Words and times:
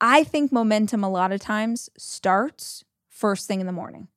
I 0.00 0.24
think 0.24 0.52
momentum 0.52 1.02
a 1.02 1.10
lot 1.10 1.32
of 1.32 1.40
times 1.40 1.88
starts 1.96 2.84
first 3.08 3.46
thing 3.46 3.60
in 3.60 3.66
the 3.66 3.72
morning. 3.72 4.08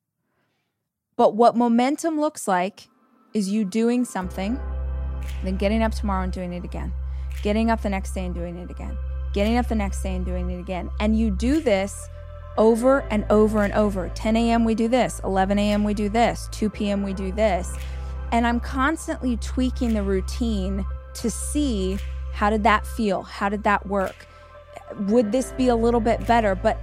But 1.16 1.34
what 1.34 1.56
momentum 1.56 2.20
looks 2.20 2.46
like 2.46 2.88
is 3.34 3.48
you 3.48 3.64
doing 3.64 4.04
something, 4.04 4.58
then 5.44 5.56
getting 5.56 5.82
up 5.82 5.92
tomorrow 5.92 6.24
and 6.24 6.32
doing 6.32 6.52
it 6.52 6.64
again, 6.64 6.92
getting 7.42 7.70
up 7.70 7.82
the 7.82 7.88
next 7.88 8.12
day 8.12 8.26
and 8.26 8.34
doing 8.34 8.56
it 8.56 8.70
again 8.70 8.96
getting 9.32 9.56
up 9.56 9.68
the 9.68 9.74
next 9.74 10.02
day 10.02 10.14
and 10.14 10.24
doing 10.24 10.50
it 10.50 10.58
again. 10.58 10.90
And 11.00 11.18
you 11.18 11.30
do 11.30 11.60
this 11.60 12.08
over 12.58 13.00
and 13.10 13.24
over 13.30 13.62
and 13.62 13.72
over. 13.74 14.08
10 14.10 14.36
a.m. 14.36 14.64
we 14.64 14.74
do 14.74 14.88
this, 14.88 15.20
11 15.24 15.58
a.m. 15.58 15.84
we 15.84 15.94
do 15.94 16.08
this, 16.08 16.48
2 16.52 16.70
p.m. 16.70 17.02
we 17.02 17.12
do 17.12 17.32
this. 17.32 17.76
And 18.32 18.46
I'm 18.46 18.60
constantly 18.60 19.36
tweaking 19.36 19.94
the 19.94 20.02
routine 20.02 20.84
to 21.14 21.30
see 21.30 21.98
how 22.32 22.50
did 22.50 22.62
that 22.64 22.86
feel? 22.86 23.22
How 23.22 23.48
did 23.48 23.64
that 23.64 23.86
work? 23.86 24.26
Would 24.98 25.32
this 25.32 25.52
be 25.52 25.68
a 25.68 25.76
little 25.76 26.00
bit 26.00 26.26
better? 26.26 26.54
But 26.54 26.80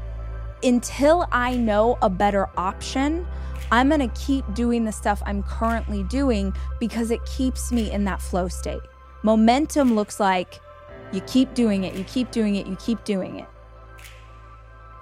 until 0.64 1.28
I 1.32 1.56
know 1.56 1.98
a 2.02 2.10
better 2.10 2.50
option, 2.58 3.28
I'm 3.72 3.90
going 3.90 4.08
to 4.08 4.16
keep 4.20 4.52
doing 4.54 4.86
the 4.86 4.92
stuff 4.92 5.22
I'm 5.26 5.44
currently 5.44 6.04
doing 6.04 6.54
because 6.80 7.12
it 7.12 7.24
keeps 7.26 7.72
me 7.72 7.92
in 7.92 8.06
that 8.06 8.22
flow 8.22 8.48
state. 8.48 8.82
Momentum 9.24 9.96
looks 9.96 10.20
like 10.20 10.60
you 11.12 11.22
keep 11.22 11.54
doing 11.54 11.84
it, 11.84 11.96
you 11.96 12.04
keep 12.06 12.32
doing 12.32 12.56
it, 12.56 12.68
you 12.68 12.76
keep 12.78 13.04
doing 13.04 13.40
it. 13.40 13.48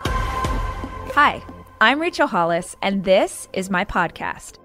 Hi, 0.04 1.44
I'm 1.80 2.02
Rachel 2.02 2.28
Hollis, 2.28 2.76
and 2.82 3.04
this 3.04 3.48
is 3.54 3.70
my 3.70 3.86
podcast. 3.86 4.65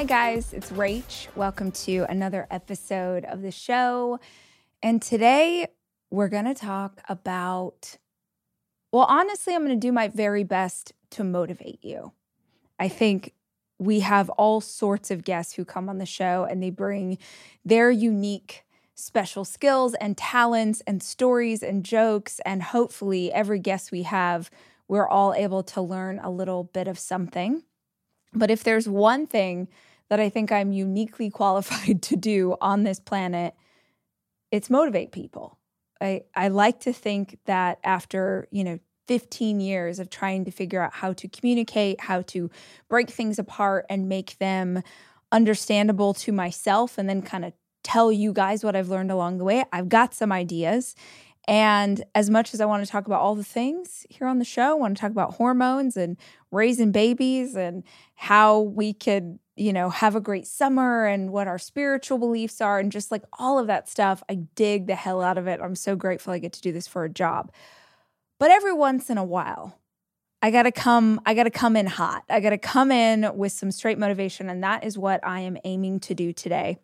Hi, 0.00 0.04
guys, 0.04 0.54
it's 0.54 0.70
Rach. 0.72 1.26
Welcome 1.36 1.72
to 1.72 2.06
another 2.08 2.46
episode 2.50 3.26
of 3.26 3.42
the 3.42 3.50
show. 3.50 4.18
And 4.82 5.02
today 5.02 5.66
we're 6.08 6.30
going 6.30 6.46
to 6.46 6.54
talk 6.54 7.02
about, 7.06 7.98
well, 8.92 9.04
honestly, 9.10 9.54
I'm 9.54 9.62
going 9.62 9.78
to 9.78 9.86
do 9.86 9.92
my 9.92 10.08
very 10.08 10.42
best 10.42 10.94
to 11.10 11.22
motivate 11.22 11.84
you. 11.84 12.12
I 12.78 12.88
think 12.88 13.34
we 13.78 14.00
have 14.00 14.30
all 14.30 14.62
sorts 14.62 15.10
of 15.10 15.22
guests 15.22 15.52
who 15.52 15.66
come 15.66 15.90
on 15.90 15.98
the 15.98 16.06
show 16.06 16.46
and 16.48 16.62
they 16.62 16.70
bring 16.70 17.18
their 17.62 17.90
unique 17.90 18.64
special 18.94 19.44
skills 19.44 19.92
and 20.00 20.16
talents 20.16 20.80
and 20.86 21.02
stories 21.02 21.62
and 21.62 21.84
jokes. 21.84 22.40
And 22.46 22.62
hopefully, 22.62 23.30
every 23.34 23.58
guest 23.58 23.92
we 23.92 24.04
have, 24.04 24.50
we're 24.88 25.06
all 25.06 25.34
able 25.34 25.62
to 25.64 25.82
learn 25.82 26.18
a 26.20 26.30
little 26.30 26.64
bit 26.64 26.88
of 26.88 26.98
something. 26.98 27.64
But 28.32 28.50
if 28.50 28.64
there's 28.64 28.88
one 28.88 29.26
thing 29.26 29.68
that 30.10 30.20
I 30.20 30.28
think 30.28 30.52
I'm 30.52 30.72
uniquely 30.72 31.30
qualified 31.40 32.02
to 32.02 32.16
do 32.16 32.56
on 32.60 32.82
this 32.82 33.00
planet, 33.00 33.54
it's 34.50 34.68
motivate 34.68 35.12
people. 35.12 35.58
I, 36.00 36.22
I 36.34 36.48
like 36.48 36.80
to 36.80 36.92
think 36.92 37.38
that 37.46 37.78
after, 37.84 38.48
you 38.50 38.64
know, 38.64 38.78
15 39.06 39.60
years 39.60 39.98
of 39.98 40.08
trying 40.08 40.44
to 40.44 40.50
figure 40.50 40.80
out 40.80 40.94
how 40.94 41.12
to 41.14 41.28
communicate, 41.28 42.00
how 42.00 42.22
to 42.22 42.50
break 42.88 43.10
things 43.10 43.38
apart 43.38 43.84
and 43.90 44.08
make 44.08 44.38
them 44.38 44.82
understandable 45.32 46.14
to 46.14 46.32
myself, 46.32 46.96
and 46.96 47.08
then 47.08 47.22
kind 47.22 47.44
of 47.44 47.52
tell 47.82 48.12
you 48.12 48.32
guys 48.32 48.62
what 48.62 48.76
I've 48.76 48.88
learned 48.88 49.10
along 49.10 49.38
the 49.38 49.44
way, 49.44 49.64
I've 49.72 49.88
got 49.88 50.14
some 50.14 50.32
ideas. 50.32 50.94
And 51.48 52.04
as 52.14 52.30
much 52.30 52.54
as 52.54 52.60
I 52.60 52.66
want 52.66 52.84
to 52.84 52.90
talk 52.90 53.06
about 53.06 53.20
all 53.20 53.34
the 53.34 53.42
things 53.42 54.06
here 54.08 54.26
on 54.26 54.38
the 54.38 54.44
show, 54.44 54.70
I 54.70 54.74
want 54.74 54.96
to 54.96 55.00
talk 55.00 55.10
about 55.10 55.34
hormones 55.34 55.96
and 55.96 56.16
raising 56.52 56.92
babies 56.92 57.56
and 57.56 57.82
how 58.14 58.60
we 58.60 58.92
could 58.92 59.38
you 59.60 59.74
know, 59.74 59.90
have 59.90 60.16
a 60.16 60.20
great 60.20 60.46
summer 60.46 61.04
and 61.04 61.30
what 61.30 61.46
our 61.46 61.58
spiritual 61.58 62.16
beliefs 62.16 62.62
are 62.62 62.78
and 62.78 62.90
just 62.90 63.10
like 63.10 63.22
all 63.38 63.58
of 63.58 63.66
that 63.66 63.90
stuff. 63.90 64.22
I 64.26 64.36
dig 64.54 64.86
the 64.86 64.94
hell 64.94 65.20
out 65.20 65.36
of 65.36 65.46
it. 65.46 65.60
I'm 65.62 65.74
so 65.74 65.96
grateful 65.96 66.32
I 66.32 66.38
get 66.38 66.54
to 66.54 66.62
do 66.62 66.72
this 66.72 66.88
for 66.88 67.04
a 67.04 67.10
job. 67.10 67.52
But 68.38 68.50
every 68.50 68.72
once 68.72 69.10
in 69.10 69.18
a 69.18 69.24
while, 69.24 69.78
I 70.40 70.50
got 70.50 70.62
to 70.62 70.72
come 70.72 71.20
I 71.26 71.34
got 71.34 71.44
to 71.44 71.50
come 71.50 71.76
in 71.76 71.86
hot. 71.86 72.24
I 72.30 72.40
got 72.40 72.50
to 72.50 72.58
come 72.58 72.90
in 72.90 73.36
with 73.36 73.52
some 73.52 73.70
straight 73.70 73.98
motivation 73.98 74.48
and 74.48 74.64
that 74.64 74.82
is 74.82 74.96
what 74.96 75.20
I 75.22 75.40
am 75.40 75.58
aiming 75.64 76.00
to 76.00 76.14
do 76.14 76.32
today. 76.32 76.78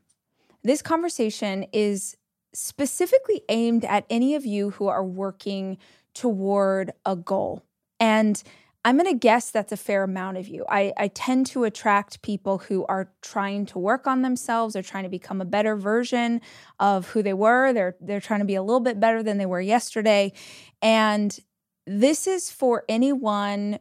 This 0.63 0.83
conversation 0.83 1.65
is 1.73 2.19
specifically 2.53 3.41
aimed 3.49 3.87
at 3.87 4.05
any 4.11 4.35
of 4.35 4.45
you 4.45 4.71
who 4.71 4.87
are 4.89 5.05
working 5.05 5.79
toward 6.13 6.93
a 7.07 7.17
goal. 7.17 7.63
And 7.99 8.43
I'm 8.87 8.97
going 8.97 9.13
to 9.13 9.19
guess 9.19 9.51
that's 9.51 9.73
a 9.73 9.77
fair 9.77 10.05
amount 10.05 10.37
of 10.37 10.47
you. 10.47 10.65
I, 10.69 10.93
I 10.97 11.09
tend 11.09 11.47
to 11.47 11.65
attract 11.65 12.23
people 12.23 12.59
who 12.59 12.87
are 12.87 13.11
trying 13.21 13.67
to 13.67 13.81
work 13.81 14.07
on 14.07 14.23
themselves. 14.23 14.75
They're 14.75 14.83
trying 14.85 15.03
to 15.03 15.11
become 15.11 15.41
a 15.41 15.45
better 15.45 15.75
version 15.75 16.41
of 16.79 17.09
who 17.09 17.21
they 17.21 17.35
were. 17.35 17.73
They're 17.73 17.97
they're 18.01 18.21
trying 18.21 18.39
to 18.41 18.47
be 18.47 18.55
a 18.55 18.63
little 18.63 18.79
bit 18.79 19.01
better 19.01 19.25
than 19.25 19.39
they 19.39 19.47
were 19.47 19.61
yesterday. 19.61 20.33
And 20.81 21.37
this 21.85 22.29
is 22.29 22.49
for 22.53 22.85
anyone 22.89 23.81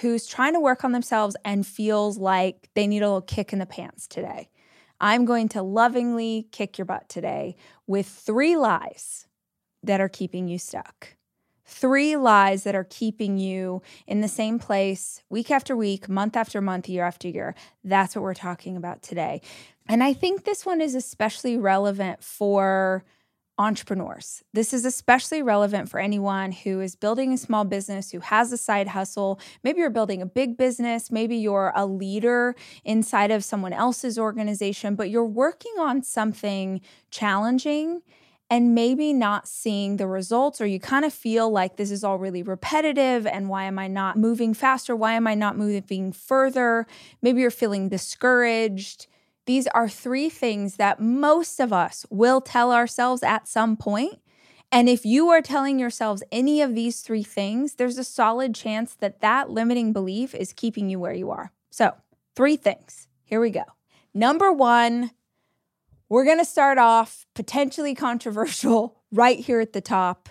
who's 0.00 0.24
trying 0.24 0.52
to 0.52 0.60
work 0.60 0.84
on 0.84 0.92
themselves 0.92 1.34
and 1.44 1.66
feels 1.66 2.16
like 2.16 2.70
they 2.74 2.86
need 2.86 3.02
a 3.02 3.08
little 3.08 3.22
kick 3.22 3.52
in 3.52 3.58
the 3.58 3.66
pants 3.66 4.06
today. 4.06 4.50
I'm 5.00 5.24
going 5.24 5.48
to 5.48 5.62
lovingly 5.62 6.46
kick 6.52 6.78
your 6.78 6.84
butt 6.84 7.08
today 7.08 7.56
with 7.88 8.06
three 8.06 8.56
lies 8.56 9.26
that 9.82 10.00
are 10.00 10.08
keeping 10.08 10.46
you 10.46 10.58
stuck 10.58 11.13
Three 11.66 12.16
lies 12.16 12.64
that 12.64 12.74
are 12.74 12.86
keeping 12.88 13.38
you 13.38 13.82
in 14.06 14.20
the 14.20 14.28
same 14.28 14.58
place 14.58 15.22
week 15.30 15.50
after 15.50 15.74
week, 15.74 16.08
month 16.08 16.36
after 16.36 16.60
month, 16.60 16.88
year 16.88 17.04
after 17.04 17.28
year. 17.28 17.54
That's 17.82 18.14
what 18.14 18.22
we're 18.22 18.34
talking 18.34 18.76
about 18.76 19.02
today. 19.02 19.40
And 19.88 20.02
I 20.02 20.12
think 20.12 20.44
this 20.44 20.66
one 20.66 20.80
is 20.80 20.94
especially 20.94 21.56
relevant 21.56 22.22
for 22.22 23.04
entrepreneurs. 23.56 24.42
This 24.52 24.72
is 24.72 24.84
especially 24.84 25.40
relevant 25.40 25.88
for 25.88 26.00
anyone 26.00 26.50
who 26.50 26.80
is 26.80 26.96
building 26.96 27.32
a 27.32 27.38
small 27.38 27.64
business, 27.64 28.10
who 28.10 28.20
has 28.20 28.50
a 28.52 28.56
side 28.56 28.88
hustle. 28.88 29.38
Maybe 29.62 29.78
you're 29.78 29.90
building 29.90 30.20
a 30.20 30.26
big 30.26 30.56
business, 30.56 31.10
maybe 31.10 31.36
you're 31.36 31.72
a 31.76 31.86
leader 31.86 32.56
inside 32.84 33.30
of 33.30 33.44
someone 33.44 33.72
else's 33.72 34.18
organization, 34.18 34.96
but 34.96 35.08
you're 35.08 35.24
working 35.24 35.74
on 35.78 36.02
something 36.02 36.80
challenging 37.10 38.02
and 38.50 38.74
maybe 38.74 39.12
not 39.12 39.48
seeing 39.48 39.96
the 39.96 40.06
results, 40.06 40.60
or 40.60 40.66
you 40.66 40.78
kind 40.78 41.04
of 41.04 41.12
feel 41.12 41.50
like 41.50 41.76
this 41.76 41.90
is 41.90 42.04
all 42.04 42.18
really 42.18 42.42
repetitive 42.42 43.26
and 43.26 43.48
why 43.48 43.64
am 43.64 43.78
I 43.78 43.88
not 43.88 44.18
moving 44.18 44.54
faster? 44.54 44.94
Why 44.94 45.14
am 45.14 45.26
I 45.26 45.34
not 45.34 45.56
moving 45.56 46.12
further? 46.12 46.86
Maybe 47.22 47.40
you're 47.40 47.50
feeling 47.50 47.88
discouraged 47.88 49.06
these 49.46 49.66
are 49.68 49.88
three 49.88 50.30
things 50.30 50.76
that 50.76 51.00
most 51.00 51.60
of 51.60 51.72
us 51.72 52.06
will 52.10 52.40
tell 52.40 52.72
ourselves 52.72 53.22
at 53.22 53.46
some 53.46 53.76
point. 53.76 54.20
And 54.72 54.88
if 54.88 55.04
you 55.04 55.28
are 55.28 55.42
telling 55.42 55.78
yourselves 55.78 56.22
any 56.32 56.60
of 56.60 56.74
these 56.74 57.00
three 57.02 57.22
things, 57.22 57.74
there's 57.74 57.98
a 57.98 58.04
solid 58.04 58.54
chance 58.54 58.94
that 58.96 59.20
that 59.20 59.50
limiting 59.50 59.92
belief 59.92 60.34
is 60.34 60.52
keeping 60.52 60.88
you 60.88 60.98
where 60.98 61.12
you 61.12 61.30
are. 61.30 61.52
So, 61.70 61.92
three 62.34 62.56
things. 62.56 63.06
Here 63.24 63.40
we 63.40 63.50
go. 63.50 63.64
Number 64.14 64.52
one, 64.52 65.10
we're 66.08 66.24
going 66.24 66.38
to 66.38 66.44
start 66.44 66.78
off 66.78 67.26
potentially 67.34 67.94
controversial 67.94 69.02
right 69.12 69.38
here 69.38 69.60
at 69.60 69.72
the 69.72 69.80
top. 69.80 70.28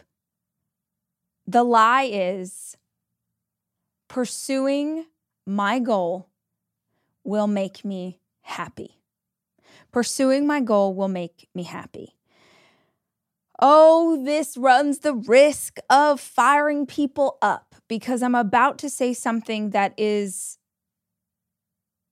The 1.46 1.64
lie 1.64 2.10
is 2.12 2.78
pursuing 4.08 5.06
my 5.46 5.80
goal 5.80 6.30
will 7.24 7.48
make 7.48 7.84
me 7.84 8.20
happy. 8.42 9.00
Pursuing 9.92 10.48
my 10.48 10.60
goal 10.62 10.94
will 10.94 11.08
make 11.08 11.48
me 11.54 11.64
happy. 11.64 12.16
Oh, 13.60 14.24
this 14.24 14.58
runs 14.58 15.00
the 15.00 15.14
risk 15.14 15.78
of 15.90 16.20
firing 16.20 16.86
people 16.86 17.38
up 17.42 17.76
because 17.88 18.24
I'm 18.24 18.36
about 18.36 18.78
to 18.80 18.90
say 18.90 19.14
something 19.14 19.70
that 19.70 19.94
is 19.98 20.58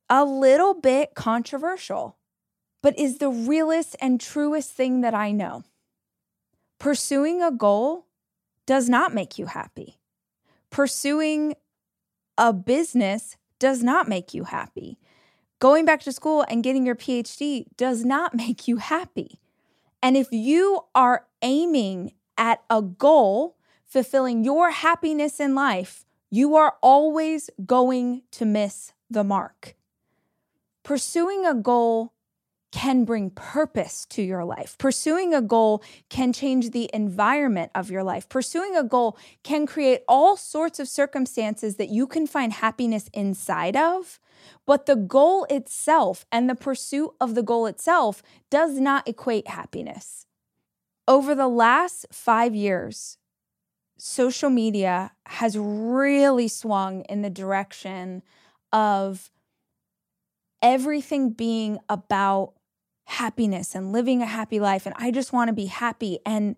a 0.09 0.23
little 0.23 0.73
bit 0.73 1.15
controversial, 1.15 2.17
but 2.81 2.97
is 2.97 3.17
the 3.17 3.29
realest 3.29 3.95
and 4.01 4.19
truest 4.19 4.71
thing 4.71 5.01
that 5.01 5.13
I 5.13 5.31
know. 5.31 5.63
Pursuing 6.79 7.41
a 7.41 7.51
goal 7.51 8.07
does 8.65 8.89
not 8.89 9.13
make 9.13 9.37
you 9.37 9.45
happy. 9.45 9.99
Pursuing 10.69 11.55
a 12.37 12.53
business 12.53 13.37
does 13.59 13.83
not 13.83 14.07
make 14.07 14.33
you 14.33 14.45
happy. 14.45 14.97
Going 15.59 15.85
back 15.85 16.01
to 16.01 16.11
school 16.11 16.43
and 16.49 16.63
getting 16.63 16.85
your 16.85 16.95
PhD 16.95 17.65
does 17.77 18.03
not 18.03 18.33
make 18.43 18.67
you 18.67 18.77
happy. 18.77 19.39
And 20.01 20.17
if 20.17 20.27
you 20.31 20.81
are 20.95 21.27
aiming 21.43 22.13
at 22.37 22.63
a 22.69 22.81
goal, 22.81 23.57
fulfilling 23.85 24.43
your 24.43 24.71
happiness 24.71 25.39
in 25.39 25.53
life, 25.53 26.05
you 26.31 26.55
are 26.55 26.75
always 26.81 27.49
going 27.65 28.23
to 28.31 28.45
miss 28.45 28.93
the 29.09 29.23
mark. 29.23 29.75
Pursuing 30.81 31.45
a 31.45 31.53
goal 31.53 32.13
can 32.71 33.05
bring 33.05 33.29
purpose 33.29 34.05
to 34.09 34.21
your 34.21 34.45
life. 34.45 34.77
Pursuing 34.77 35.33
a 35.33 35.41
goal 35.41 35.83
can 36.09 36.31
change 36.33 36.71
the 36.71 36.89
environment 36.93 37.71
of 37.75 37.91
your 37.91 38.03
life. 38.03 38.29
Pursuing 38.29 38.75
a 38.75 38.83
goal 38.83 39.17
can 39.43 39.65
create 39.65 40.01
all 40.07 40.37
sorts 40.37 40.79
of 40.79 40.87
circumstances 40.87 41.75
that 41.75 41.89
you 41.89 42.07
can 42.07 42.25
find 42.25 42.53
happiness 42.53 43.09
inside 43.13 43.75
of 43.75 44.19
but 44.65 44.85
the 44.85 44.95
goal 44.95 45.45
itself 45.49 46.25
and 46.31 46.49
the 46.49 46.55
pursuit 46.55 47.11
of 47.19 47.35
the 47.35 47.43
goal 47.43 47.65
itself 47.65 48.21
does 48.49 48.79
not 48.79 49.07
equate 49.07 49.47
happiness. 49.47 50.25
Over 51.07 51.35
the 51.35 51.47
last 51.47 52.05
five 52.11 52.55
years, 52.55 53.17
social 53.97 54.49
media 54.49 55.11
has 55.25 55.57
really 55.57 56.47
swung 56.47 57.01
in 57.03 57.21
the 57.21 57.29
direction 57.29 58.23
of 58.71 59.31
everything 60.61 61.31
being 61.31 61.79
about 61.89 62.53
happiness 63.05 63.75
and 63.75 63.91
living 63.91 64.21
a 64.21 64.25
happy 64.25 64.59
life. 64.59 64.85
And 64.85 64.95
I 64.97 65.11
just 65.11 65.33
want 65.33 65.49
to 65.49 65.53
be 65.53 65.65
happy. 65.65 66.19
And 66.25 66.55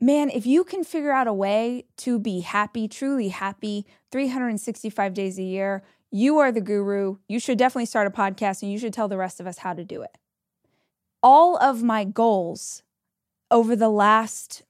man, 0.00 0.30
if 0.30 0.46
you 0.46 0.64
can 0.64 0.84
figure 0.84 1.12
out 1.12 1.26
a 1.26 1.32
way 1.32 1.84
to 1.98 2.18
be 2.18 2.40
happy, 2.40 2.88
truly 2.88 3.28
happy, 3.28 3.86
365 4.12 5.14
days 5.14 5.38
a 5.38 5.42
year, 5.42 5.82
you 6.10 6.38
are 6.38 6.52
the 6.52 6.60
guru. 6.60 7.18
You 7.28 7.40
should 7.40 7.58
definitely 7.58 7.86
start 7.86 8.06
a 8.06 8.10
podcast 8.10 8.62
and 8.62 8.72
you 8.72 8.78
should 8.78 8.92
tell 8.92 9.08
the 9.08 9.18
rest 9.18 9.40
of 9.40 9.46
us 9.46 9.58
how 9.58 9.74
to 9.74 9.84
do 9.84 10.02
it. 10.02 10.16
All 11.22 11.56
of 11.58 11.82
my 11.82 12.04
goals 12.04 12.82
over 13.50 13.74
the 13.74 13.88
last 13.88 14.62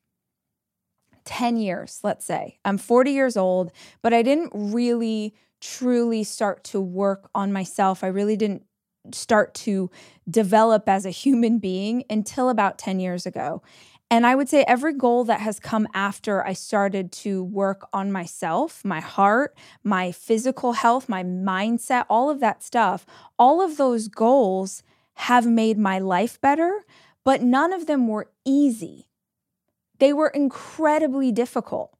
10 1.24 1.56
years, 1.56 2.00
let's 2.02 2.24
say, 2.24 2.58
I'm 2.64 2.78
40 2.78 3.10
years 3.10 3.36
old, 3.36 3.72
but 4.00 4.14
I 4.14 4.22
didn't 4.22 4.52
really 4.54 5.34
truly 5.60 6.22
start 6.24 6.64
to 6.64 6.80
work 6.80 7.28
on 7.34 7.52
myself. 7.52 8.04
I 8.04 8.08
really 8.08 8.36
didn't 8.36 8.64
start 9.14 9.54
to 9.54 9.90
develop 10.28 10.88
as 10.88 11.06
a 11.06 11.10
human 11.10 11.58
being 11.58 12.04
until 12.10 12.48
about 12.48 12.78
10 12.78 13.00
years 13.00 13.26
ago. 13.26 13.62
And 14.10 14.24
I 14.24 14.36
would 14.36 14.48
say 14.48 14.64
every 14.68 14.92
goal 14.92 15.24
that 15.24 15.40
has 15.40 15.58
come 15.58 15.88
after 15.92 16.46
I 16.46 16.52
started 16.52 17.10
to 17.12 17.42
work 17.42 17.88
on 17.92 18.12
myself, 18.12 18.84
my 18.84 19.00
heart, 19.00 19.56
my 19.82 20.12
physical 20.12 20.74
health, 20.74 21.08
my 21.08 21.24
mindset, 21.24 22.06
all 22.08 22.30
of 22.30 22.38
that 22.40 22.62
stuff, 22.62 23.04
all 23.38 23.60
of 23.60 23.76
those 23.76 24.06
goals 24.06 24.84
have 25.14 25.46
made 25.46 25.76
my 25.76 25.98
life 25.98 26.40
better, 26.40 26.84
but 27.24 27.42
none 27.42 27.72
of 27.72 27.86
them 27.86 28.06
were 28.06 28.30
easy. 28.44 29.08
They 29.98 30.12
were 30.12 30.28
incredibly 30.28 31.32
difficult. 31.32 31.95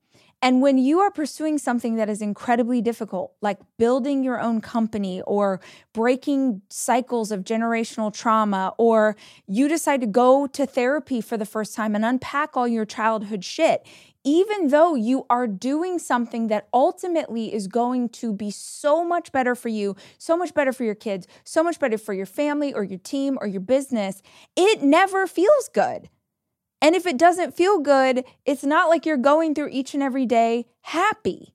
And 0.47 0.63
when 0.63 0.79
you 0.79 1.01
are 1.01 1.11
pursuing 1.11 1.59
something 1.59 1.97
that 1.97 2.09
is 2.09 2.23
incredibly 2.23 2.81
difficult, 2.81 3.33
like 3.41 3.59
building 3.79 4.23
your 4.23 4.41
own 4.41 4.61
company 4.61 5.21
or 5.23 5.61
breaking 5.93 6.63
cycles 6.69 7.33
of 7.33 7.43
generational 7.43 8.15
trauma, 8.15 8.73
or 8.79 9.17
you 9.49 9.67
decide 9.67 10.03
to 10.03 10.07
go 10.07 10.47
to 10.47 10.65
therapy 10.65 11.21
for 11.21 11.37
the 11.37 11.47
first 11.47 11.75
time 11.75 11.97
and 11.97 12.05
unpack 12.05 12.57
all 12.57 12.69
your 12.69 12.85
childhood 12.85 13.43
shit, 13.43 13.85
even 14.23 14.69
though 14.69 14.95
you 14.95 15.27
are 15.29 15.49
doing 15.49 15.99
something 15.99 16.47
that 16.47 16.69
ultimately 16.73 17.53
is 17.53 17.67
going 17.67 18.09
to 18.11 18.33
be 18.33 18.53
so 18.53 19.05
much 19.05 19.33
better 19.33 19.57
for 19.57 19.69
you, 19.69 19.97
so 20.17 20.37
much 20.37 20.55
better 20.55 20.73
for 20.73 20.85
your 20.85 20.95
kids, 20.95 21.27
so 21.43 21.65
much 21.65 21.81
better 21.81 21.99
for 21.99 22.15
your 22.15 22.25
family 22.25 22.73
or 22.73 22.85
your 22.85 23.01
team 23.01 23.37
or 23.41 23.49
your 23.49 23.61
business, 23.61 24.23
it 24.55 24.81
never 24.81 25.27
feels 25.27 25.69
good. 25.75 26.09
And 26.87 26.95
if 26.95 27.05
it 27.05 27.19
doesn't 27.19 27.57
feel 27.57 27.81
good, 27.81 28.25
it's 28.45 28.63
not 28.63 28.89
like 28.89 29.05
you're 29.05 29.17
going 29.17 29.57
through 29.57 29.71
each 29.71 29.93
and 29.93 30.05
every 30.05 30.25
day 30.25 30.67
happy. 30.83 31.53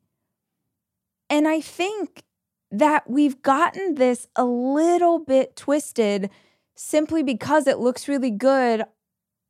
And 1.30 1.48
I 1.48 1.62
think 1.62 2.24
that 2.70 3.10
we've 3.10 3.42
gotten 3.42 3.96
this 3.96 4.28
a 4.36 4.44
little 4.44 5.20
bit 5.20 5.56
twisted 5.56 6.30
simply 6.76 7.24
because 7.24 7.66
it 7.66 7.80
looks 7.80 8.10
really 8.10 8.30
good 8.30 8.84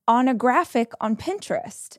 on 0.08 0.28
a 0.28 0.36
graphic 0.36 0.92
on 1.02 1.16
Pinterest. 1.16 1.98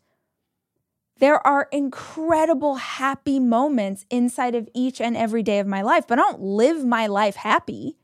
There 1.19 1.45
are 1.45 1.67
incredible 1.73 2.77
happy 2.77 3.41
moments 3.41 4.07
inside 4.11 4.55
of 4.55 4.69
each 4.75 5.01
and 5.01 5.17
every 5.17 5.43
day 5.43 5.59
of 5.59 5.67
my 5.67 5.83
life, 5.83 6.07
but 6.07 6.21
I 6.21 6.23
don't 6.23 6.41
live 6.41 6.85
my 6.85 7.09
life 7.09 7.35
happy. 7.35 7.97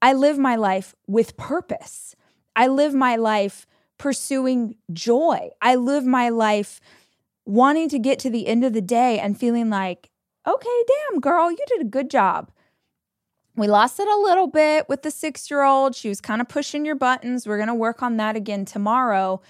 I 0.00 0.12
live 0.12 0.38
my 0.38 0.54
life 0.54 0.94
with 1.08 1.36
purpose. 1.36 2.14
I 2.54 2.68
live 2.68 2.94
my 2.94 3.16
life 3.16 3.66
pursuing 4.00 4.76
joy. 4.94 5.50
I 5.60 5.74
live 5.74 6.06
my 6.06 6.30
life 6.30 6.80
wanting 7.44 7.90
to 7.90 7.98
get 7.98 8.18
to 8.20 8.30
the 8.30 8.46
end 8.46 8.64
of 8.64 8.72
the 8.72 8.80
day 8.80 9.18
and 9.18 9.38
feeling 9.38 9.68
like, 9.68 10.08
okay, 10.48 10.84
damn, 10.88 11.20
girl, 11.20 11.50
you 11.50 11.58
did 11.68 11.82
a 11.82 11.90
good 11.90 12.10
job. 12.10 12.50
We 13.56 13.66
lost 13.66 14.00
it 14.00 14.08
a 14.08 14.22
little 14.22 14.46
bit 14.46 14.88
with 14.88 15.02
the 15.02 15.10
six 15.10 15.50
year 15.50 15.62
old. 15.62 15.94
She 15.94 16.08
was 16.08 16.22
kind 16.22 16.40
of 16.40 16.48
pushing 16.48 16.86
your 16.86 16.94
buttons. 16.94 17.46
We're 17.46 17.58
going 17.58 17.68
to 17.68 17.74
work 17.74 18.02
on 18.02 18.16
that 18.16 18.36
again 18.36 18.64
tomorrow. 18.64 19.42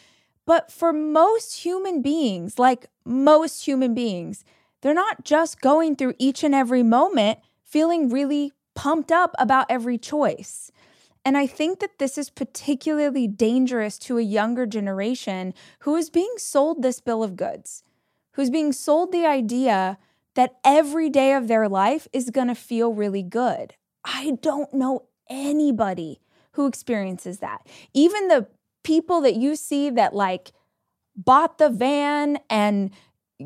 But 0.46 0.72
for 0.72 0.92
most 0.92 1.62
human 1.62 2.02
beings, 2.02 2.58
like 2.58 2.86
most 3.04 3.64
human 3.64 3.94
beings, 3.94 4.44
they're 4.80 4.94
not 4.94 5.24
just 5.24 5.60
going 5.60 5.94
through 5.94 6.14
each 6.18 6.42
and 6.42 6.56
every 6.56 6.82
moment 6.82 7.38
feeling 7.62 8.08
really 8.08 8.52
pumped 8.74 9.12
up 9.12 9.32
about 9.38 9.66
every 9.70 9.96
choice. 9.96 10.72
And 11.24 11.36
I 11.36 11.46
think 11.46 11.80
that 11.80 11.98
this 11.98 12.16
is 12.16 12.30
particularly 12.30 13.28
dangerous 13.28 13.98
to 14.00 14.18
a 14.18 14.22
younger 14.22 14.66
generation 14.66 15.52
who 15.80 15.96
is 15.96 16.10
being 16.10 16.34
sold 16.38 16.82
this 16.82 17.00
bill 17.00 17.22
of 17.22 17.36
goods, 17.36 17.84
who's 18.32 18.50
being 18.50 18.72
sold 18.72 19.12
the 19.12 19.26
idea 19.26 19.98
that 20.34 20.56
every 20.64 21.10
day 21.10 21.34
of 21.34 21.48
their 21.48 21.68
life 21.68 22.08
is 22.12 22.30
going 22.30 22.48
to 22.48 22.54
feel 22.54 22.94
really 22.94 23.22
good. 23.22 23.74
I 24.04 24.38
don't 24.40 24.72
know 24.72 25.04
anybody 25.28 26.20
who 26.52 26.66
experiences 26.66 27.38
that. 27.38 27.66
Even 27.92 28.28
the 28.28 28.46
people 28.82 29.20
that 29.20 29.36
you 29.36 29.56
see 29.56 29.90
that 29.90 30.14
like 30.14 30.52
bought 31.16 31.58
the 31.58 31.68
van 31.68 32.38
and 32.48 32.90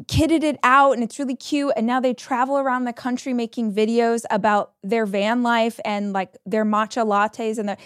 kitted 0.07 0.43
it 0.43 0.59
out 0.63 0.93
and 0.93 1.03
it's 1.03 1.19
really 1.19 1.37
cute 1.37 1.73
and 1.77 1.87
now 1.87 2.01
they 2.01 2.13
travel 2.13 2.59
around 2.59 2.85
the 2.85 2.93
country 2.93 3.33
making 3.33 3.73
videos 3.73 4.25
about 4.31 4.73
their 4.83 5.07
van 5.07 5.43
life 5.43 5.79
and 5.85 6.13
like 6.13 6.37
their 6.45 6.65
matcha 6.65 7.07
lattes 7.07 7.59
and 7.59 7.69
their 7.69 7.77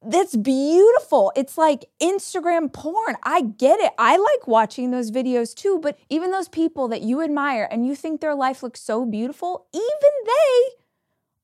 that's 0.00 0.36
beautiful. 0.36 1.32
It's 1.34 1.58
like 1.58 1.86
Instagram 2.00 2.72
porn. 2.72 3.16
I 3.24 3.40
get 3.42 3.80
it. 3.80 3.92
I 3.98 4.16
like 4.16 4.46
watching 4.46 4.90
those 4.92 5.10
videos 5.10 5.54
too, 5.54 5.80
but 5.82 5.98
even 6.08 6.30
those 6.30 6.48
people 6.48 6.86
that 6.88 7.02
you 7.02 7.20
admire 7.20 7.66
and 7.70 7.84
you 7.84 7.96
think 7.96 8.20
their 8.20 8.36
life 8.36 8.62
looks 8.62 8.80
so 8.80 9.04
beautiful, 9.04 9.66
even 9.74 10.12
they 10.24 10.68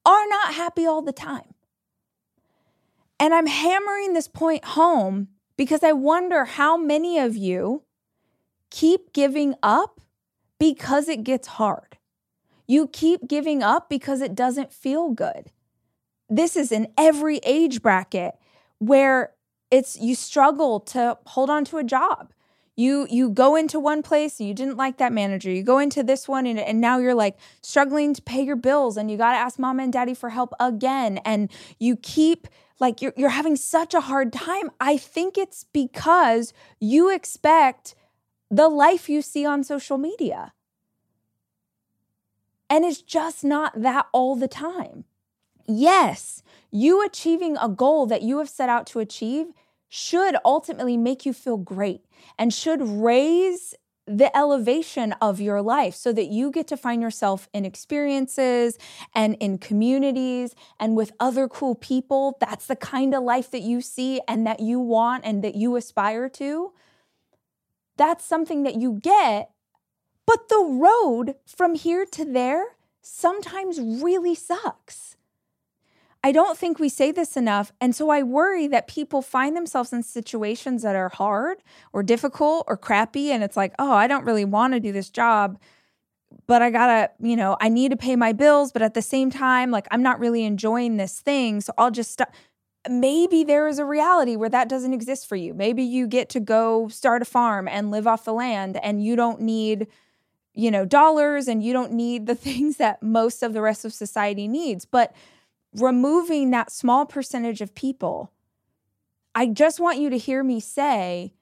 are 0.07 0.29
not 0.29 0.55
happy 0.55 0.87
all 0.87 1.03
the 1.03 1.13
time. 1.13 1.55
And 3.19 3.35
I'm 3.35 3.47
hammering 3.47 4.13
this 4.13 4.29
point 4.29 4.65
home 4.65 5.29
because 5.57 5.83
I 5.83 5.93
wonder 5.93 6.45
how 6.45 6.77
many 6.77 7.19
of 7.19 7.37
you 7.37 7.83
keep 8.75 9.13
giving 9.13 9.55
up 9.63 10.01
because 10.59 11.09
it 11.09 11.23
gets 11.23 11.47
hard. 11.47 11.97
You 12.67 12.89
keep 12.89 13.29
giving 13.29 13.63
up 13.63 13.89
because 13.89 14.21
it 14.21 14.35
doesn't 14.35 14.73
feel 14.73 15.11
good. 15.11 15.53
This 16.29 16.57
is 16.57 16.73
in 16.73 16.89
every 16.99 17.39
age 17.45 17.83
bracket 17.83 18.35
where 18.79 19.33
it's 19.71 19.97
you 19.97 20.17
struggle 20.17 20.81
to 20.81 21.17
hold 21.27 21.51
on 21.51 21.65
to 21.67 21.77
a 21.77 21.85
job. 21.85 22.33
You 22.75 23.07
you 23.09 23.31
go 23.31 23.55
into 23.55 23.79
one 23.79 24.03
place 24.03 24.41
and 24.41 24.49
you 24.49 24.55
didn't 24.55 24.77
like 24.77 24.99
that 24.99 25.13
manager. 25.13 25.53
You 25.53 25.63
go 25.63 25.79
into 25.79 26.03
this 26.03 26.27
one 26.27 26.45
and, 26.45 26.59
and 26.59 26.81
now 26.81 26.99
you're 26.99 27.15
like 27.15 27.37
struggling 27.63 28.13
to 28.15 28.23
pay 28.23 28.43
your 28.43 28.57
bills 28.57 28.97
and 28.97 29.09
you 29.09 29.17
got 29.17 29.33
to 29.33 29.39
ask 29.39 29.57
mom 29.57 29.79
and 29.79 29.93
daddy 29.93 30.15
for 30.15 30.31
help 30.31 30.53
again 30.59 31.21
and 31.25 31.49
you 31.79 31.95
keep 31.97 32.49
like 32.81 33.01
you're 33.01 33.15
you're 33.17 33.29
having 33.29 33.55
such 33.55 33.95
a 33.95 34.01
hard 34.01 34.33
time. 34.33 34.73
I 34.81 34.97
think 34.97 35.39
it's 35.39 35.67
because 35.73 36.53
you 36.81 37.15
expect 37.15 37.95
the 38.51 38.69
life 38.69 39.09
you 39.09 39.23
see 39.23 39.45
on 39.45 39.65
social 39.65 39.99
media. 39.99 40.53
And 42.71 42.85
it's 42.85 43.03
just 43.03 43.45
not 43.45 43.81
that 43.83 44.07
all 44.13 44.37
the 44.37 44.49
time. 44.49 45.05
Yes, 45.67 46.43
you 46.71 47.05
achieving 47.05 47.57
a 47.57 47.69
goal 47.69 48.07
that 48.07 48.23
you 48.23 48.39
have 48.39 48.49
set 48.49 48.69
out 48.69 48.87
to 48.89 48.99
achieve 48.99 49.47
should 49.89 50.37
ultimately 50.45 50.97
make 50.97 51.25
you 51.25 51.33
feel 51.33 51.57
great 51.57 52.05
and 52.39 52.53
should 52.53 52.83
raise 52.83 53.75
the 54.07 54.37
elevation 54.37 55.15
of 55.21 55.41
your 55.41 55.63
life 55.63 55.95
so 55.95 56.13
that 56.13 56.27
you 56.27 56.51
get 56.51 56.67
to 56.69 56.77
find 56.77 57.01
yourself 57.01 57.49
in 57.55 57.65
experiences 57.65 58.77
and 59.15 59.35
in 59.41 59.57
communities 59.57 60.55
and 60.79 60.95
with 60.95 61.13
other 61.19 61.49
cool 61.49 61.75
people. 61.75 62.37
That's 62.41 62.67
the 62.67 62.77
kind 62.77 63.15
of 63.15 63.23
life 63.23 63.51
that 63.53 63.63
you 63.63 63.81
see 63.81 64.21
and 64.29 64.47
that 64.47 64.61
you 64.61 64.79
want 64.79 65.25
and 65.25 65.43
that 65.43 65.55
you 65.55 65.77
aspire 65.77 66.29
to. 66.31 66.73
That's 67.97 68.25
something 68.25 68.63
that 68.65 68.77
you 68.77 69.01
get. 69.03 69.51
But 70.27 70.49
the 70.49 70.65
road 70.65 71.37
from 71.47 71.75
here 71.75 72.07
to 72.07 72.25
there 72.25 72.77
sometimes 73.03 73.79
really 73.81 74.35
sucks. 74.35 75.17
I 76.25 76.33
don't 76.33 76.57
think 76.57 76.79
we 76.79 76.89
say 76.89 77.13
this 77.13 77.37
enough. 77.37 77.71
And 77.83 77.95
so 77.95 78.09
I 78.09 78.23
worry 78.23 78.67
that 78.69 78.89
people 78.89 79.21
find 79.21 79.55
themselves 79.55 79.93
in 79.93 80.03
situations 80.03 80.83
that 80.83 80.97
are 80.97 81.11
hard 81.11 81.59
or 81.93 82.03
difficult 82.03 82.65
or 82.67 82.79
crappy. 82.79 83.31
And 83.31 83.45
it's 83.45 83.59
like, 83.59 83.75
oh, 83.79 83.93
I 83.93 84.07
don't 84.07 84.25
really 84.25 84.47
want 84.47 84.73
to 84.73 84.81
do 84.81 84.91
this 84.91 85.11
job, 85.11 85.59
but 86.47 86.63
I 86.63 86.71
gotta, 86.71 87.11
you 87.21 87.37
know, 87.37 87.59
I 87.61 87.69
need 87.69 87.91
to 87.91 87.97
pay 87.99 88.17
my 88.17 88.33
bills. 88.33 88.73
But 88.73 88.81
at 88.81 88.95
the 88.95 89.03
same 89.03 89.31
time, 89.31 89.71
like, 89.71 89.87
I'm 89.91 90.03
not 90.03 90.19
really 90.19 90.45
enjoying 90.45 90.97
this 90.97 91.21
thing. 91.21 91.61
So 91.61 91.75
I'll 91.77 91.91
just 91.91 92.13
stop. 92.13 92.33
Maybe 92.89 93.45
there 93.45 93.67
is 93.67 93.79
a 93.79 93.85
reality 93.85 94.37
where 94.37 94.51
that 94.51 94.69
doesn't 94.69 94.93
exist 94.93 95.27
for 95.27 95.37
you. 95.37 95.55
Maybe 95.55 95.83
you 95.83 96.07
get 96.07 96.29
to 96.31 96.41
go 96.41 96.89
start 96.89 97.23
a 97.23 97.25
farm 97.25 97.67
and 97.67 97.91
live 97.91 98.07
off 98.07 98.25
the 98.25 98.35
land 98.35 98.79
and 98.83 99.03
you 99.03 99.17
don't 99.17 99.41
need, 99.41 99.87
you 100.53 100.71
know, 100.71 100.85
dollars 100.85 101.49
and 101.49 101.63
you 101.63 101.73
don't 101.73 101.93
need 101.93 102.27
the 102.27 102.35
things 102.47 102.77
that 102.77 103.03
most 103.03 103.43
of 103.43 103.53
the 103.53 103.63
rest 103.63 103.85
of 103.85 103.95
society 103.95 104.47
needs. 104.49 104.85
But 104.85 105.15
removing 105.75 106.51
that 106.51 106.71
small 106.71 107.07
percentage 107.07 107.61
of 107.61 107.75
people, 107.75 108.31
I 109.35 109.47
just 109.47 109.81
want 109.81 109.99
you 109.99 110.11
to 110.11 110.19
hear 110.19 110.45
me 110.45 110.61
say 110.61 111.33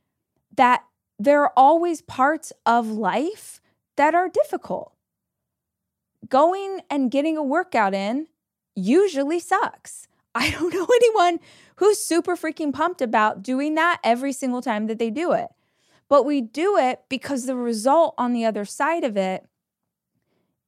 that 0.56 0.84
there 1.18 1.42
are 1.42 1.52
always 1.56 2.02
parts 2.02 2.52
of 2.64 2.88
life 2.88 3.60
that 3.96 4.14
are 4.14 4.28
difficult. 4.28 4.92
Going 6.28 6.80
and 6.88 7.10
getting 7.10 7.36
a 7.36 7.42
workout 7.42 7.94
in 7.94 8.28
usually 8.74 9.38
sucks. 9.38 10.08
I 10.34 10.50
don't 10.50 10.72
know 10.72 10.86
anyone 10.96 11.40
who's 11.76 12.02
super 12.02 12.36
freaking 12.36 12.72
pumped 12.72 13.02
about 13.02 13.42
doing 13.42 13.74
that 13.74 14.00
every 14.04 14.32
single 14.32 14.62
time 14.62 14.86
that 14.86 14.98
they 14.98 15.10
do 15.10 15.32
it. 15.32 15.48
But 16.08 16.24
we 16.24 16.40
do 16.40 16.76
it 16.76 17.00
because 17.08 17.46
the 17.46 17.56
result 17.56 18.14
on 18.18 18.32
the 18.32 18.44
other 18.44 18.64
side 18.64 19.04
of 19.04 19.16
it 19.16 19.46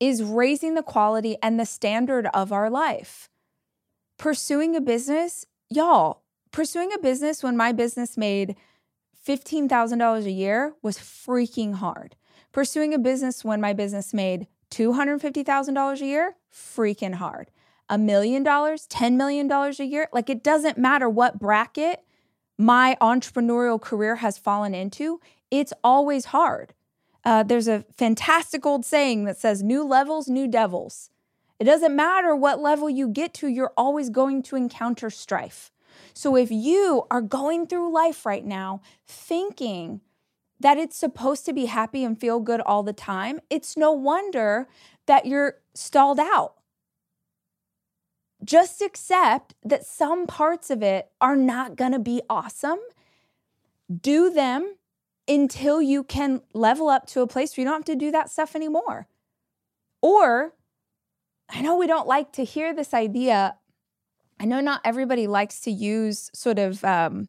is 0.00 0.22
raising 0.22 0.74
the 0.74 0.82
quality 0.82 1.36
and 1.42 1.60
the 1.60 1.66
standard 1.66 2.28
of 2.34 2.52
our 2.52 2.70
life 2.70 3.28
pursuing 4.18 4.76
a 4.76 4.80
business, 4.80 5.46
y'all, 5.70 6.22
pursuing 6.50 6.92
a 6.92 6.98
business 6.98 7.42
when 7.42 7.56
my 7.56 7.72
business 7.72 8.16
made 8.16 8.56
$15,000 9.26 10.24
a 10.24 10.30
year 10.30 10.74
was 10.82 10.98
freaking 10.98 11.74
hard. 11.74 12.16
Pursuing 12.52 12.94
a 12.94 12.98
business 12.98 13.44
when 13.44 13.60
my 13.60 13.72
business 13.72 14.14
made 14.14 14.46
$250,000 14.70 16.00
a 16.00 16.06
year, 16.06 16.36
freaking 16.52 17.14
hard. 17.14 17.50
A 17.88 17.98
million 17.98 18.42
dollars, 18.42 18.86
$10 18.88 19.14
million 19.14 19.50
a 19.50 19.84
year, 19.84 20.08
like 20.12 20.30
it 20.30 20.42
doesn't 20.42 20.78
matter 20.78 21.08
what 21.08 21.38
bracket 21.38 22.02
my 22.56 22.96
entrepreneurial 23.00 23.80
career 23.80 24.16
has 24.16 24.38
fallen 24.38 24.74
into, 24.74 25.20
it's 25.50 25.72
always 25.82 26.26
hard. 26.26 26.72
Uh, 27.24 27.42
there's 27.42 27.68
a 27.68 27.84
fantastic 27.96 28.64
old 28.66 28.84
saying 28.84 29.24
that 29.24 29.38
says, 29.38 29.62
new 29.62 29.82
levels, 29.82 30.28
new 30.28 30.46
devils. 30.46 31.10
It 31.58 31.64
doesn't 31.64 31.94
matter 31.94 32.34
what 32.34 32.60
level 32.60 32.90
you 32.90 33.08
get 33.08 33.32
to, 33.34 33.48
you're 33.48 33.72
always 33.76 34.10
going 34.10 34.42
to 34.44 34.56
encounter 34.56 35.10
strife. 35.10 35.70
So 36.12 36.36
if 36.36 36.50
you 36.50 37.04
are 37.10 37.22
going 37.22 37.66
through 37.66 37.92
life 37.92 38.26
right 38.26 38.44
now 38.44 38.82
thinking 39.06 40.00
that 40.60 40.78
it's 40.78 40.96
supposed 40.96 41.44
to 41.46 41.52
be 41.52 41.66
happy 41.66 42.04
and 42.04 42.18
feel 42.18 42.40
good 42.40 42.60
all 42.60 42.82
the 42.82 42.92
time, 42.92 43.40
it's 43.50 43.76
no 43.76 43.92
wonder 43.92 44.68
that 45.06 45.26
you're 45.26 45.56
stalled 45.74 46.20
out. 46.20 46.54
Just 48.44 48.82
accept 48.82 49.54
that 49.64 49.86
some 49.86 50.26
parts 50.26 50.70
of 50.70 50.82
it 50.82 51.10
are 51.20 51.36
not 51.36 51.76
going 51.76 51.92
to 51.92 51.98
be 51.98 52.20
awesome. 52.28 52.78
Do 54.00 54.30
them 54.30 54.76
until 55.26 55.80
you 55.80 56.04
can 56.04 56.42
level 56.52 56.88
up 56.88 57.06
to 57.06 57.22
a 57.22 57.26
place 57.26 57.56
where 57.56 57.62
you 57.62 57.70
don't 57.70 57.78
have 57.78 57.84
to 57.86 57.96
do 57.96 58.10
that 58.10 58.30
stuff 58.30 58.54
anymore. 58.54 59.06
Or 60.02 60.54
I 61.48 61.62
know 61.62 61.76
we 61.76 61.86
don't 61.86 62.06
like 62.06 62.32
to 62.32 62.44
hear 62.44 62.74
this 62.74 62.92
idea. 62.92 63.56
I 64.38 64.44
know 64.44 64.60
not 64.60 64.80
everybody 64.84 65.26
likes 65.26 65.60
to 65.60 65.70
use 65.70 66.30
sort 66.34 66.58
of 66.58 66.84
um, 66.84 67.28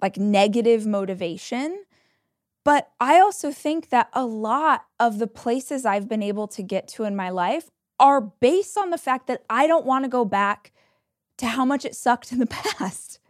like 0.00 0.16
negative 0.16 0.86
motivation, 0.86 1.84
but 2.64 2.90
I 3.00 3.18
also 3.20 3.50
think 3.50 3.88
that 3.88 4.08
a 4.12 4.24
lot 4.24 4.84
of 4.98 5.18
the 5.18 5.26
places 5.26 5.84
I've 5.84 6.08
been 6.08 6.22
able 6.22 6.46
to 6.48 6.62
get 6.62 6.86
to 6.88 7.04
in 7.04 7.16
my 7.16 7.30
life 7.30 7.70
are 8.00 8.20
based 8.20 8.76
on 8.76 8.90
the 8.90 8.98
fact 8.98 9.28
that 9.28 9.44
I 9.48 9.68
don't 9.68 9.86
want 9.86 10.04
to 10.04 10.08
go 10.08 10.24
back 10.24 10.72
to 11.36 11.46
how 11.46 11.64
much 11.64 11.84
it 11.84 11.94
sucked 11.94 12.32
in 12.32 12.38
the 12.38 12.46
past. 12.78 13.20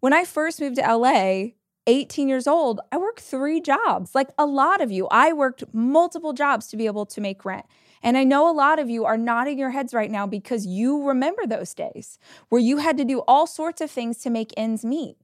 When 0.00 0.12
I 0.12 0.24
first 0.24 0.60
moved 0.60 0.76
to 0.76 0.82
LA, 0.82 1.52
18 1.86 2.28
years 2.28 2.46
old, 2.46 2.80
I 2.92 2.98
worked 2.98 3.20
three 3.20 3.60
jobs. 3.60 4.14
Like 4.14 4.28
a 4.36 4.44
lot 4.44 4.82
of 4.82 4.90
you, 4.90 5.08
I 5.10 5.32
worked 5.32 5.64
multiple 5.72 6.34
jobs 6.34 6.66
to 6.68 6.76
be 6.76 6.86
able 6.86 7.06
to 7.06 7.20
make 7.20 7.44
rent. 7.44 7.64
And 8.02 8.16
I 8.16 8.24
know 8.24 8.48
a 8.48 8.52
lot 8.52 8.78
of 8.78 8.90
you 8.90 9.04
are 9.04 9.16
nodding 9.16 9.58
your 9.58 9.70
heads 9.70 9.94
right 9.94 10.10
now 10.10 10.26
because 10.26 10.66
you 10.66 11.02
remember 11.02 11.46
those 11.46 11.74
days 11.74 12.18
where 12.48 12.60
you 12.60 12.76
had 12.76 12.96
to 12.98 13.04
do 13.04 13.20
all 13.20 13.46
sorts 13.46 13.80
of 13.80 13.90
things 13.90 14.18
to 14.18 14.30
make 14.30 14.52
ends 14.56 14.84
meet. 14.84 15.16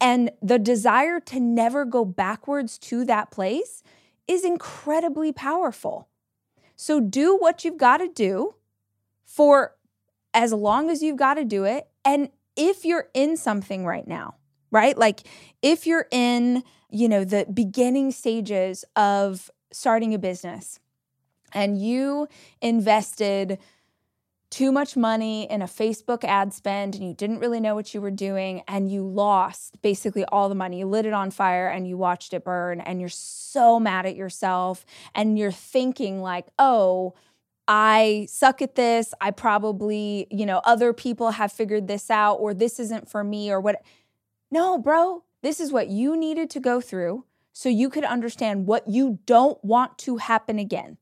And 0.00 0.30
the 0.40 0.58
desire 0.58 1.20
to 1.20 1.40
never 1.40 1.84
go 1.84 2.06
backwards 2.06 2.78
to 2.78 3.04
that 3.04 3.30
place 3.30 3.82
is 4.26 4.44
incredibly 4.44 5.32
powerful. 5.32 6.08
So 6.80 6.98
do 6.98 7.36
what 7.36 7.62
you've 7.62 7.76
got 7.76 7.98
to 7.98 8.08
do 8.08 8.54
for 9.26 9.76
as 10.32 10.50
long 10.50 10.88
as 10.88 11.02
you've 11.02 11.18
got 11.18 11.34
to 11.34 11.44
do 11.44 11.64
it. 11.64 11.86
And 12.06 12.30
if 12.56 12.86
you're 12.86 13.10
in 13.12 13.36
something 13.36 13.84
right 13.84 14.08
now, 14.08 14.36
right? 14.70 14.96
Like 14.96 15.20
if 15.60 15.86
you're 15.86 16.06
in, 16.10 16.64
you 16.88 17.06
know, 17.06 17.22
the 17.22 17.44
beginning 17.52 18.12
stages 18.12 18.86
of 18.96 19.50
starting 19.70 20.14
a 20.14 20.18
business, 20.18 20.80
and 21.52 21.78
you 21.78 22.28
invested 22.62 23.58
too 24.50 24.72
much 24.72 24.96
money 24.96 25.48
in 25.48 25.62
a 25.62 25.66
Facebook 25.66 26.24
ad 26.24 26.52
spend 26.52 26.96
and 26.96 27.04
you 27.04 27.14
didn't 27.14 27.38
really 27.38 27.60
know 27.60 27.76
what 27.76 27.94
you 27.94 28.00
were 28.00 28.10
doing 28.10 28.62
and 28.66 28.90
you 28.90 29.06
lost 29.06 29.80
basically 29.80 30.24
all 30.26 30.48
the 30.48 30.56
money. 30.56 30.80
You 30.80 30.86
lit 30.86 31.06
it 31.06 31.12
on 31.12 31.30
fire 31.30 31.68
and 31.68 31.86
you 31.86 31.96
watched 31.96 32.34
it 32.34 32.44
burn 32.44 32.80
and 32.80 32.98
you're 33.00 33.08
so 33.08 33.78
mad 33.78 34.06
at 34.06 34.16
yourself 34.16 34.84
and 35.14 35.38
you're 35.38 35.52
thinking 35.52 36.20
like, 36.20 36.48
"Oh, 36.58 37.14
I 37.68 38.26
suck 38.28 38.60
at 38.60 38.74
this. 38.74 39.14
I 39.20 39.30
probably, 39.30 40.26
you 40.30 40.46
know, 40.46 40.60
other 40.64 40.92
people 40.92 41.30
have 41.32 41.52
figured 41.52 41.86
this 41.86 42.10
out 42.10 42.36
or 42.36 42.52
this 42.52 42.80
isn't 42.80 43.08
for 43.08 43.22
me 43.22 43.52
or 43.52 43.60
what." 43.60 43.82
No, 44.50 44.78
bro. 44.78 45.22
This 45.42 45.60
is 45.60 45.72
what 45.72 45.88
you 45.88 46.16
needed 46.16 46.50
to 46.50 46.60
go 46.60 46.80
through 46.80 47.24
so 47.52 47.68
you 47.68 47.88
could 47.88 48.04
understand 48.04 48.66
what 48.66 48.88
you 48.88 49.20
don't 49.26 49.62
want 49.64 49.96
to 49.98 50.16
happen 50.16 50.58
again. 50.58 50.98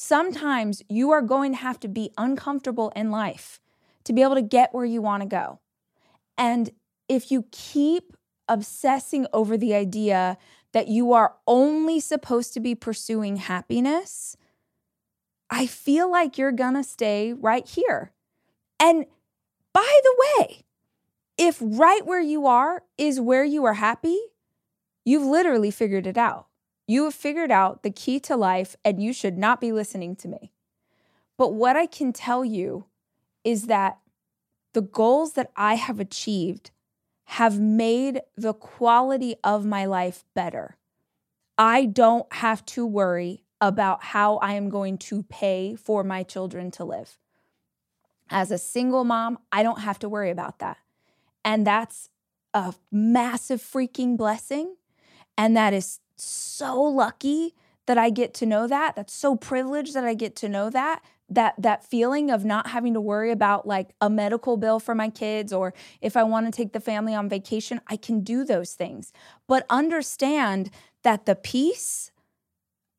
Sometimes 0.00 0.80
you 0.88 1.10
are 1.10 1.20
going 1.20 1.50
to 1.50 1.58
have 1.58 1.80
to 1.80 1.88
be 1.88 2.12
uncomfortable 2.16 2.92
in 2.94 3.10
life 3.10 3.58
to 4.04 4.12
be 4.12 4.22
able 4.22 4.36
to 4.36 4.42
get 4.42 4.72
where 4.72 4.84
you 4.84 5.02
want 5.02 5.24
to 5.24 5.28
go. 5.28 5.58
And 6.38 6.70
if 7.08 7.32
you 7.32 7.46
keep 7.50 8.16
obsessing 8.46 9.26
over 9.32 9.56
the 9.56 9.74
idea 9.74 10.38
that 10.72 10.86
you 10.86 11.12
are 11.14 11.34
only 11.48 11.98
supposed 11.98 12.54
to 12.54 12.60
be 12.60 12.76
pursuing 12.76 13.38
happiness, 13.38 14.36
I 15.50 15.66
feel 15.66 16.08
like 16.08 16.38
you're 16.38 16.52
gonna 16.52 16.84
stay 16.84 17.32
right 17.32 17.66
here. 17.66 18.12
And 18.78 19.04
by 19.72 20.00
the 20.04 20.16
way, 20.22 20.62
if 21.36 21.58
right 21.60 22.06
where 22.06 22.20
you 22.20 22.46
are 22.46 22.84
is 22.98 23.20
where 23.20 23.44
you 23.44 23.64
are 23.64 23.74
happy, 23.74 24.16
you've 25.04 25.26
literally 25.26 25.72
figured 25.72 26.06
it 26.06 26.16
out. 26.16 26.47
You 26.88 27.04
have 27.04 27.14
figured 27.14 27.52
out 27.52 27.82
the 27.82 27.90
key 27.90 28.18
to 28.20 28.34
life, 28.34 28.74
and 28.82 29.00
you 29.00 29.12
should 29.12 29.36
not 29.36 29.60
be 29.60 29.72
listening 29.72 30.16
to 30.16 30.28
me. 30.28 30.52
But 31.36 31.52
what 31.52 31.76
I 31.76 31.84
can 31.84 32.12
tell 32.14 32.44
you 32.44 32.86
is 33.44 33.66
that 33.66 33.98
the 34.72 34.80
goals 34.80 35.34
that 35.34 35.52
I 35.54 35.74
have 35.74 36.00
achieved 36.00 36.70
have 37.24 37.60
made 37.60 38.22
the 38.36 38.54
quality 38.54 39.36
of 39.44 39.66
my 39.66 39.84
life 39.84 40.24
better. 40.34 40.78
I 41.58 41.84
don't 41.84 42.32
have 42.32 42.64
to 42.66 42.86
worry 42.86 43.44
about 43.60 44.02
how 44.02 44.36
I 44.38 44.54
am 44.54 44.70
going 44.70 44.96
to 44.98 45.24
pay 45.24 45.74
for 45.74 46.02
my 46.02 46.22
children 46.22 46.70
to 46.72 46.84
live. 46.84 47.18
As 48.30 48.50
a 48.50 48.56
single 48.58 49.04
mom, 49.04 49.38
I 49.52 49.62
don't 49.62 49.80
have 49.80 49.98
to 49.98 50.08
worry 50.08 50.30
about 50.30 50.58
that. 50.60 50.78
And 51.44 51.66
that's 51.66 52.08
a 52.54 52.74
massive 52.90 53.60
freaking 53.60 54.16
blessing. 54.16 54.76
And 55.36 55.56
that 55.56 55.74
is 55.74 56.00
so 56.24 56.82
lucky 56.82 57.54
that 57.86 57.98
I 57.98 58.10
get 58.10 58.34
to 58.34 58.46
know 58.46 58.66
that. 58.66 58.96
That's 58.96 59.14
so 59.14 59.36
privileged 59.36 59.94
that 59.94 60.04
I 60.04 60.14
get 60.14 60.36
to 60.36 60.48
know 60.48 60.70
that 60.70 61.02
that 61.30 61.54
that 61.58 61.84
feeling 61.84 62.30
of 62.30 62.44
not 62.44 62.68
having 62.68 62.94
to 62.94 63.00
worry 63.00 63.30
about 63.30 63.66
like 63.66 63.90
a 64.00 64.08
medical 64.08 64.56
bill 64.56 64.80
for 64.80 64.94
my 64.94 65.10
kids 65.10 65.52
or 65.52 65.74
if 66.00 66.16
I 66.16 66.22
want 66.22 66.46
to 66.46 66.52
take 66.52 66.72
the 66.72 66.80
family 66.80 67.14
on 67.14 67.28
vacation, 67.28 67.80
I 67.86 67.96
can 67.96 68.20
do 68.20 68.44
those 68.44 68.74
things. 68.74 69.12
But 69.46 69.66
understand 69.68 70.70
that 71.02 71.26
the 71.26 71.34
peace 71.34 72.10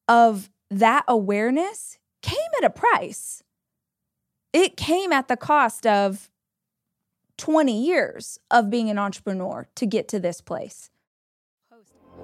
of 0.07 0.49
that 0.69 1.03
awareness 1.07 1.97
came 2.21 2.37
at 2.57 2.63
a 2.63 2.69
price. 2.69 3.43
It 4.53 4.77
came 4.77 5.11
at 5.11 5.27
the 5.27 5.37
cost 5.37 5.85
of 5.85 6.29
20 7.37 7.85
years 7.85 8.39
of 8.51 8.69
being 8.69 8.89
an 8.89 8.99
entrepreneur 8.99 9.67
to 9.75 9.85
get 9.85 10.07
to 10.09 10.19
this 10.19 10.41
place. 10.41 10.89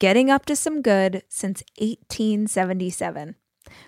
getting 0.00 0.30
up 0.30 0.44
to 0.46 0.56
some 0.56 0.82
good 0.82 1.22
since 1.28 1.62
1877. 1.78 3.36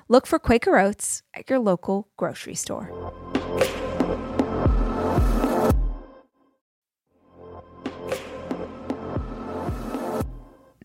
Look 0.09 0.29
for 0.29 0.39
Quaker 0.39 0.79
Oats 0.79 1.25
at 1.35 1.51
your 1.51 1.59
local 1.59 2.07
grocery 2.17 2.55
store. 2.55 2.89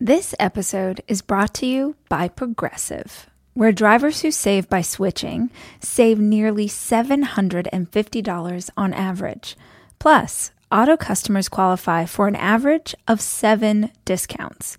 This 0.00 0.32
episode 0.40 1.02
is 1.06 1.20
brought 1.20 1.52
to 1.54 1.66
you 1.66 1.94
by 2.08 2.28
Progressive, 2.28 3.28
where 3.52 3.72
drivers 3.72 4.22
who 4.22 4.30
save 4.30 4.70
by 4.70 4.80
switching 4.80 5.50
save 5.80 6.18
nearly 6.18 6.68
$750 6.68 8.70
on 8.76 8.94
average. 8.94 9.56
Plus, 9.98 10.52
auto 10.72 10.96
customers 10.96 11.50
qualify 11.50 12.06
for 12.06 12.28
an 12.28 12.36
average 12.36 12.94
of 13.06 13.20
seven 13.20 13.90
discounts. 14.06 14.78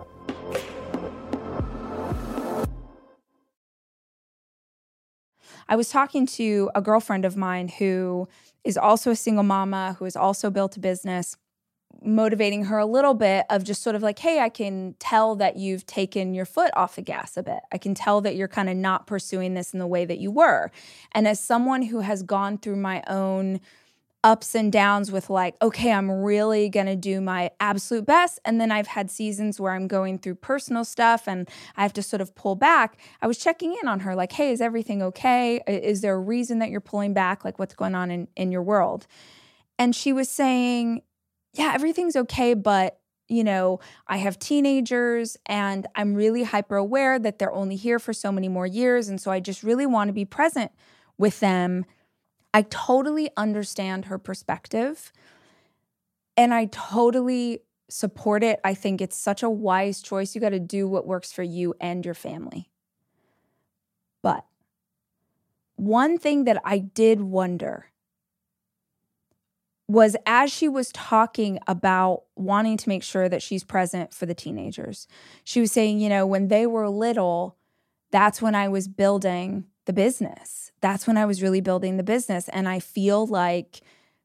I 5.71 5.77
was 5.77 5.87
talking 5.87 6.25
to 6.25 6.69
a 6.75 6.81
girlfriend 6.81 7.23
of 7.23 7.37
mine 7.37 7.69
who 7.69 8.27
is 8.65 8.77
also 8.77 9.09
a 9.09 9.15
single 9.15 9.45
mama, 9.45 9.95
who 9.97 10.03
has 10.03 10.17
also 10.17 10.49
built 10.49 10.75
a 10.75 10.81
business, 10.81 11.37
motivating 12.03 12.65
her 12.65 12.77
a 12.77 12.85
little 12.85 13.13
bit 13.13 13.45
of 13.49 13.63
just 13.63 13.81
sort 13.81 13.95
of 13.95 14.01
like, 14.01 14.19
hey, 14.19 14.41
I 14.41 14.49
can 14.49 14.95
tell 14.99 15.33
that 15.37 15.55
you've 15.55 15.85
taken 15.85 16.33
your 16.33 16.43
foot 16.43 16.71
off 16.75 16.97
the 16.97 17.01
gas 17.01 17.37
a 17.37 17.43
bit. 17.43 17.59
I 17.71 17.77
can 17.77 17.93
tell 17.93 18.19
that 18.19 18.35
you're 18.35 18.49
kind 18.49 18.69
of 18.69 18.75
not 18.75 19.07
pursuing 19.07 19.53
this 19.53 19.71
in 19.71 19.79
the 19.79 19.87
way 19.87 20.03
that 20.03 20.17
you 20.19 20.29
were. 20.29 20.71
And 21.13 21.25
as 21.25 21.39
someone 21.39 21.83
who 21.83 22.01
has 22.01 22.21
gone 22.21 22.57
through 22.57 22.75
my 22.75 23.01
own 23.07 23.61
ups 24.23 24.53
and 24.53 24.71
downs 24.71 25.11
with 25.11 25.29
like, 25.29 25.55
okay, 25.61 25.91
I'm 25.91 26.11
really 26.11 26.69
going 26.69 26.85
to 26.85 26.95
do 26.95 27.21
my 27.21 27.51
absolute 27.59 28.05
best. 28.05 28.39
And 28.45 28.61
then 28.61 28.71
I've 28.71 28.87
had 28.87 29.09
seasons 29.09 29.59
where 29.59 29.73
I'm 29.73 29.87
going 29.87 30.19
through 30.19 30.35
personal 30.35 30.85
stuff 30.85 31.27
and 31.27 31.49
I 31.75 31.81
have 31.81 31.93
to 31.93 32.03
sort 32.03 32.21
of 32.21 32.35
pull 32.35 32.55
back. 32.55 32.99
I 33.21 33.27
was 33.27 33.39
checking 33.39 33.75
in 33.81 33.87
on 33.87 34.01
her, 34.01 34.15
like, 34.15 34.31
hey, 34.31 34.51
is 34.51 34.61
everything 34.61 35.01
okay? 35.01 35.61
Is 35.67 36.01
there 36.01 36.13
a 36.13 36.19
reason 36.19 36.59
that 36.59 36.69
you're 36.69 36.81
pulling 36.81 37.13
back? 37.13 37.43
Like, 37.43 37.57
what's 37.57 37.73
going 37.73 37.95
on 37.95 38.11
in, 38.11 38.27
in 38.35 38.51
your 38.51 38.61
world? 38.61 39.07
And 39.79 39.95
she 39.95 40.13
was 40.13 40.29
saying, 40.29 41.01
yeah, 41.53 41.71
everything's 41.73 42.15
okay, 42.15 42.53
but 42.53 42.99
you 43.27 43.45
know, 43.45 43.79
I 44.07 44.17
have 44.17 44.37
teenagers 44.37 45.37
and 45.45 45.87
I'm 45.95 46.15
really 46.15 46.43
hyper 46.43 46.75
aware 46.75 47.17
that 47.17 47.39
they're 47.39 47.53
only 47.53 47.77
here 47.77 47.97
for 47.97 48.11
so 48.11 48.29
many 48.29 48.49
more 48.49 48.67
years. 48.67 49.07
And 49.07 49.21
so 49.21 49.31
I 49.31 49.39
just 49.39 49.63
really 49.63 49.85
want 49.85 50.09
to 50.09 50.13
be 50.13 50.25
present 50.25 50.69
with 51.17 51.39
them 51.39 51.85
I 52.53 52.63
totally 52.63 53.29
understand 53.37 54.05
her 54.05 54.17
perspective 54.17 55.11
and 56.35 56.53
I 56.53 56.65
totally 56.65 57.61
support 57.89 58.43
it. 58.43 58.59
I 58.63 58.73
think 58.73 59.01
it's 59.01 59.17
such 59.17 59.43
a 59.43 59.49
wise 59.49 60.01
choice. 60.01 60.33
You 60.33 60.41
got 60.41 60.49
to 60.49 60.59
do 60.59 60.87
what 60.87 61.07
works 61.07 61.31
for 61.31 61.43
you 61.43 61.73
and 61.79 62.03
your 62.03 62.13
family. 62.13 62.69
But 64.21 64.45
one 65.75 66.17
thing 66.17 66.45
that 66.45 66.61
I 66.63 66.79
did 66.79 67.21
wonder 67.21 67.87
was 69.87 70.15
as 70.25 70.51
she 70.51 70.69
was 70.69 70.89
talking 70.93 71.59
about 71.67 72.23
wanting 72.35 72.77
to 72.77 72.87
make 72.87 73.03
sure 73.03 73.27
that 73.27 73.41
she's 73.41 73.63
present 73.63 74.13
for 74.13 74.25
the 74.25 74.33
teenagers, 74.33 75.05
she 75.43 75.59
was 75.59 75.71
saying, 75.71 75.99
you 75.99 76.07
know, 76.07 76.25
when 76.25 76.47
they 76.47 76.65
were 76.65 76.87
little, 76.87 77.57
that's 78.09 78.41
when 78.41 78.55
I 78.55 78.69
was 78.69 78.87
building 78.87 79.65
the 79.85 79.93
business. 79.93 80.71
That's 80.81 81.07
when 81.07 81.17
I 81.17 81.25
was 81.25 81.41
really 81.41 81.61
building 81.61 81.97
the 81.97 82.03
business. 82.03 82.49
And 82.49 82.67
I 82.67 82.79
feel 82.79 83.25
like 83.25 83.81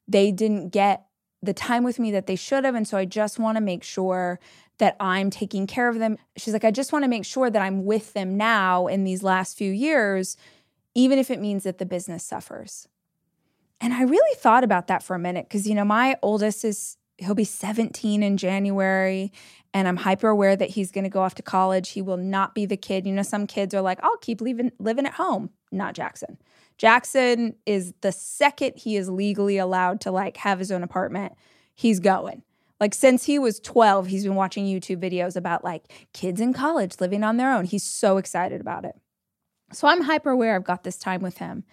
they 0.07 0.33
didn't 0.33 0.71
get 0.71 1.07
the 1.43 1.55
time 1.55 1.85
with 1.85 1.99
me 1.99 2.11
that 2.13 2.27
they 2.27 2.37
should 2.37 2.65
have. 2.65 2.75
And 2.75 2.87
so 2.87 2.99
I 2.99 3.05
just 3.05 3.39
want 3.39 3.57
to 3.57 3.63
make 3.63 3.83
sure 3.83 4.39
that 4.79 4.97
I'm 5.01 5.31
taking 5.31 5.67
care 5.67 5.89
of 5.89 5.99
them. 5.99 6.19
She's 6.37 6.53
like, 6.53 6.65
I 6.65 6.71
just 6.71 6.93
want 6.93 7.05
to 7.05 7.09
make 7.09 7.25
sure 7.25 7.51
that 7.51 7.63
I'm 7.63 7.85
with 7.85 8.13
them 8.13 8.37
now 8.37 8.87
in 8.87 9.05
these 9.05 9.23
last 9.23 9.57
few 9.57 9.73
years, 9.73 10.37
even 10.95 11.19
if 11.19 11.31
it 11.31 11.41
means 11.41 11.65
that 11.65 11.79
the 11.79 11.87
business 11.87 12.25
suffers. 12.25 12.89
And 13.81 13.93
I 13.93 14.03
really 14.03 14.35
thought 14.37 14.65
about 14.65 14.87
that 14.89 15.03
for 15.03 15.15
a 15.15 15.19
minute 15.19 15.47
because, 15.49 15.67
you 15.67 15.75
know, 15.75 15.85
my 15.85 16.17
oldest 16.23 16.65
is, 16.65 16.97
he'll 17.19 17.35
be 17.35 17.45
17 17.45 18.23
in 18.23 18.37
January, 18.37 19.33
and 19.77 19.87
I'm 19.87 19.99
hyper 19.99 20.31
aware 20.31 20.57
that 20.57 20.71
he's 20.71 20.91
going 20.91 21.05
to 21.05 21.11
go 21.11 21.21
off 21.21 21.35
to 21.35 21.43
college. 21.43 21.91
He 21.91 22.01
will 22.01 22.17
not 22.17 22.55
be 22.55 22.65
the 22.65 22.79
kid. 22.79 23.07
You 23.07 23.13
know, 23.13 23.21
some 23.21 23.47
kids 23.47 23.75
are 23.75 23.83
like, 23.83 24.03
I'll 24.03 24.17
keep 24.17 24.41
leaving, 24.41 24.73
living 24.79 25.05
at 25.05 25.13
home. 25.13 25.51
Not 25.71 25.95
Jackson. 25.95 26.39
Jackson 26.79 27.57
is 27.67 27.93
the 28.01 28.11
second 28.11 28.73
he 28.79 28.97
is 28.97 29.11
legally 29.11 29.59
allowed 29.59 30.01
to 30.01 30.11
like 30.11 30.39
have 30.39 30.61
his 30.61 30.73
own 30.73 30.83
apartment, 30.83 31.35
he's 31.75 32.01
going. 32.01 32.43
Like 32.81 32.95
since 32.95 33.25
he 33.25 33.39
was 33.39 33.61
12, 33.61 34.07
he's 34.07 34.25
been 34.25 34.35
watching 34.35 34.65
YouTube 34.65 34.97
videos 34.97 35.37
about 35.37 35.63
like 35.63 35.93
kids 36.15 36.41
in 36.41 36.55
college 36.55 36.95
living 36.99 37.23
on 37.23 37.37
their 37.37 37.53
own. 37.53 37.67
He's 37.67 37.85
so 37.85 38.17
excited 38.17 38.63
about 38.63 38.87
it. 38.87 38.95
So 39.75 39.89
I'm 39.89 40.05
hyper 40.05 40.31
aware 40.31 40.57
I've 40.57 40.65
got 40.65 40.85
this 40.85 40.97
time 40.97 41.21
with 41.21 41.37
him. 41.37 41.65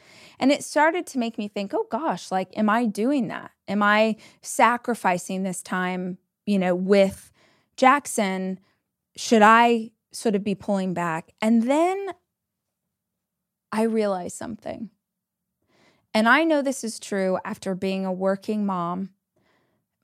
And 0.42 0.52
it 0.52 0.66
started 0.66 1.08
to 1.08 1.20
make 1.20 1.38
me 1.38 1.48
think, 1.48 1.74
oh 1.74 1.88
gosh, 1.90 2.32
like, 2.32 2.50
am 2.58 2.70
I 2.70 2.86
doing 2.86 3.30
that? 3.30 3.52
Am 3.70 3.82
I 3.82 4.18
sacrificing 4.42 5.44
this 5.44 5.64
time, 5.64 6.18
you 6.46 6.60
know, 6.60 6.76
with 6.76 7.30
Jackson? 7.78 8.60
Should 9.16 9.42
I 9.42 9.92
sort 10.12 10.36
of 10.36 10.44
be 10.44 10.56
pulling 10.56 10.94
back? 10.94 11.34
And 11.42 11.64
then 11.64 12.10
I 13.72 13.84
realized 13.84 14.38
something. 14.38 14.90
And 16.14 16.30
I 16.30 16.44
know 16.44 16.62
this 16.62 16.84
is 16.84 17.00
true 17.00 17.40
after 17.44 17.74
being 17.74 18.06
a 18.06 18.14
working 18.14 18.66
mom 18.66 19.10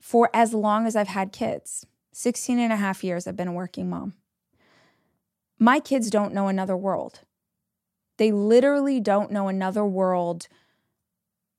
for 0.00 0.30
as 0.34 0.54
long 0.54 0.86
as 0.86 0.96
I've 0.96 1.08
had 1.08 1.32
kids 1.32 1.86
16 2.12 2.58
and 2.58 2.72
a 2.72 2.76
half 2.76 3.04
years, 3.04 3.26
I've 3.26 3.36
been 3.36 3.48
a 3.48 3.52
working 3.52 3.88
mom. 3.88 4.14
My 5.58 5.78
kids 5.78 6.10
don't 6.10 6.34
know 6.34 6.48
another 6.48 6.76
world. 6.76 7.20
They 8.16 8.32
literally 8.32 9.00
don't 9.00 9.30
know 9.30 9.48
another 9.48 9.84
world 9.84 10.48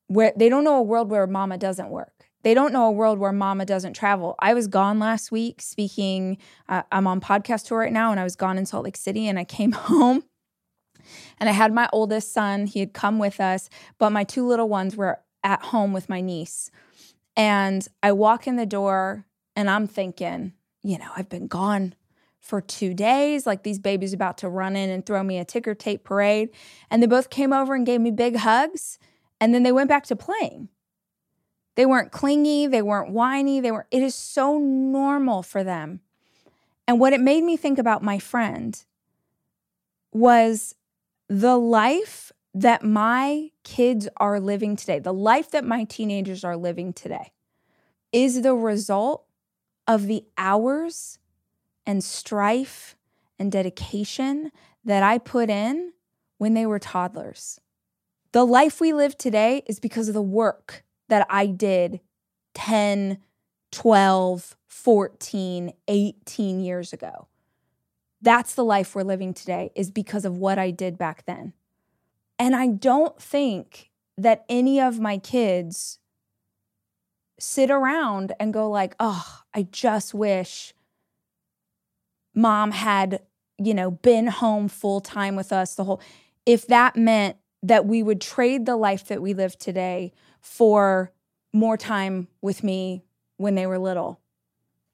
where 0.08 0.32
they 0.36 0.48
don't 0.48 0.64
know 0.64 0.76
a 0.76 0.82
world 0.82 1.10
where 1.10 1.26
mama 1.26 1.56
doesn't 1.56 1.88
work. 1.88 2.11
They 2.42 2.54
don't 2.54 2.72
know 2.72 2.86
a 2.86 2.90
world 2.90 3.18
where 3.18 3.32
mama 3.32 3.64
doesn't 3.64 3.94
travel. 3.94 4.34
I 4.38 4.54
was 4.54 4.66
gone 4.66 4.98
last 4.98 5.30
week 5.30 5.62
speaking. 5.62 6.38
Uh, 6.68 6.82
I'm 6.90 7.06
on 7.06 7.20
podcast 7.20 7.66
tour 7.66 7.78
right 7.78 7.92
now, 7.92 8.10
and 8.10 8.18
I 8.18 8.24
was 8.24 8.36
gone 8.36 8.58
in 8.58 8.66
Salt 8.66 8.84
Lake 8.84 8.96
City, 8.96 9.28
and 9.28 9.38
I 9.38 9.44
came 9.44 9.72
home 9.72 10.24
and 11.38 11.48
I 11.48 11.52
had 11.52 11.72
my 11.72 11.88
oldest 11.92 12.32
son. 12.32 12.66
He 12.66 12.80
had 12.80 12.92
come 12.92 13.18
with 13.18 13.40
us, 13.40 13.68
but 13.98 14.10
my 14.10 14.24
two 14.24 14.46
little 14.46 14.68
ones 14.68 14.96
were 14.96 15.20
at 15.42 15.62
home 15.62 15.92
with 15.92 16.08
my 16.08 16.20
niece. 16.20 16.70
And 17.36 17.86
I 18.02 18.12
walk 18.12 18.46
in 18.46 18.56
the 18.56 18.66
door, 18.66 19.26
and 19.56 19.68
I'm 19.70 19.86
thinking, 19.86 20.52
you 20.82 20.98
know, 20.98 21.10
I've 21.16 21.28
been 21.28 21.46
gone 21.46 21.94
for 22.40 22.60
two 22.60 22.92
days. 22.92 23.46
Like 23.46 23.62
these 23.62 23.78
babies 23.78 24.12
about 24.12 24.38
to 24.38 24.48
run 24.48 24.76
in 24.76 24.90
and 24.90 25.04
throw 25.04 25.22
me 25.22 25.38
a 25.38 25.44
ticker 25.44 25.74
tape 25.74 26.04
parade. 26.04 26.50
And 26.90 27.02
they 27.02 27.06
both 27.06 27.30
came 27.30 27.52
over 27.52 27.74
and 27.74 27.86
gave 27.86 28.00
me 28.00 28.10
big 28.10 28.36
hugs. 28.36 28.98
And 29.40 29.54
then 29.54 29.62
they 29.62 29.72
went 29.72 29.88
back 29.88 30.04
to 30.06 30.16
playing. 30.16 30.68
They 31.74 31.86
weren't 31.86 32.12
clingy, 32.12 32.66
they 32.66 32.82
weren't 32.82 33.10
whiny, 33.10 33.60
they 33.60 33.70
were 33.70 33.86
it 33.90 34.02
is 34.02 34.14
so 34.14 34.58
normal 34.58 35.42
for 35.42 35.64
them. 35.64 36.00
And 36.86 37.00
what 37.00 37.12
it 37.12 37.20
made 37.20 37.44
me 37.44 37.56
think 37.56 37.78
about 37.78 38.02
my 38.02 38.18
friend 38.18 38.82
was 40.12 40.74
the 41.28 41.56
life 41.56 42.32
that 42.54 42.84
my 42.84 43.50
kids 43.64 44.08
are 44.18 44.38
living 44.38 44.76
today, 44.76 44.98
the 44.98 45.14
life 45.14 45.50
that 45.52 45.64
my 45.64 45.84
teenagers 45.84 46.44
are 46.44 46.56
living 46.56 46.92
today, 46.92 47.32
is 48.12 48.42
the 48.42 48.54
result 48.54 49.24
of 49.86 50.06
the 50.06 50.24
hours 50.36 51.18
and 51.86 52.04
strife 52.04 52.96
and 53.38 53.50
dedication 53.50 54.52
that 54.84 55.02
I 55.02 55.18
put 55.18 55.48
in 55.48 55.92
when 56.36 56.54
they 56.54 56.66
were 56.66 56.78
toddlers. 56.78 57.58
The 58.32 58.44
life 58.44 58.80
we 58.80 58.92
live 58.92 59.16
today 59.16 59.62
is 59.66 59.80
because 59.80 60.08
of 60.08 60.14
the 60.14 60.22
work 60.22 60.84
that 61.12 61.26
I 61.28 61.44
did 61.44 62.00
10, 62.54 63.18
12, 63.70 64.56
14, 64.66 65.72
18 65.86 66.60
years 66.60 66.94
ago. 66.94 67.28
That's 68.22 68.54
the 68.54 68.64
life 68.64 68.94
we're 68.94 69.02
living 69.02 69.34
today, 69.34 69.72
is 69.74 69.90
because 69.90 70.24
of 70.24 70.38
what 70.38 70.58
I 70.58 70.70
did 70.70 70.96
back 70.96 71.26
then. 71.26 71.52
And 72.38 72.56
I 72.56 72.68
don't 72.68 73.20
think 73.20 73.90
that 74.16 74.46
any 74.48 74.80
of 74.80 75.00
my 75.00 75.18
kids 75.18 75.98
sit 77.38 77.70
around 77.70 78.32
and 78.40 78.54
go 78.54 78.70
like, 78.70 78.96
"Oh, 78.98 79.42
I 79.52 79.64
just 79.64 80.14
wish 80.14 80.72
mom 82.34 82.70
had, 82.70 83.20
you 83.58 83.74
know, 83.74 83.90
been 83.90 84.28
home 84.28 84.66
full 84.66 85.02
time 85.02 85.36
with 85.36 85.52
us 85.52 85.74
the 85.74 85.84
whole 85.84 86.00
if 86.46 86.66
that 86.68 86.96
meant 86.96 87.36
that 87.62 87.84
we 87.84 88.02
would 88.02 88.22
trade 88.22 88.64
the 88.64 88.76
life 88.76 89.04
that 89.08 89.20
we 89.20 89.34
live 89.34 89.58
today 89.58 90.10
for 90.42 91.12
more 91.52 91.78
time 91.78 92.28
with 92.42 92.62
me 92.62 93.04
when 93.36 93.54
they 93.54 93.66
were 93.66 93.78
little. 93.78 94.20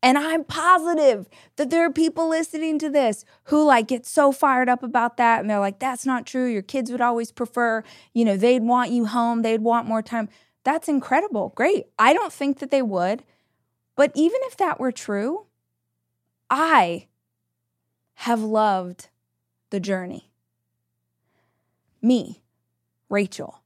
And 0.00 0.16
I'm 0.16 0.44
positive 0.44 1.28
that 1.56 1.70
there 1.70 1.84
are 1.84 1.92
people 1.92 2.28
listening 2.28 2.78
to 2.78 2.88
this 2.88 3.24
who 3.44 3.64
like 3.64 3.88
get 3.88 4.06
so 4.06 4.30
fired 4.30 4.68
up 4.68 4.84
about 4.84 5.16
that 5.16 5.40
and 5.40 5.50
they're 5.50 5.58
like 5.58 5.80
that's 5.80 6.06
not 6.06 6.24
true. 6.24 6.46
Your 6.46 6.62
kids 6.62 6.92
would 6.92 7.00
always 7.00 7.32
prefer, 7.32 7.82
you 8.12 8.24
know, 8.24 8.37
they'd 8.37 8.62
want 8.62 8.92
you 8.92 9.06
home, 9.06 9.42
they'd 9.42 9.62
want 9.62 9.88
more 9.88 10.02
time. 10.02 10.28
That's 10.62 10.88
incredible. 10.88 11.52
Great. 11.56 11.87
I 11.98 12.12
don't 12.12 12.32
think 12.32 12.61
that 12.61 12.70
they 12.70 12.82
would. 12.82 13.24
But 13.96 14.12
even 14.14 14.38
if 14.44 14.56
that 14.58 14.78
were 14.78 14.92
true, 14.92 15.46
I 16.48 17.08
have 18.14 18.40
loved 18.40 19.08
the 19.70 19.80
journey. 19.80 20.30
Me, 22.00 22.42
Rachel, 23.08 23.62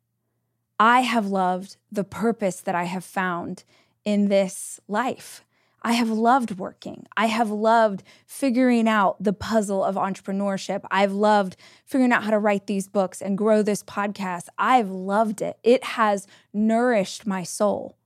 I 0.85 1.03
have 1.03 1.29
loved 1.29 1.77
the 1.93 2.03
purpose 2.03 2.61
that 2.63 2.75
I 2.75 2.85
have 2.85 3.05
found 3.05 3.63
in 4.05 4.27
this 4.27 4.81
life. 4.89 5.45
I 5.81 5.93
have 5.93 6.11
loved 6.11 6.59
working. 6.59 7.07
I 7.17 7.27
have 7.27 7.51
loved 7.51 8.03
figuring 8.27 8.89
out 8.89 9.23
the 9.23 9.33
puzzle 9.33 9.85
of 9.85 9.95
entrepreneurship. 9.95 10.85
I've 10.91 11.13
loved 11.13 11.55
figuring 11.87 12.11
out 12.11 12.25
how 12.25 12.33
to 12.33 12.39
write 12.41 12.67
these 12.67 12.89
books 12.89 13.23
and 13.23 13.39
grow 13.39 13.63
this 13.63 13.85
podcast. 13.85 14.49
I've 14.59 14.91
loved 14.91 15.41
it. 15.41 15.57
It 15.63 15.85
has 15.85 16.27
nourished 16.53 17.29
my 17.29 17.45
soul. 17.45 17.97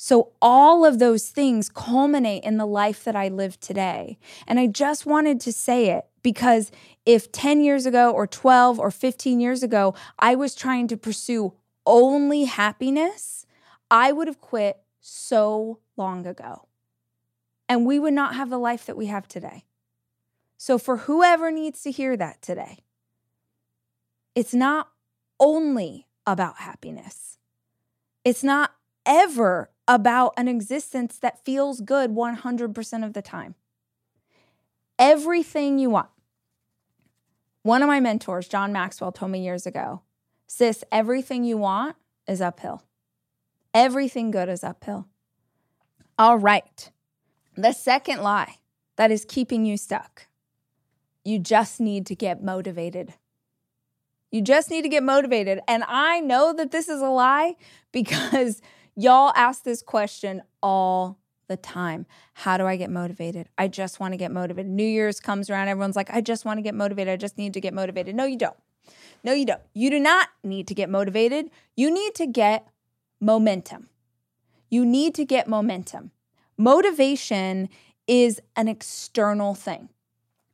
So, 0.00 0.30
all 0.40 0.84
of 0.84 1.00
those 1.00 1.28
things 1.28 1.68
culminate 1.68 2.44
in 2.44 2.56
the 2.56 2.66
life 2.66 3.02
that 3.02 3.16
I 3.16 3.26
live 3.26 3.58
today. 3.58 4.16
And 4.46 4.60
I 4.60 4.68
just 4.68 5.06
wanted 5.06 5.40
to 5.40 5.52
say 5.52 5.90
it 5.90 6.06
because 6.22 6.70
if 7.04 7.32
10 7.32 7.62
years 7.62 7.84
ago, 7.84 8.12
or 8.12 8.24
12 8.24 8.78
or 8.78 8.92
15 8.92 9.40
years 9.40 9.64
ago, 9.64 9.96
I 10.16 10.36
was 10.36 10.54
trying 10.54 10.86
to 10.88 10.96
pursue 10.96 11.52
only 11.84 12.44
happiness, 12.44 13.44
I 13.90 14.12
would 14.12 14.28
have 14.28 14.40
quit 14.40 14.80
so 15.00 15.80
long 15.96 16.28
ago. 16.28 16.68
And 17.68 17.84
we 17.84 17.98
would 17.98 18.14
not 18.14 18.36
have 18.36 18.50
the 18.50 18.58
life 18.58 18.86
that 18.86 18.96
we 18.96 19.06
have 19.06 19.26
today. 19.26 19.64
So, 20.56 20.78
for 20.78 20.98
whoever 20.98 21.50
needs 21.50 21.82
to 21.82 21.90
hear 21.90 22.16
that 22.16 22.40
today, 22.40 22.84
it's 24.36 24.54
not 24.54 24.90
only 25.40 26.06
about 26.24 26.58
happiness. 26.58 27.38
It's 28.24 28.44
not 28.44 28.74
ever 29.04 29.70
about 29.88 30.34
an 30.36 30.46
existence 30.46 31.18
that 31.18 31.44
feels 31.44 31.80
good 31.80 32.14
100% 32.14 33.04
of 33.04 33.12
the 33.14 33.22
time. 33.22 33.56
Everything 34.98 35.78
you 35.78 35.90
want. 35.90 36.10
One 37.62 37.82
of 37.82 37.88
my 37.88 37.98
mentors, 37.98 38.46
John 38.46 38.72
Maxwell, 38.72 39.12
told 39.12 39.32
me 39.32 39.42
years 39.42 39.66
ago 39.66 40.02
sis, 40.46 40.82
everything 40.90 41.44
you 41.44 41.58
want 41.58 41.96
is 42.26 42.40
uphill. 42.40 42.82
Everything 43.74 44.30
good 44.30 44.48
is 44.48 44.64
uphill. 44.64 45.08
All 46.18 46.38
right. 46.38 46.90
The 47.56 47.72
second 47.72 48.22
lie 48.22 48.56
that 48.96 49.10
is 49.10 49.26
keeping 49.26 49.66
you 49.66 49.76
stuck 49.76 50.28
you 51.28 51.38
just 51.38 51.78
need 51.78 52.06
to 52.06 52.14
get 52.14 52.42
motivated. 52.42 53.12
You 54.30 54.40
just 54.40 54.70
need 54.70 54.82
to 54.82 54.88
get 54.88 55.02
motivated. 55.02 55.60
And 55.68 55.84
I 55.86 56.20
know 56.20 56.54
that 56.54 56.70
this 56.70 56.88
is 56.88 57.02
a 57.02 57.08
lie 57.08 57.56
because 57.92 58.62
y'all 58.98 59.32
ask 59.36 59.62
this 59.62 59.80
question 59.80 60.42
all 60.60 61.20
the 61.46 61.56
time. 61.56 62.04
How 62.34 62.58
do 62.58 62.66
I 62.66 62.76
get 62.76 62.90
motivated? 62.90 63.48
I 63.56 63.68
just 63.68 64.00
want 64.00 64.12
to 64.12 64.18
get 64.18 64.32
motivated. 64.32 64.70
New 64.70 64.86
Year's 64.86 65.20
comes 65.20 65.48
around, 65.48 65.68
everyone's 65.68 65.96
like, 65.96 66.10
I 66.10 66.20
just 66.20 66.44
want 66.44 66.58
to 66.58 66.62
get 66.62 66.74
motivated. 66.74 67.12
I 67.12 67.16
just 67.16 67.38
need 67.38 67.54
to 67.54 67.60
get 67.60 67.72
motivated. 67.72 68.16
No, 68.16 68.24
you 68.24 68.36
don't. 68.36 68.56
No, 69.22 69.32
you 69.32 69.46
don't. 69.46 69.62
You 69.72 69.88
do 69.88 70.00
not 70.00 70.28
need 70.42 70.66
to 70.66 70.74
get 70.74 70.90
motivated. 70.90 71.50
You 71.76 71.92
need 71.92 72.14
to 72.16 72.26
get 72.26 72.66
momentum. 73.20 73.88
You 74.68 74.84
need 74.84 75.14
to 75.14 75.24
get 75.24 75.48
momentum. 75.48 76.10
Motivation 76.56 77.68
is 78.08 78.40
an 78.56 78.66
external 78.66 79.54
thing. 79.54 79.90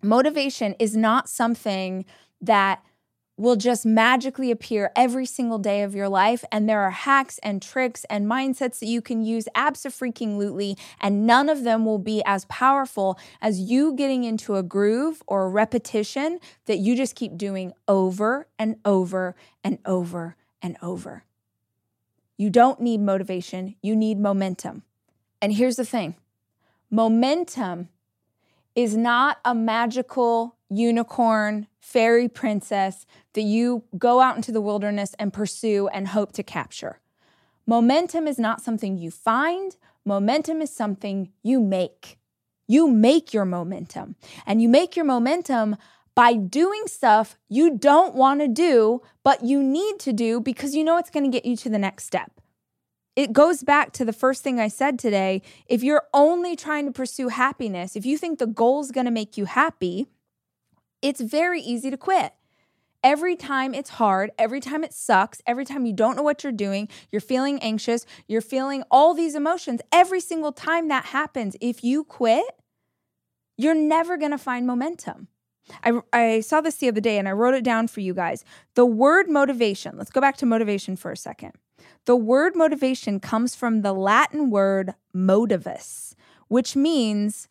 Motivation 0.02 0.74
is 0.78 0.94
not 0.94 1.30
something 1.30 2.04
that 2.42 2.84
will 3.36 3.56
just 3.56 3.84
magically 3.84 4.50
appear 4.50 4.92
every 4.94 5.26
single 5.26 5.58
day 5.58 5.82
of 5.82 5.94
your 5.94 6.08
life. 6.08 6.44
And 6.52 6.68
there 6.68 6.82
are 6.82 6.90
hacks 6.90 7.38
and 7.42 7.60
tricks 7.60 8.04
and 8.08 8.26
mindsets 8.26 8.78
that 8.78 8.86
you 8.86 9.02
can 9.02 9.24
use 9.24 9.48
absolutely, 9.54 10.76
and 11.00 11.26
none 11.26 11.48
of 11.48 11.64
them 11.64 11.84
will 11.84 11.98
be 11.98 12.22
as 12.24 12.44
powerful 12.46 13.18
as 13.40 13.60
you 13.60 13.94
getting 13.94 14.24
into 14.24 14.56
a 14.56 14.62
groove 14.62 15.22
or 15.26 15.44
a 15.44 15.48
repetition 15.48 16.38
that 16.66 16.78
you 16.78 16.96
just 16.96 17.16
keep 17.16 17.36
doing 17.36 17.72
over 17.88 18.46
and 18.58 18.76
over 18.84 19.34
and 19.62 19.78
over 19.84 20.36
and 20.62 20.76
over. 20.80 21.24
You 22.36 22.50
don't 22.50 22.80
need 22.80 23.00
motivation, 23.00 23.76
you 23.82 23.94
need 23.94 24.18
momentum. 24.18 24.82
And 25.40 25.52
here's 25.52 25.76
the 25.76 25.84
thing 25.84 26.16
momentum 26.90 27.88
is 28.74 28.96
not 28.96 29.38
a 29.44 29.54
magical 29.54 30.56
unicorn 30.70 31.66
fairy 31.80 32.28
princess 32.28 33.06
that 33.34 33.42
you 33.42 33.84
go 33.96 34.20
out 34.20 34.36
into 34.36 34.52
the 34.52 34.60
wilderness 34.60 35.14
and 35.18 35.32
pursue 35.32 35.88
and 35.88 36.08
hope 36.08 36.32
to 36.32 36.42
capture. 36.42 37.00
Momentum 37.66 38.26
is 38.26 38.38
not 38.38 38.60
something 38.60 38.98
you 38.98 39.10
find, 39.10 39.76
momentum 40.04 40.60
is 40.60 40.74
something 40.74 41.30
you 41.42 41.60
make. 41.60 42.18
You 42.66 42.88
make 42.88 43.34
your 43.34 43.44
momentum, 43.44 44.16
and 44.46 44.62
you 44.62 44.68
make 44.70 44.96
your 44.96 45.04
momentum 45.04 45.76
by 46.14 46.34
doing 46.34 46.84
stuff 46.86 47.36
you 47.48 47.76
don't 47.76 48.14
want 48.14 48.40
to 48.40 48.48
do, 48.48 49.02
but 49.22 49.44
you 49.44 49.62
need 49.62 49.98
to 50.00 50.12
do 50.12 50.40
because 50.40 50.74
you 50.74 50.84
know 50.84 50.96
it's 50.96 51.10
going 51.10 51.30
to 51.30 51.36
get 51.36 51.44
you 51.44 51.56
to 51.58 51.68
the 51.68 51.78
next 51.78 52.04
step. 52.04 52.30
It 53.16 53.32
goes 53.32 53.62
back 53.62 53.92
to 53.92 54.04
the 54.04 54.12
first 54.12 54.42
thing 54.42 54.58
I 54.58 54.68
said 54.68 54.98
today. 54.98 55.42
If 55.66 55.82
you're 55.82 56.04
only 56.12 56.56
trying 56.56 56.86
to 56.86 56.92
pursue 56.92 57.28
happiness, 57.28 57.96
if 57.96 58.04
you 58.04 58.18
think 58.18 58.38
the 58.38 58.46
goal 58.46 58.80
is 58.80 58.90
going 58.90 59.04
to 59.04 59.10
make 59.10 59.36
you 59.36 59.44
happy, 59.44 60.06
it's 61.04 61.20
very 61.20 61.60
easy 61.60 61.90
to 61.90 61.98
quit. 61.98 62.32
Every 63.02 63.36
time 63.36 63.74
it's 63.74 63.90
hard, 63.90 64.30
every 64.38 64.60
time 64.60 64.82
it 64.82 64.94
sucks, 64.94 65.42
every 65.46 65.66
time 65.66 65.84
you 65.84 65.92
don't 65.92 66.16
know 66.16 66.22
what 66.22 66.42
you're 66.42 66.50
doing, 66.50 66.88
you're 67.12 67.20
feeling 67.20 67.58
anxious, 67.58 68.06
you're 68.26 68.40
feeling 68.40 68.82
all 68.90 69.12
these 69.12 69.34
emotions, 69.34 69.82
every 69.92 70.20
single 70.20 70.50
time 70.50 70.88
that 70.88 71.04
happens, 71.04 71.56
if 71.60 71.84
you 71.84 72.04
quit, 72.04 72.46
you're 73.58 73.74
never 73.74 74.16
gonna 74.16 74.38
find 74.38 74.66
momentum. 74.66 75.28
I, 75.82 76.00
I 76.14 76.40
saw 76.40 76.62
this 76.62 76.76
the 76.76 76.88
other 76.88 77.02
day 77.02 77.18
and 77.18 77.28
I 77.28 77.32
wrote 77.32 77.52
it 77.52 77.64
down 77.64 77.88
for 77.88 78.00
you 78.00 78.14
guys. 78.14 78.42
The 78.74 78.86
word 78.86 79.28
motivation, 79.28 79.98
let's 79.98 80.10
go 80.10 80.22
back 80.22 80.38
to 80.38 80.46
motivation 80.46 80.96
for 80.96 81.12
a 81.12 81.16
second. 81.18 81.52
The 82.06 82.16
word 82.16 82.56
motivation 82.56 83.20
comes 83.20 83.54
from 83.54 83.82
the 83.82 83.92
Latin 83.92 84.48
word 84.48 84.94
motivus, 85.14 86.14
which 86.48 86.74
means 86.74 87.48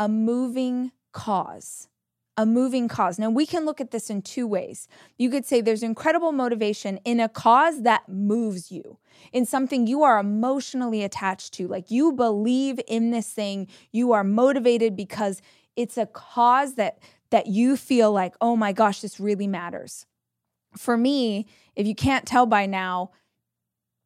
a 0.00 0.08
moving 0.08 0.90
cause 1.12 1.88
a 2.36 2.44
moving 2.44 2.86
cause. 2.88 3.18
Now, 3.18 3.30
we 3.30 3.46
can 3.46 3.64
look 3.64 3.80
at 3.80 3.90
this 3.90 4.10
in 4.10 4.20
two 4.22 4.46
ways. 4.46 4.88
You 5.16 5.30
could 5.30 5.46
say 5.46 5.60
there's 5.60 5.82
incredible 5.82 6.32
motivation 6.32 6.98
in 7.04 7.18
a 7.18 7.28
cause 7.28 7.82
that 7.82 8.08
moves 8.08 8.70
you, 8.70 8.98
in 9.32 9.46
something 9.46 9.86
you 9.86 10.02
are 10.02 10.18
emotionally 10.18 11.02
attached 11.02 11.54
to. 11.54 11.66
Like 11.66 11.90
you 11.90 12.12
believe 12.12 12.78
in 12.86 13.10
this 13.10 13.32
thing, 13.32 13.68
you 13.90 14.12
are 14.12 14.24
motivated 14.24 14.96
because 14.96 15.40
it's 15.76 15.96
a 15.96 16.06
cause 16.06 16.74
that 16.74 16.98
that 17.30 17.48
you 17.48 17.76
feel 17.76 18.12
like, 18.12 18.34
"Oh 18.40 18.54
my 18.54 18.72
gosh, 18.72 19.00
this 19.00 19.18
really 19.18 19.48
matters." 19.48 20.06
For 20.76 20.96
me, 20.96 21.46
if 21.74 21.86
you 21.86 21.94
can't 21.94 22.26
tell 22.26 22.46
by 22.46 22.66
now, 22.66 23.10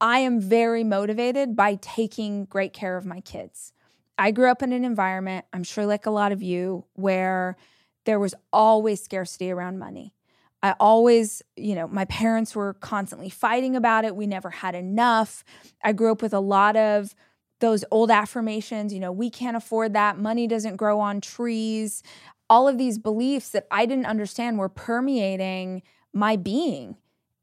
I 0.01 0.21
am 0.21 0.41
very 0.41 0.85
motivated 0.85 1.55
by 1.55 1.75
taking 1.75 2.47
great 2.47 2.73
care 2.73 2.97
of 2.97 3.05
my 3.05 3.21
kids. 3.21 3.73
I 4.17 4.31
grew 4.31 4.51
up 4.51 4.63
in 4.63 4.73
an 4.73 4.85
environment, 4.85 5.45
I'm 5.53 5.65
sure 5.65 5.85
like 5.85 6.07
a 6.07 6.11
lot 6.11 6.33
of 6.33 6.43
you, 6.43 6.85
where 6.95 7.57
there 8.05 8.19
was 8.19 8.35
always 8.53 9.03
scarcity 9.03 9.51
around 9.51 9.79
money. 9.79 10.15
I 10.63 10.75
always, 10.79 11.43
you 11.57 11.75
know, 11.75 11.89
my 11.89 12.05
parents 12.05 12.55
were 12.55 12.75
constantly 12.75 13.31
fighting 13.31 13.77
about 13.77 14.05
it. 14.05 14.15
We 14.15 14.27
never 14.27 14.51
had 14.51 14.75
enough. 14.75 15.43
I 15.83 15.93
grew 15.93 16.13
up 16.13 16.21
with 16.21 16.35
a 16.35 16.41
lot 16.41 16.77
of 16.77 17.15
those 17.61 17.85
old 17.91 18.11
affirmations, 18.11 18.93
you 18.93 19.01
know, 19.01 19.13
we 19.13 19.31
can't 19.31 19.57
afford 19.57 19.93
that. 19.93 20.19
Money 20.19 20.47
doesn't 20.47 20.77
grow 20.77 20.99
on 20.99 21.21
trees. 21.21 22.03
All 22.49 22.67
of 22.67 22.79
these 22.79 22.99
beliefs 22.99 23.51
that 23.51 23.67
I 23.71 23.87
didn't 23.87 24.07
understand 24.07 24.59
were 24.59 24.69
permeating 24.69 25.83
my 26.13 26.37
being 26.37 26.97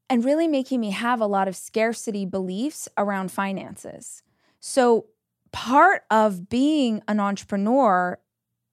and 0.10 0.26
really 0.26 0.48
making 0.48 0.80
me 0.80 0.92
have 0.92 1.22
a 1.22 1.28
lot 1.28 1.48
of 1.48 1.56
scarcity 1.56 2.26
beliefs 2.26 2.90
around 2.98 3.32
finances. 3.32 4.24
So, 4.60 5.06
part 5.52 6.04
of 6.10 6.50
being 6.50 7.02
an 7.08 7.20
entrepreneur 7.20 8.20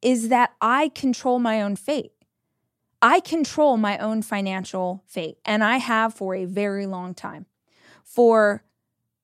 is 0.04 0.28
that 0.28 0.52
I 0.60 0.90
control 0.90 1.38
my 1.40 1.62
own 1.62 1.74
fate. 1.74 2.12
I 3.00 3.20
control 3.20 3.76
my 3.76 3.98
own 3.98 4.22
financial 4.22 5.02
fate, 5.06 5.38
and 5.44 5.64
I 5.64 5.78
have 5.78 6.14
for 6.14 6.34
a 6.34 6.44
very 6.44 6.86
long 6.86 7.14
time. 7.14 7.46
For 8.04 8.62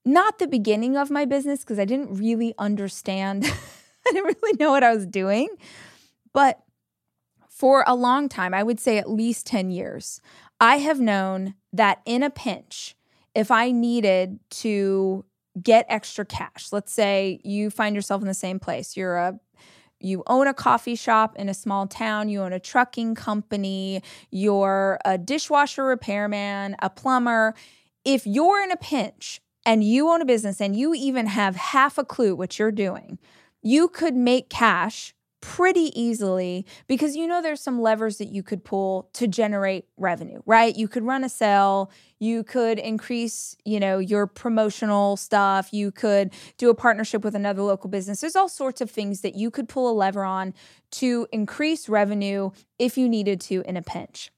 not 0.05 0.39
the 0.39 0.49
beginning 0.49 0.97
of 0.97 1.11
my 1.11 1.27
business, 1.27 1.61
because 1.61 1.79
I 1.79 1.85
didn't 1.85 2.15
really 2.15 2.55
understand, 2.59 3.45
I 4.09 4.13
didn't 4.13 4.37
really 4.43 4.57
know 4.59 4.71
what 4.71 4.83
I 4.83 4.95
was 4.95 5.07
doing, 5.07 5.49
but 6.33 6.61
for 7.49 7.85
a 7.87 7.95
long 7.95 8.31
time, 8.31 8.55
I 8.55 8.63
would 8.63 8.81
say 8.81 8.97
at 8.97 9.11
least 9.11 9.47
10 9.47 9.71
years, 9.71 10.23
I 10.59 10.79
have 10.79 10.99
known 10.99 11.55
that 11.75 12.01
in 12.07 12.23
a 12.23 12.31
pinch, 12.31 12.97
if 13.35 13.51
I 13.51 13.71
needed 13.71 14.41
to 14.51 15.27
get 15.63 15.85
extra 15.91 16.25
cash, 16.25 16.73
let's 16.73 16.93
say 16.93 17.39
you 17.45 17.69
find 17.69 17.95
yourself 17.95 18.23
in 18.23 18.29
the 18.29 18.35
same 18.35 18.59
place, 18.59 18.97
you're 18.97 19.17
a 19.17 19.39
you 20.01 20.23
own 20.27 20.47
a 20.47 20.55
coffee 20.55 20.95
shop 20.95 21.37
in 21.37 21.49
a 21.49 21.55
small 21.55 21.87
town, 21.87 22.29
you 22.29 22.41
own 22.41 22.53
a 22.53 22.61
trucking 22.61 23.15
company, 23.15 24.03
you're 24.31 24.99
a 25.05 25.19
dishwasher 25.19 25.85
repairman, 25.85 26.77
a 26.81 26.91
plumber. 26.91 27.55
If 28.05 28.27
you're 28.27 28.63
in 28.63 28.73
a 28.73 28.77
pinch 28.77 29.41
and 29.67 29.85
you 29.85 30.09
own 30.09 30.23
a 30.23 30.25
business 30.25 30.61
and 30.61 30.75
you 30.75 30.95
even 30.95 31.27
have 31.27 31.57
half 31.57 31.99
a 31.99 32.05
clue 32.05 32.35
what 32.35 32.59
you're 32.59 32.73
doing, 32.73 33.19
you 33.63 33.89
could 33.89 34.15
make 34.15 34.49
cash 34.49 35.15
pretty 35.41 35.91
easily 36.01 36.67
because 36.87 37.17
you 37.17 37.27
know 37.27 37.41
there's 37.41 37.61
some 37.61 37.81
levers 37.81 38.19
that 38.19 38.29
you 38.29 38.43
could 38.43 38.65
pull 38.65 39.09
to 39.15 39.27
generate 39.27 39.87
revenue, 39.97 40.41
right? 40.47 40.77
You 40.77 40.89
could 40.89 41.05
run 41.05 41.25
a 41.25 41.29
sale, 41.29 41.91
you 42.19 42.45
could 42.45 42.79
increase, 42.79 43.57
you 43.65 43.81
know, 43.81 43.99
your 43.99 44.27
promotional 44.27 45.17
stuff, 45.17 45.73
you 45.73 45.91
could 45.91 46.33
do 46.59 46.69
a 46.71 46.75
partnership 46.75 47.25
with 47.25 47.35
another 47.35 47.63
local 47.63 47.89
business. 47.89 48.21
There's 48.21 48.37
all 48.37 48.49
sorts 48.49 48.81
of 48.81 48.91
things 48.91 49.23
that 49.23 49.35
you 49.35 49.51
could 49.51 49.69
pull 49.69 49.91
a 49.91 49.95
lever 49.95 50.25
on 50.25 50.55
to 50.93 51.27
increase 51.33 51.89
revenue 51.89 52.51
if 52.79 52.99
you 52.99 53.09
needed 53.09 53.41
to 53.43 53.63
in 53.67 53.77
a 53.77 53.83
pinch. 53.83 54.31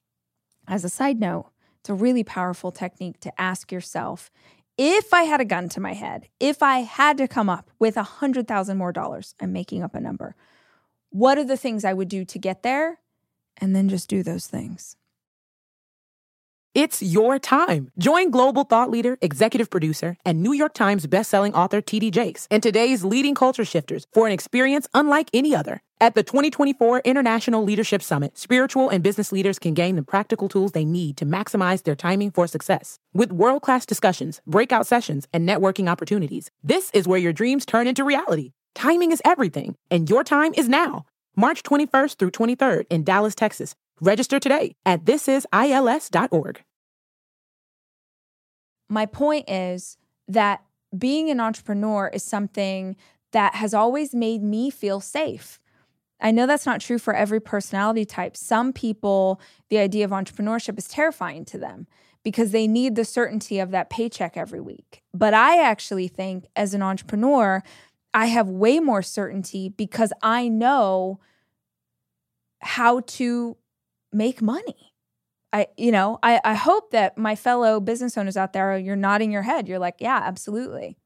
As 0.68 0.84
a 0.84 0.88
side 0.88 1.18
note, 1.18 1.50
it's 1.80 1.90
a 1.90 1.94
really 1.94 2.22
powerful 2.22 2.70
technique 2.70 3.18
to 3.20 3.40
ask 3.40 3.72
yourself 3.72 4.30
if 4.78 5.12
I 5.12 5.24
had 5.24 5.40
a 5.40 5.44
gun 5.44 5.68
to 5.70 5.80
my 5.80 5.92
head, 5.92 6.28
if 6.40 6.62
I 6.62 6.78
had 6.80 7.18
to 7.18 7.28
come 7.28 7.50
up 7.50 7.70
with 7.78 7.96
a 7.96 8.02
hundred 8.02 8.48
thousand 8.48 8.78
more 8.78 8.92
dollars, 8.92 9.34
I'm 9.40 9.52
making 9.52 9.82
up 9.82 9.94
a 9.94 10.00
number 10.00 10.34
what 11.12 11.38
are 11.38 11.44
the 11.44 11.56
things 11.56 11.84
I 11.84 11.92
would 11.92 12.08
do 12.08 12.24
to 12.24 12.38
get 12.38 12.62
there? 12.62 12.98
And 13.58 13.76
then 13.76 13.88
just 13.88 14.08
do 14.08 14.22
those 14.22 14.46
things. 14.46 14.96
It's 16.74 17.02
your 17.02 17.38
time. 17.38 17.92
Join 17.98 18.30
global 18.30 18.64
thought 18.64 18.88
leader, 18.88 19.18
executive 19.20 19.68
producer, 19.68 20.16
and 20.24 20.42
New 20.42 20.54
York 20.54 20.72
Times 20.72 21.06
bestselling 21.06 21.52
author 21.52 21.82
TD 21.82 22.10
Jakes 22.10 22.48
and 22.50 22.62
today's 22.62 23.04
leading 23.04 23.34
culture 23.34 23.66
shifters 23.66 24.06
for 24.10 24.26
an 24.26 24.32
experience 24.32 24.88
unlike 24.94 25.28
any 25.34 25.54
other. 25.54 25.82
At 26.00 26.14
the 26.14 26.22
2024 26.22 27.02
International 27.04 27.62
Leadership 27.62 28.02
Summit, 28.02 28.38
spiritual 28.38 28.88
and 28.88 29.04
business 29.04 29.32
leaders 29.32 29.58
can 29.58 29.74
gain 29.74 29.96
the 29.96 30.02
practical 30.02 30.48
tools 30.48 30.72
they 30.72 30.86
need 30.86 31.18
to 31.18 31.26
maximize 31.26 31.82
their 31.82 31.94
timing 31.94 32.30
for 32.30 32.46
success. 32.46 32.98
With 33.12 33.32
world 33.32 33.60
class 33.60 33.84
discussions, 33.84 34.40
breakout 34.46 34.86
sessions, 34.86 35.28
and 35.30 35.46
networking 35.46 35.90
opportunities, 35.90 36.50
this 36.64 36.90
is 36.94 37.06
where 37.06 37.20
your 37.20 37.34
dreams 37.34 37.66
turn 37.66 37.86
into 37.86 38.02
reality. 38.02 38.52
Timing 38.74 39.12
is 39.12 39.22
everything, 39.24 39.76
and 39.90 40.08
your 40.08 40.24
time 40.24 40.52
is 40.56 40.68
now. 40.68 41.04
March 41.36 41.62
21st 41.62 42.16
through 42.16 42.30
23rd 42.30 42.84
in 42.90 43.04
Dallas, 43.04 43.34
Texas. 43.34 43.74
Register 44.00 44.38
today 44.40 44.74
at 44.84 45.04
thisisils.org. 45.04 46.64
My 48.88 49.06
point 49.06 49.48
is 49.48 49.96
that 50.28 50.62
being 50.96 51.30
an 51.30 51.40
entrepreneur 51.40 52.08
is 52.08 52.22
something 52.22 52.96
that 53.32 53.54
has 53.54 53.72
always 53.72 54.14
made 54.14 54.42
me 54.42 54.70
feel 54.70 55.00
safe. 55.00 55.58
I 56.20 56.30
know 56.30 56.46
that's 56.46 56.66
not 56.66 56.80
true 56.80 56.98
for 56.98 57.14
every 57.14 57.40
personality 57.40 58.04
type. 58.04 58.36
Some 58.36 58.72
people, 58.72 59.40
the 59.70 59.78
idea 59.78 60.04
of 60.04 60.10
entrepreneurship 60.10 60.78
is 60.78 60.86
terrifying 60.86 61.44
to 61.46 61.58
them 61.58 61.86
because 62.22 62.52
they 62.52 62.68
need 62.68 62.94
the 62.94 63.04
certainty 63.04 63.58
of 63.58 63.70
that 63.72 63.90
paycheck 63.90 64.36
every 64.36 64.60
week. 64.60 65.02
But 65.12 65.34
I 65.34 65.60
actually 65.62 66.08
think 66.08 66.46
as 66.54 66.74
an 66.74 66.82
entrepreneur, 66.82 67.62
I 68.14 68.26
have 68.26 68.48
way 68.48 68.78
more 68.78 69.02
certainty 69.02 69.68
because 69.68 70.12
I 70.22 70.48
know 70.48 71.20
how 72.60 73.00
to 73.00 73.56
make 74.12 74.42
money. 74.42 74.94
I, 75.52 75.66
you 75.76 75.92
know, 75.92 76.18
I, 76.22 76.40
I 76.44 76.54
hope 76.54 76.92
that 76.92 77.18
my 77.18 77.34
fellow 77.34 77.80
business 77.80 78.16
owners 78.16 78.36
out 78.36 78.52
there, 78.52 78.76
you're 78.78 78.96
nodding 78.96 79.32
your 79.32 79.42
head. 79.42 79.68
You're 79.68 79.78
like, 79.78 79.96
yeah, 79.98 80.20
absolutely. 80.22 80.96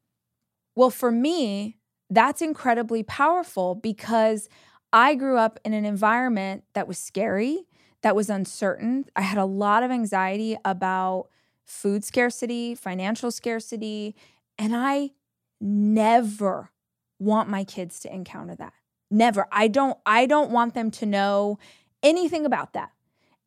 Well, 0.75 0.89
for 0.89 1.11
me, 1.11 1.77
that's 2.09 2.41
incredibly 2.41 3.03
powerful 3.03 3.75
because 3.75 4.47
I 4.93 5.15
grew 5.15 5.37
up 5.37 5.59
in 5.65 5.73
an 5.73 5.85
environment 5.85 6.63
that 6.73 6.87
was 6.87 6.97
scary, 6.97 7.65
that 8.03 8.15
was 8.15 8.29
uncertain. 8.29 9.05
I 9.15 9.21
had 9.21 9.37
a 9.37 9.45
lot 9.45 9.83
of 9.83 9.91
anxiety 9.91 10.57
about 10.63 11.27
food 11.65 12.05
scarcity, 12.05 12.75
financial 12.75 13.31
scarcity, 13.31 14.15
and 14.57 14.73
I 14.75 15.11
never 15.59 16.71
want 17.19 17.49
my 17.49 17.63
kids 17.63 17.99
to 18.01 18.13
encounter 18.13 18.55
that. 18.55 18.73
Never. 19.09 19.47
I 19.51 19.67
don't 19.67 19.97
I 20.05 20.25
don't 20.25 20.51
want 20.51 20.73
them 20.73 20.91
to 20.91 21.05
know 21.05 21.59
anything 22.03 22.45
about 22.45 22.73
that. 22.73 22.91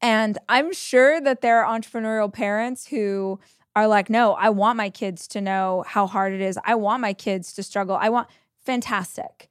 And 0.00 0.38
I'm 0.48 0.72
sure 0.72 1.20
that 1.20 1.42
there 1.42 1.62
are 1.64 1.78
entrepreneurial 1.80 2.32
parents 2.32 2.86
who 2.86 3.38
are 3.76 3.86
like, 3.86 4.08
"No, 4.10 4.32
I 4.34 4.48
want 4.50 4.76
my 4.76 4.90
kids 4.90 5.28
to 5.28 5.40
know 5.40 5.84
how 5.86 6.06
hard 6.06 6.32
it 6.32 6.40
is. 6.40 6.58
I 6.64 6.74
want 6.74 7.02
my 7.02 7.12
kids 7.12 7.52
to 7.54 7.62
struggle. 7.62 7.96
I 8.00 8.08
want 8.08 8.28
fantastic. 8.64 9.48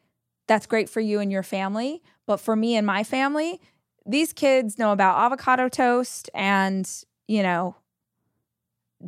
That's 0.47 0.65
great 0.65 0.89
for 0.89 0.99
you 0.99 1.19
and 1.19 1.31
your 1.31 1.43
family, 1.43 2.01
but 2.25 2.37
for 2.37 2.55
me 2.55 2.75
and 2.75 2.85
my 2.85 3.03
family, 3.03 3.61
these 4.05 4.33
kids 4.33 4.79
know 4.79 4.91
about 4.91 5.19
avocado 5.19 5.69
toast 5.69 6.29
and, 6.33 6.89
you 7.27 7.43
know, 7.43 7.75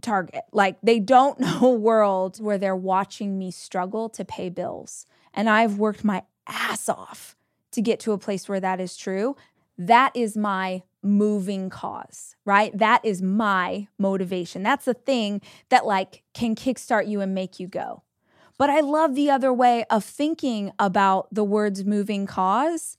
Target. 0.01 0.43
Like 0.51 0.77
they 0.81 0.99
don't 0.99 1.39
know 1.41 1.59
a 1.65 1.71
world 1.71 2.41
where 2.41 2.57
they're 2.57 2.75
watching 2.75 3.37
me 3.37 3.51
struggle 3.51 4.09
to 4.09 4.25
pay 4.25 4.49
bills. 4.49 5.05
And 5.33 5.49
I've 5.49 5.77
worked 5.77 6.03
my 6.03 6.23
ass 6.47 6.89
off 6.89 7.35
to 7.71 7.81
get 7.81 7.99
to 8.01 8.11
a 8.11 8.17
place 8.17 8.49
where 8.49 8.59
that 8.59 8.79
is 8.79 8.97
true. 8.97 9.35
That 9.77 10.15
is 10.15 10.37
my 10.37 10.83
moving 11.01 11.69
cause, 11.69 12.35
right? 12.45 12.77
That 12.77 13.03
is 13.03 13.21
my 13.21 13.87
motivation. 13.97 14.61
That's 14.63 14.85
the 14.85 14.93
thing 14.93 15.41
that 15.69 15.85
like 15.85 16.23
can 16.33 16.55
kickstart 16.55 17.07
you 17.07 17.21
and 17.21 17.33
make 17.33 17.59
you 17.59 17.67
go. 17.67 18.03
But 18.57 18.69
I 18.69 18.81
love 18.81 19.15
the 19.15 19.31
other 19.31 19.51
way 19.51 19.85
of 19.89 20.03
thinking 20.03 20.71
about 20.77 21.33
the 21.33 21.43
words 21.43 21.83
moving 21.83 22.27
cause. 22.27 22.97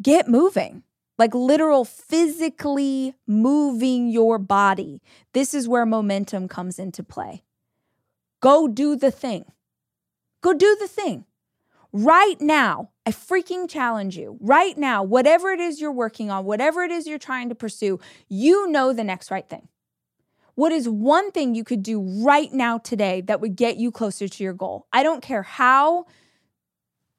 Get 0.00 0.28
moving 0.28 0.82
like 1.20 1.34
literal 1.34 1.84
physically 1.84 3.14
moving 3.26 4.08
your 4.08 4.38
body. 4.38 5.02
This 5.34 5.52
is 5.52 5.68
where 5.68 5.84
momentum 5.84 6.48
comes 6.48 6.78
into 6.78 7.04
play. 7.04 7.42
Go 8.40 8.66
do 8.66 8.96
the 8.96 9.10
thing. 9.10 9.44
Go 10.40 10.54
do 10.54 10.74
the 10.80 10.88
thing. 10.88 11.26
Right 11.92 12.40
now, 12.40 12.88
I 13.04 13.10
freaking 13.10 13.68
challenge 13.68 14.16
you. 14.16 14.38
Right 14.40 14.78
now, 14.78 15.02
whatever 15.02 15.50
it 15.50 15.60
is 15.60 15.78
you're 15.78 15.92
working 15.92 16.30
on, 16.30 16.46
whatever 16.46 16.84
it 16.84 16.90
is 16.90 17.06
you're 17.06 17.18
trying 17.18 17.50
to 17.50 17.54
pursue, 17.54 18.00
you 18.30 18.70
know 18.70 18.94
the 18.94 19.04
next 19.04 19.30
right 19.30 19.46
thing. 19.46 19.68
What 20.54 20.72
is 20.72 20.88
one 20.88 21.32
thing 21.32 21.54
you 21.54 21.64
could 21.64 21.82
do 21.82 22.00
right 22.00 22.50
now 22.50 22.78
today 22.78 23.20
that 23.22 23.42
would 23.42 23.56
get 23.56 23.76
you 23.76 23.90
closer 23.90 24.26
to 24.26 24.42
your 24.42 24.54
goal? 24.54 24.86
I 24.90 25.02
don't 25.02 25.22
care 25.22 25.42
how 25.42 26.06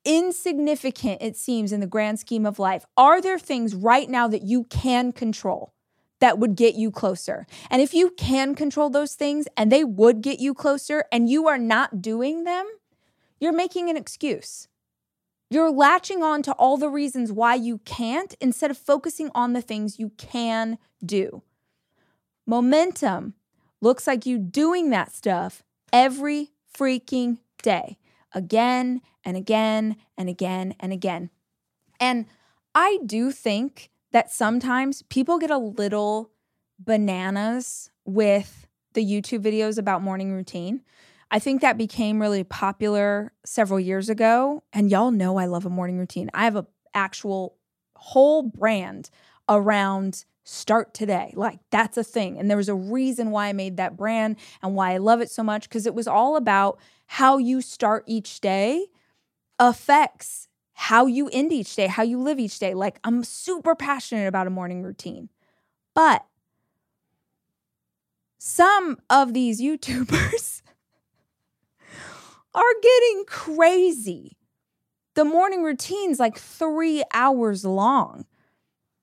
insignificant 0.05 1.21
it 1.21 1.35
seems 1.35 1.71
in 1.71 1.79
the 1.79 1.87
grand 1.87 2.19
scheme 2.19 2.45
of 2.45 2.59
life, 2.59 2.85
are 2.97 3.21
there 3.21 3.39
things 3.39 3.75
right 3.75 4.09
now 4.09 4.27
that 4.27 4.43
you 4.43 4.63
can 4.65 5.11
control 5.11 5.73
that 6.19 6.39
would 6.39 6.55
get 6.55 6.75
you 6.75 6.91
closer? 6.91 7.45
And 7.69 7.81
if 7.81 7.93
you 7.93 8.11
can 8.17 8.55
control 8.55 8.89
those 8.89 9.15
things 9.15 9.47
and 9.57 9.71
they 9.71 9.83
would 9.83 10.21
get 10.21 10.39
you 10.39 10.53
closer 10.53 11.05
and 11.11 11.29
you 11.29 11.47
are 11.47 11.57
not 11.57 12.01
doing 12.01 12.43
them, 12.43 12.65
you're 13.39 13.53
making 13.53 13.89
an 13.89 13.97
excuse. 13.97 14.67
You're 15.49 15.71
latching 15.71 16.23
on 16.23 16.43
to 16.43 16.53
all 16.53 16.77
the 16.77 16.89
reasons 16.89 17.31
why 17.31 17.55
you 17.55 17.79
can't 17.79 18.33
instead 18.39 18.71
of 18.71 18.77
focusing 18.77 19.29
on 19.35 19.53
the 19.53 19.61
things 19.61 19.99
you 19.99 20.11
can 20.17 20.77
do. 21.05 21.41
Momentum 22.45 23.33
looks 23.81 24.07
like 24.07 24.25
you 24.25 24.37
doing 24.37 24.91
that 24.91 25.11
stuff 25.11 25.63
every 25.91 26.51
freaking 26.73 27.39
day 27.61 27.97
again 28.33 29.01
and 29.23 29.38
again 29.38 29.95
and 30.17 30.29
again 30.29 30.75
and 30.79 30.91
again. 30.93 31.29
And 31.99 32.25
I 32.73 32.99
do 33.05 33.31
think 33.31 33.89
that 34.12 34.31
sometimes 34.31 35.03
people 35.03 35.38
get 35.39 35.51
a 35.51 35.57
little 35.57 36.31
bananas 36.79 37.91
with 38.05 38.67
the 38.93 39.05
YouTube 39.05 39.43
videos 39.43 39.77
about 39.77 40.01
morning 40.01 40.34
routine. 40.34 40.81
I 41.29 41.39
think 41.39 41.62
that 41.62 41.77
became 41.77 42.21
really 42.21 42.43
popular 42.43 43.31
several 43.45 43.79
years 43.79 44.10
ago. 44.10 44.63
And 44.73 44.91
y'all 44.91 45.12
know 45.12 45.38
I 45.38 45.45
love 45.45 45.65
a 45.65 45.69
morning 45.69 45.97
routine. 45.97 46.29
I 46.34 46.43
have 46.43 46.57
a 46.57 46.67
actual 46.93 47.55
whole 47.95 48.43
brand 48.43 49.10
around 49.47 50.25
start 50.43 50.93
today. 50.93 51.34
Like 51.36 51.60
that's 51.69 51.97
a 51.97 52.03
thing. 52.03 52.38
And 52.38 52.49
there 52.49 52.57
was 52.57 52.67
a 52.67 52.75
reason 52.75 53.31
why 53.31 53.47
I 53.47 53.53
made 53.53 53.77
that 53.77 53.95
brand 53.95 54.38
and 54.62 54.75
why 54.75 54.93
I 54.93 54.97
love 54.97 55.21
it 55.21 55.31
so 55.31 55.43
much 55.43 55.69
because 55.69 55.86
it 55.86 55.93
was 55.93 56.07
all 56.07 56.36
about 56.36 56.79
how 57.05 57.38
you 57.38 57.62
start 57.62 58.03
each 58.07 58.41
day 58.41 58.88
affects 59.62 60.47
how 60.74 61.06
you 61.06 61.30
end 61.32 61.54
each 61.54 61.76
day, 61.76 61.86
how 61.86 62.02
you 62.02 62.19
live 62.19 62.39
each 62.39 62.58
day. 62.58 62.74
Like 62.74 63.00
I'm 63.04 63.24
super 63.24 63.76
passionate 63.76 64.28
about 64.28 64.47
a 64.47 64.50
morning 64.50 64.82
routine. 64.82 65.30
But 65.93 66.26
some 68.39 68.97
of 69.10 69.34
these 69.34 69.62
YouTubers 69.62 70.63
are 72.56 72.74
getting 72.82 73.24
crazy. 73.28 74.36
The 75.13 75.26
morning 75.26 75.62
routine's 75.62 76.19
like 76.19 76.39
three 76.39 77.04
hours 77.13 77.63
long 77.63 78.26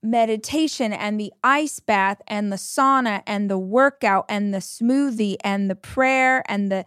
meditation 0.03 0.93
and 0.93 1.21
the 1.21 1.33
ice 1.45 1.81
bath 1.81 2.21
and 2.27 2.51
the 2.51 2.57
sauna 2.57 3.23
and 3.27 3.51
the 3.51 3.59
workout 3.59 4.25
and 4.29 4.53
the 4.55 4.59
smoothie 4.59 5.37
and 5.43 5.71
the 5.71 5.75
prayer 5.75 6.43
and 6.51 6.71
the 6.71 6.85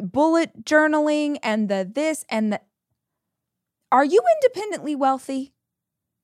bullet 0.00 0.64
journaling 0.64 1.38
and 1.42 1.68
the 1.68 1.88
this 1.92 2.24
and 2.30 2.52
the 2.52 2.60
are 3.90 4.04
you 4.04 4.20
independently 4.36 4.94
wealthy? 4.94 5.52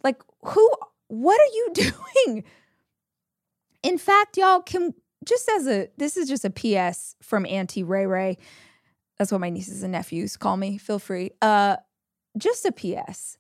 Like 0.03 0.23
who 0.45 0.71
what 1.09 1.41
are 1.41 1.55
you 1.55 1.71
doing? 2.27 2.45
In 3.83 3.99
fact 3.99 4.37
y'all 4.37 4.63
can 4.63 4.95
just 5.25 5.49
as 5.49 5.67
a 5.67 5.89
this 5.97 6.17
is 6.17 6.29
just 6.29 6.45
a 6.45 6.51
ps 6.51 7.17
from 7.23 7.47
auntie 7.47 7.83
ray 7.83 8.07
ray. 8.07 8.39
That's 9.19 9.31
what 9.31 9.41
my 9.41 9.51
nieces 9.51 9.83
and 9.83 9.93
nephews 9.93 10.37
call 10.37 10.57
me. 10.57 10.79
Feel 10.79 10.99
free. 10.99 11.31
Uh 11.41 11.77
just 12.37 12.65
a 12.65 12.73
ps 12.73 13.39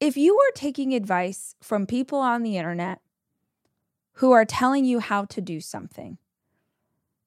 if 0.00 0.16
you 0.16 0.36
are 0.38 0.52
taking 0.54 0.94
advice 0.94 1.54
from 1.62 1.86
people 1.86 2.18
on 2.18 2.42
the 2.42 2.56
internet 2.56 3.00
who 4.14 4.32
are 4.32 4.44
telling 4.44 4.84
you 4.84 5.00
how 5.00 5.24
to 5.26 5.40
do 5.40 5.60
something, 5.60 6.18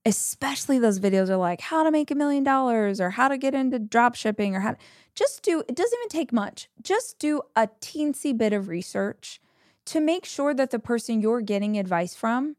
especially 0.09 0.79
those 0.79 0.99
videos 0.99 1.29
are 1.29 1.37
like 1.37 1.61
how 1.61 1.83
to 1.83 1.91
make 1.91 2.09
a 2.09 2.15
million 2.15 2.43
dollars 2.43 2.99
or 2.99 3.11
how 3.11 3.27
to 3.27 3.37
get 3.37 3.53
into 3.53 3.77
drop 3.77 4.15
shipping 4.15 4.55
or 4.55 4.59
how 4.59 4.71
to 4.71 4.77
just 5.13 5.43
do 5.43 5.59
it 5.59 5.75
doesn't 5.75 5.99
even 5.99 6.09
take 6.09 6.33
much. 6.33 6.67
Just 6.81 7.19
do 7.19 7.43
a 7.55 7.67
teensy 7.79 8.35
bit 8.35 8.51
of 8.51 8.67
research 8.67 9.39
to 9.85 9.99
make 9.99 10.25
sure 10.25 10.53
that 10.55 10.71
the 10.71 10.79
person 10.79 11.21
you're 11.21 11.41
getting 11.41 11.77
advice 11.77 12.15
from 12.15 12.55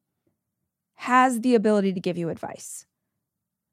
has 0.94 1.40
the 1.40 1.56
ability 1.56 1.92
to 1.92 2.00
give 2.00 2.16
you 2.16 2.28
advice. 2.28 2.86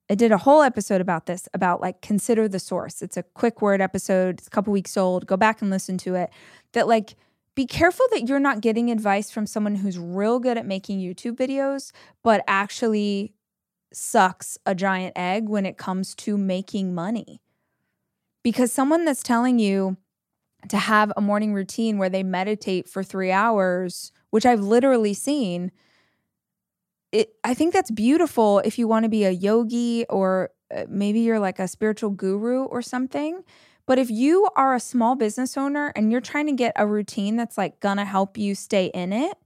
I 0.09 0.15
did 0.15 0.31
a 0.31 0.37
whole 0.37 0.63
episode 0.63 1.01
about 1.01 1.27
this 1.27 1.47
about 1.53 1.79
like 1.79 2.01
consider 2.01 2.47
the 2.47 2.59
source. 2.59 3.03
It's 3.03 3.17
a 3.17 3.23
quick 3.23 3.61
word 3.61 3.79
episode, 3.79 4.39
it's 4.39 4.47
a 4.47 4.51
couple 4.51 4.73
weeks 4.73 4.97
old. 4.97 5.27
Go 5.27 5.37
back 5.37 5.61
and 5.61 5.69
listen 5.69 5.99
to 5.99 6.15
it. 6.15 6.31
That 6.73 6.87
like 6.87 7.15
be 7.53 7.67
careful 7.67 8.05
that 8.11 8.27
you're 8.27 8.39
not 8.39 8.61
getting 8.61 8.89
advice 8.89 9.29
from 9.29 9.45
someone 9.45 9.75
who's 9.75 9.99
real 9.99 10.39
good 10.39 10.57
at 10.57 10.65
making 10.65 10.99
YouTube 10.99 11.35
videos, 11.35 11.91
but 12.23 12.43
actually 12.47 13.33
sucks 13.93 14.57
a 14.65 14.75
giant 14.75 15.13
egg 15.15 15.49
when 15.49 15.65
it 15.65 15.77
comes 15.77 16.15
to 16.15 16.37
making 16.37 16.93
money. 16.93 17.41
Because 18.43 18.71
someone 18.71 19.05
that's 19.05 19.23
telling 19.23 19.59
you 19.59 19.97
to 20.69 20.77
have 20.77 21.11
a 21.15 21.21
morning 21.21 21.53
routine 21.53 21.97
where 21.97 22.09
they 22.09 22.23
meditate 22.23 22.87
for 22.87 23.03
three 23.03 23.31
hours, 23.31 24.11
which 24.29 24.45
I've 24.45 24.61
literally 24.61 25.13
seen, 25.13 25.71
it, 27.11 27.33
I 27.43 27.53
think 27.53 27.73
that's 27.73 27.91
beautiful 27.91 28.59
if 28.59 28.77
you 28.77 28.87
want 28.87 29.03
to 29.03 29.09
be 29.09 29.23
a 29.23 29.31
yogi 29.31 30.05
or 30.09 30.51
uh, 30.75 30.85
maybe 30.89 31.21
you're 31.21 31.39
like 31.39 31.59
a 31.59 31.67
spiritual 31.67 32.09
guru 32.09 32.63
or 32.63 32.81
something. 32.81 33.43
But 33.85 33.97
if 33.97 34.11
you 34.11 34.49
are 34.57 34.75
a 34.75 34.79
small 34.81 35.15
business 35.15 35.55
owner 35.55 35.93
and 35.95 36.11
you're 36.11 36.19
trying 36.19 36.47
to 36.47 36.51
get 36.51 36.73
a 36.75 36.85
routine 36.85 37.37
that's 37.37 37.57
like 37.57 37.79
gonna 37.79 38.03
help 38.03 38.37
you 38.37 38.53
stay 38.53 38.87
in 38.87 39.13
it, 39.13 39.37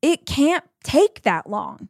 it 0.00 0.26
can't 0.26 0.64
take 0.84 1.22
that 1.22 1.50
long. 1.50 1.88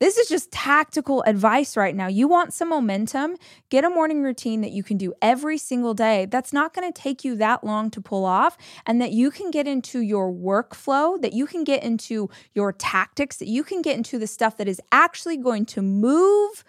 This 0.00 0.16
is 0.16 0.28
just 0.28 0.52
tactical 0.52 1.22
advice 1.24 1.76
right 1.76 1.94
now. 1.94 2.06
You 2.06 2.28
want 2.28 2.52
some 2.52 2.68
momentum, 2.68 3.36
get 3.68 3.84
a 3.84 3.90
morning 3.90 4.22
routine 4.22 4.60
that 4.60 4.70
you 4.70 4.84
can 4.84 4.96
do 4.96 5.12
every 5.20 5.58
single 5.58 5.92
day. 5.92 6.26
That's 6.26 6.52
not 6.52 6.72
going 6.72 6.90
to 6.92 7.02
take 7.02 7.24
you 7.24 7.34
that 7.36 7.64
long 7.64 7.90
to 7.90 8.00
pull 8.00 8.24
off, 8.24 8.56
and 8.86 9.00
that 9.02 9.10
you 9.10 9.32
can 9.32 9.50
get 9.50 9.66
into 9.66 10.00
your 10.00 10.32
workflow, 10.32 11.20
that 11.20 11.32
you 11.32 11.46
can 11.46 11.64
get 11.64 11.82
into 11.82 12.30
your 12.54 12.72
tactics, 12.72 13.38
that 13.38 13.48
you 13.48 13.64
can 13.64 13.82
get 13.82 13.96
into 13.96 14.18
the 14.20 14.28
stuff 14.28 14.56
that 14.58 14.68
is 14.68 14.80
actually 14.92 15.36
going 15.36 15.66
to 15.66 15.82
move 15.82 16.62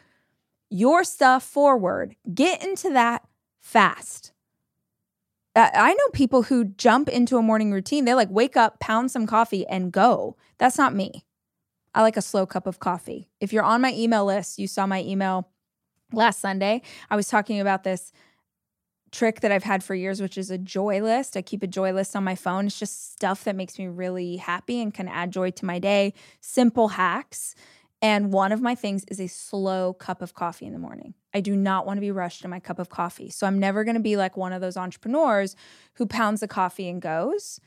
your 0.71 1.03
stuff 1.03 1.43
forward. 1.43 2.15
Get 2.33 2.63
into 2.63 2.89
that 2.93 3.27
fast. 3.59 4.31
I 5.55 5.93
know 5.93 6.07
people 6.13 6.43
who 6.43 6.65
jump 6.65 7.09
into 7.09 7.37
a 7.37 7.41
morning 7.41 7.71
routine. 7.71 8.05
They 8.05 8.13
like 8.13 8.29
wake 8.29 8.55
up, 8.55 8.79
pound 8.79 9.11
some 9.11 9.27
coffee, 9.27 9.67
and 9.67 9.91
go. 9.91 10.37
That's 10.57 10.77
not 10.77 10.95
me. 10.95 11.25
I 11.93 12.01
like 12.01 12.17
a 12.17 12.21
slow 12.21 12.45
cup 12.45 12.67
of 12.67 12.79
coffee. 12.79 13.29
If 13.39 13.51
you're 13.51 13.63
on 13.63 13.81
my 13.81 13.93
email 13.93 14.25
list, 14.25 14.59
you 14.59 14.67
saw 14.67 14.85
my 14.85 15.01
email 15.03 15.49
last 16.11 16.39
Sunday. 16.39 16.81
I 17.09 17.15
was 17.15 17.27
talking 17.27 17.59
about 17.59 17.83
this 17.83 18.11
trick 19.11 19.41
that 19.41 19.51
I've 19.51 19.63
had 19.63 19.83
for 19.83 19.95
years, 19.95 20.21
which 20.21 20.37
is 20.37 20.51
a 20.51 20.57
joy 20.57 21.01
list. 21.01 21.35
I 21.35 21.41
keep 21.41 21.63
a 21.63 21.67
joy 21.67 21.93
list 21.93 22.15
on 22.15 22.23
my 22.23 22.35
phone. 22.35 22.67
It's 22.67 22.77
just 22.77 23.13
stuff 23.13 23.43
that 23.43 23.55
makes 23.55 23.79
me 23.79 23.87
really 23.87 24.37
happy 24.37 24.81
and 24.81 24.93
can 24.93 25.07
add 25.07 25.31
joy 25.31 25.51
to 25.51 25.65
my 25.65 25.79
day. 25.79 26.13
Simple 26.41 26.89
hacks. 26.89 27.55
And 28.01 28.31
one 28.31 28.51
of 28.51 28.61
my 28.61 28.75
things 28.75 29.03
is 29.09 29.19
a 29.19 29.27
slow 29.27 29.93
cup 29.93 30.21
of 30.21 30.33
coffee 30.33 30.65
in 30.65 30.73
the 30.73 30.79
morning. 30.79 31.15
I 31.33 31.41
do 31.41 31.55
not 31.55 31.85
want 31.85 31.97
to 31.97 32.01
be 32.01 32.11
rushed 32.11 32.43
in 32.43 32.49
my 32.49 32.59
cup 32.59 32.79
of 32.79 32.89
coffee. 32.89 33.29
So 33.29 33.45
I'm 33.45 33.59
never 33.59 33.83
going 33.83 33.95
to 33.95 34.01
be 34.01 34.15
like 34.15 34.37
one 34.37 34.53
of 34.53 34.61
those 34.61 34.77
entrepreneurs 34.77 35.55
who 35.95 36.05
pounds 36.05 36.39
the 36.39 36.47
coffee 36.47 36.87
and 36.87 37.01
goes 37.01 37.59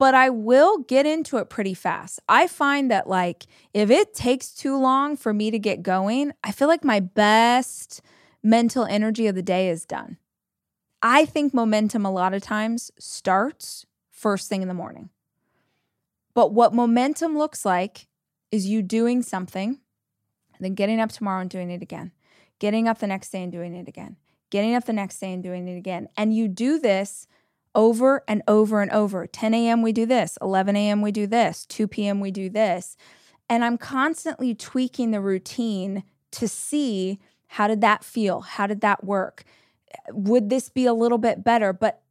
but 0.00 0.14
I 0.14 0.30
will 0.30 0.78
get 0.78 1.04
into 1.04 1.36
it 1.36 1.50
pretty 1.50 1.74
fast. 1.74 2.20
I 2.26 2.46
find 2.46 2.90
that, 2.90 3.06
like, 3.06 3.46
if 3.74 3.90
it 3.90 4.14
takes 4.14 4.50
too 4.50 4.78
long 4.78 5.14
for 5.14 5.34
me 5.34 5.50
to 5.50 5.58
get 5.58 5.82
going, 5.82 6.32
I 6.42 6.52
feel 6.52 6.68
like 6.68 6.82
my 6.82 7.00
best 7.00 8.00
mental 8.42 8.86
energy 8.86 9.26
of 9.26 9.34
the 9.34 9.42
day 9.42 9.68
is 9.68 9.84
done. 9.84 10.16
I 11.02 11.26
think 11.26 11.52
momentum 11.52 12.06
a 12.06 12.10
lot 12.10 12.32
of 12.32 12.40
times 12.40 12.90
starts 12.98 13.84
first 14.10 14.48
thing 14.48 14.62
in 14.62 14.68
the 14.68 14.74
morning. 14.74 15.10
But 16.32 16.54
what 16.54 16.72
momentum 16.72 17.36
looks 17.36 17.66
like 17.66 18.08
is 18.50 18.66
you 18.66 18.80
doing 18.80 19.20
something, 19.20 19.80
then 20.60 20.74
getting 20.74 20.98
up 20.98 21.12
tomorrow 21.12 21.42
and 21.42 21.50
doing 21.50 21.70
it 21.70 21.82
again, 21.82 22.12
getting 22.58 22.88
up 22.88 23.00
the 23.00 23.06
next 23.06 23.28
day 23.28 23.42
and 23.42 23.52
doing 23.52 23.74
it 23.74 23.86
again, 23.86 24.16
getting 24.48 24.74
up 24.74 24.86
the 24.86 24.94
next 24.94 25.18
day 25.18 25.34
and 25.34 25.42
doing 25.42 25.68
it 25.68 25.76
again. 25.76 26.08
And 26.16 26.34
you 26.34 26.48
do 26.48 26.78
this 26.78 27.26
over 27.74 28.22
and 28.26 28.42
over 28.48 28.82
and 28.82 28.90
over. 28.90 29.26
10 29.26 29.54
a.m., 29.54 29.82
we 29.82 29.92
do 29.92 30.06
this. 30.06 30.38
11 30.42 30.76
a.m., 30.76 31.02
we 31.02 31.12
do 31.12 31.26
this. 31.26 31.66
2 31.66 31.88
p.m., 31.88 32.20
we 32.20 32.30
do 32.30 32.48
this. 32.50 32.96
And 33.48 33.64
I'm 33.64 33.78
constantly 33.78 34.54
tweaking 34.54 35.10
the 35.10 35.20
routine 35.20 36.04
to 36.32 36.48
see 36.48 37.18
how 37.48 37.66
did 37.66 37.80
that 37.80 38.04
feel? 38.04 38.42
How 38.42 38.66
did 38.66 38.80
that 38.82 39.02
work? 39.02 39.44
Would 40.12 40.50
this 40.50 40.68
be 40.68 40.86
a 40.86 40.94
little 40.94 41.18
bit 41.18 41.42
better? 41.42 41.72
But 41.72 42.02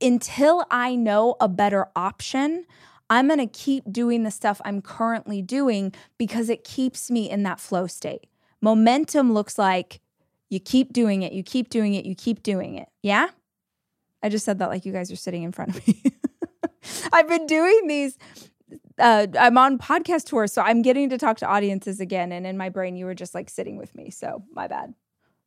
until 0.00 0.64
I 0.70 0.94
know 0.94 1.36
a 1.40 1.48
better 1.48 1.88
option, 1.94 2.64
I'm 3.10 3.26
going 3.26 3.38
to 3.38 3.46
keep 3.46 3.84
doing 3.90 4.22
the 4.22 4.30
stuff 4.30 4.60
I'm 4.64 4.80
currently 4.80 5.42
doing 5.42 5.92
because 6.16 6.48
it 6.48 6.64
keeps 6.64 7.10
me 7.10 7.28
in 7.28 7.42
that 7.42 7.60
flow 7.60 7.86
state. 7.86 8.26
Momentum 8.60 9.32
looks 9.32 9.58
like 9.58 10.00
you 10.48 10.60
keep 10.60 10.92
doing 10.92 11.22
it, 11.22 11.32
you 11.32 11.42
keep 11.42 11.68
doing 11.68 11.94
it, 11.94 12.06
you 12.06 12.14
keep 12.14 12.42
doing 12.42 12.74
it. 12.74 12.88
Yeah? 13.02 13.28
I 14.22 14.28
just 14.28 14.44
said 14.44 14.58
that 14.58 14.68
like 14.68 14.84
you 14.84 14.92
guys 14.92 15.10
are 15.10 15.16
sitting 15.16 15.42
in 15.42 15.52
front 15.52 15.76
of 15.76 15.86
me. 15.86 16.02
I've 17.12 17.28
been 17.28 17.46
doing 17.46 17.86
these. 17.86 18.18
Uh, 18.98 19.28
I'm 19.38 19.56
on 19.56 19.78
podcast 19.78 20.24
tour, 20.24 20.46
so 20.46 20.60
I'm 20.62 20.82
getting 20.82 21.08
to 21.10 21.18
talk 21.18 21.38
to 21.38 21.46
audiences 21.46 22.00
again. 22.00 22.32
And 22.32 22.46
in 22.46 22.56
my 22.56 22.68
brain, 22.68 22.96
you 22.96 23.06
were 23.06 23.14
just 23.14 23.34
like 23.34 23.48
sitting 23.48 23.76
with 23.76 23.94
me. 23.94 24.10
So 24.10 24.42
my 24.52 24.66
bad. 24.66 24.94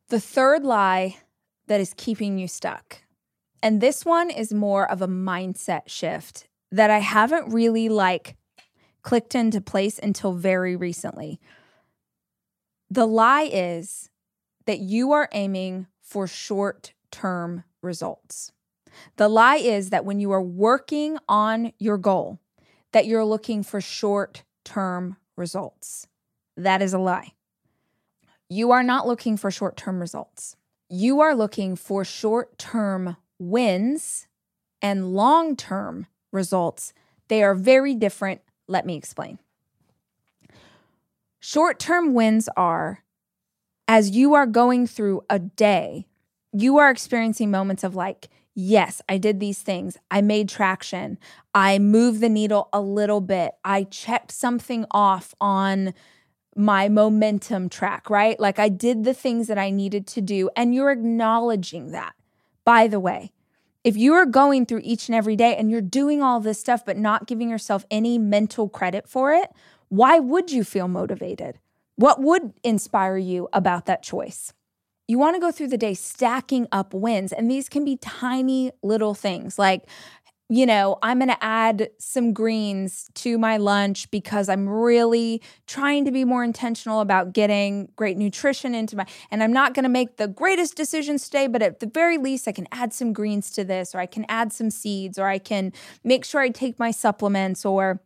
The 0.08 0.20
third 0.20 0.64
lie 0.64 1.18
that 1.66 1.80
is 1.80 1.94
keeping 1.96 2.38
you 2.38 2.48
stuck. 2.48 3.02
And 3.62 3.80
this 3.80 4.04
one 4.04 4.30
is 4.30 4.52
more 4.52 4.90
of 4.90 5.02
a 5.02 5.08
mindset 5.08 5.82
shift 5.86 6.48
that 6.70 6.90
I 6.90 6.98
haven't 6.98 7.52
really 7.52 7.88
like 7.88 8.36
clicked 9.02 9.34
into 9.34 9.60
place 9.60 9.98
until 9.98 10.32
very 10.32 10.74
recently. 10.74 11.40
The 12.90 13.06
lie 13.06 13.48
is 13.52 14.10
that 14.66 14.80
you 14.80 15.12
are 15.12 15.28
aiming 15.32 15.86
for 16.00 16.26
short 16.26 16.92
term 17.10 17.64
results. 17.82 18.52
The 19.16 19.28
lie 19.28 19.56
is 19.56 19.90
that 19.90 20.04
when 20.04 20.20
you 20.20 20.32
are 20.32 20.42
working 20.42 21.18
on 21.28 21.72
your 21.78 21.98
goal, 21.98 22.38
that 22.92 23.06
you're 23.06 23.24
looking 23.24 23.62
for 23.62 23.80
short-term 23.80 25.16
results. 25.36 26.06
That 26.56 26.82
is 26.82 26.92
a 26.92 26.98
lie. 26.98 27.32
You 28.48 28.70
are 28.70 28.82
not 28.82 29.06
looking 29.06 29.36
for 29.36 29.50
short-term 29.50 30.00
results. 30.00 30.56
You 30.88 31.20
are 31.20 31.34
looking 31.34 31.74
for 31.74 32.04
short-term 32.04 33.16
wins 33.38 34.28
and 34.82 35.14
long-term 35.14 36.06
results. 36.32 36.92
They 37.28 37.42
are 37.42 37.54
very 37.54 37.94
different. 37.94 38.42
Let 38.68 38.84
me 38.84 38.96
explain. 38.96 39.38
Short 41.40 41.80
term 41.80 42.14
wins 42.14 42.48
are 42.56 43.02
as 43.88 44.10
you 44.10 44.34
are 44.34 44.46
going 44.46 44.86
through 44.86 45.22
a 45.28 45.38
day, 45.38 46.06
you 46.52 46.78
are 46.78 46.90
experiencing 46.90 47.50
moments 47.50 47.82
of 47.82 47.94
like, 47.96 48.28
yes, 48.54 49.00
I 49.08 49.18
did 49.18 49.40
these 49.40 49.60
things. 49.60 49.96
I 50.10 50.20
made 50.20 50.48
traction. 50.48 51.18
I 51.54 51.78
moved 51.78 52.20
the 52.20 52.28
needle 52.28 52.68
a 52.72 52.80
little 52.80 53.20
bit. 53.20 53.52
I 53.64 53.84
checked 53.84 54.32
something 54.32 54.86
off 54.90 55.34
on 55.40 55.94
my 56.54 56.88
momentum 56.88 57.68
track, 57.68 58.10
right? 58.10 58.38
Like 58.38 58.58
I 58.58 58.68
did 58.68 59.04
the 59.04 59.14
things 59.14 59.48
that 59.48 59.58
I 59.58 59.70
needed 59.70 60.06
to 60.08 60.20
do. 60.20 60.50
And 60.56 60.74
you're 60.74 60.90
acknowledging 60.90 61.92
that. 61.92 62.14
By 62.64 62.86
the 62.86 63.00
way, 63.00 63.32
if 63.84 63.96
you 63.96 64.14
are 64.14 64.26
going 64.26 64.66
through 64.66 64.82
each 64.84 65.08
and 65.08 65.16
every 65.16 65.34
day 65.34 65.56
and 65.56 65.70
you're 65.70 65.80
doing 65.80 66.22
all 66.22 66.38
this 66.40 66.60
stuff, 66.60 66.84
but 66.84 66.96
not 66.96 67.26
giving 67.26 67.50
yourself 67.50 67.84
any 67.90 68.18
mental 68.18 68.68
credit 68.68 69.08
for 69.08 69.32
it, 69.32 69.50
why 69.88 70.18
would 70.18 70.52
you 70.52 70.62
feel 70.62 70.88
motivated? 70.88 71.58
What 71.96 72.20
would 72.20 72.52
inspire 72.62 73.16
you 73.16 73.48
about 73.52 73.86
that 73.86 74.02
choice? 74.02 74.52
You 75.12 75.18
want 75.18 75.36
to 75.36 75.40
go 75.40 75.52
through 75.52 75.68
the 75.68 75.76
day 75.76 75.92
stacking 75.92 76.66
up 76.72 76.94
wins. 76.94 77.34
And 77.34 77.50
these 77.50 77.68
can 77.68 77.84
be 77.84 77.98
tiny 77.98 78.70
little 78.82 79.12
things 79.12 79.58
like, 79.58 79.84
you 80.48 80.64
know, 80.64 80.96
I'm 81.02 81.18
going 81.18 81.28
to 81.28 81.44
add 81.44 81.90
some 81.98 82.32
greens 82.32 83.10
to 83.16 83.36
my 83.36 83.58
lunch 83.58 84.10
because 84.10 84.48
I'm 84.48 84.66
really 84.66 85.42
trying 85.66 86.06
to 86.06 86.10
be 86.12 86.24
more 86.24 86.42
intentional 86.42 87.00
about 87.00 87.34
getting 87.34 87.92
great 87.94 88.16
nutrition 88.16 88.74
into 88.74 88.96
my 88.96 89.06
and 89.30 89.42
I'm 89.42 89.52
not 89.52 89.74
going 89.74 89.82
to 89.82 89.90
make 89.90 90.16
the 90.16 90.28
greatest 90.28 90.76
decisions 90.76 91.26
today, 91.26 91.46
but 91.46 91.60
at 91.60 91.80
the 91.80 91.90
very 91.92 92.16
least 92.16 92.48
I 92.48 92.52
can 92.52 92.66
add 92.72 92.94
some 92.94 93.12
greens 93.12 93.50
to 93.50 93.64
this 93.64 93.94
or 93.94 93.98
I 93.98 94.06
can 94.06 94.24
add 94.30 94.50
some 94.50 94.70
seeds 94.70 95.18
or 95.18 95.26
I 95.26 95.36
can 95.36 95.74
make 96.02 96.24
sure 96.24 96.40
I 96.40 96.48
take 96.48 96.78
my 96.78 96.90
supplements 96.90 97.66
or 97.66 98.00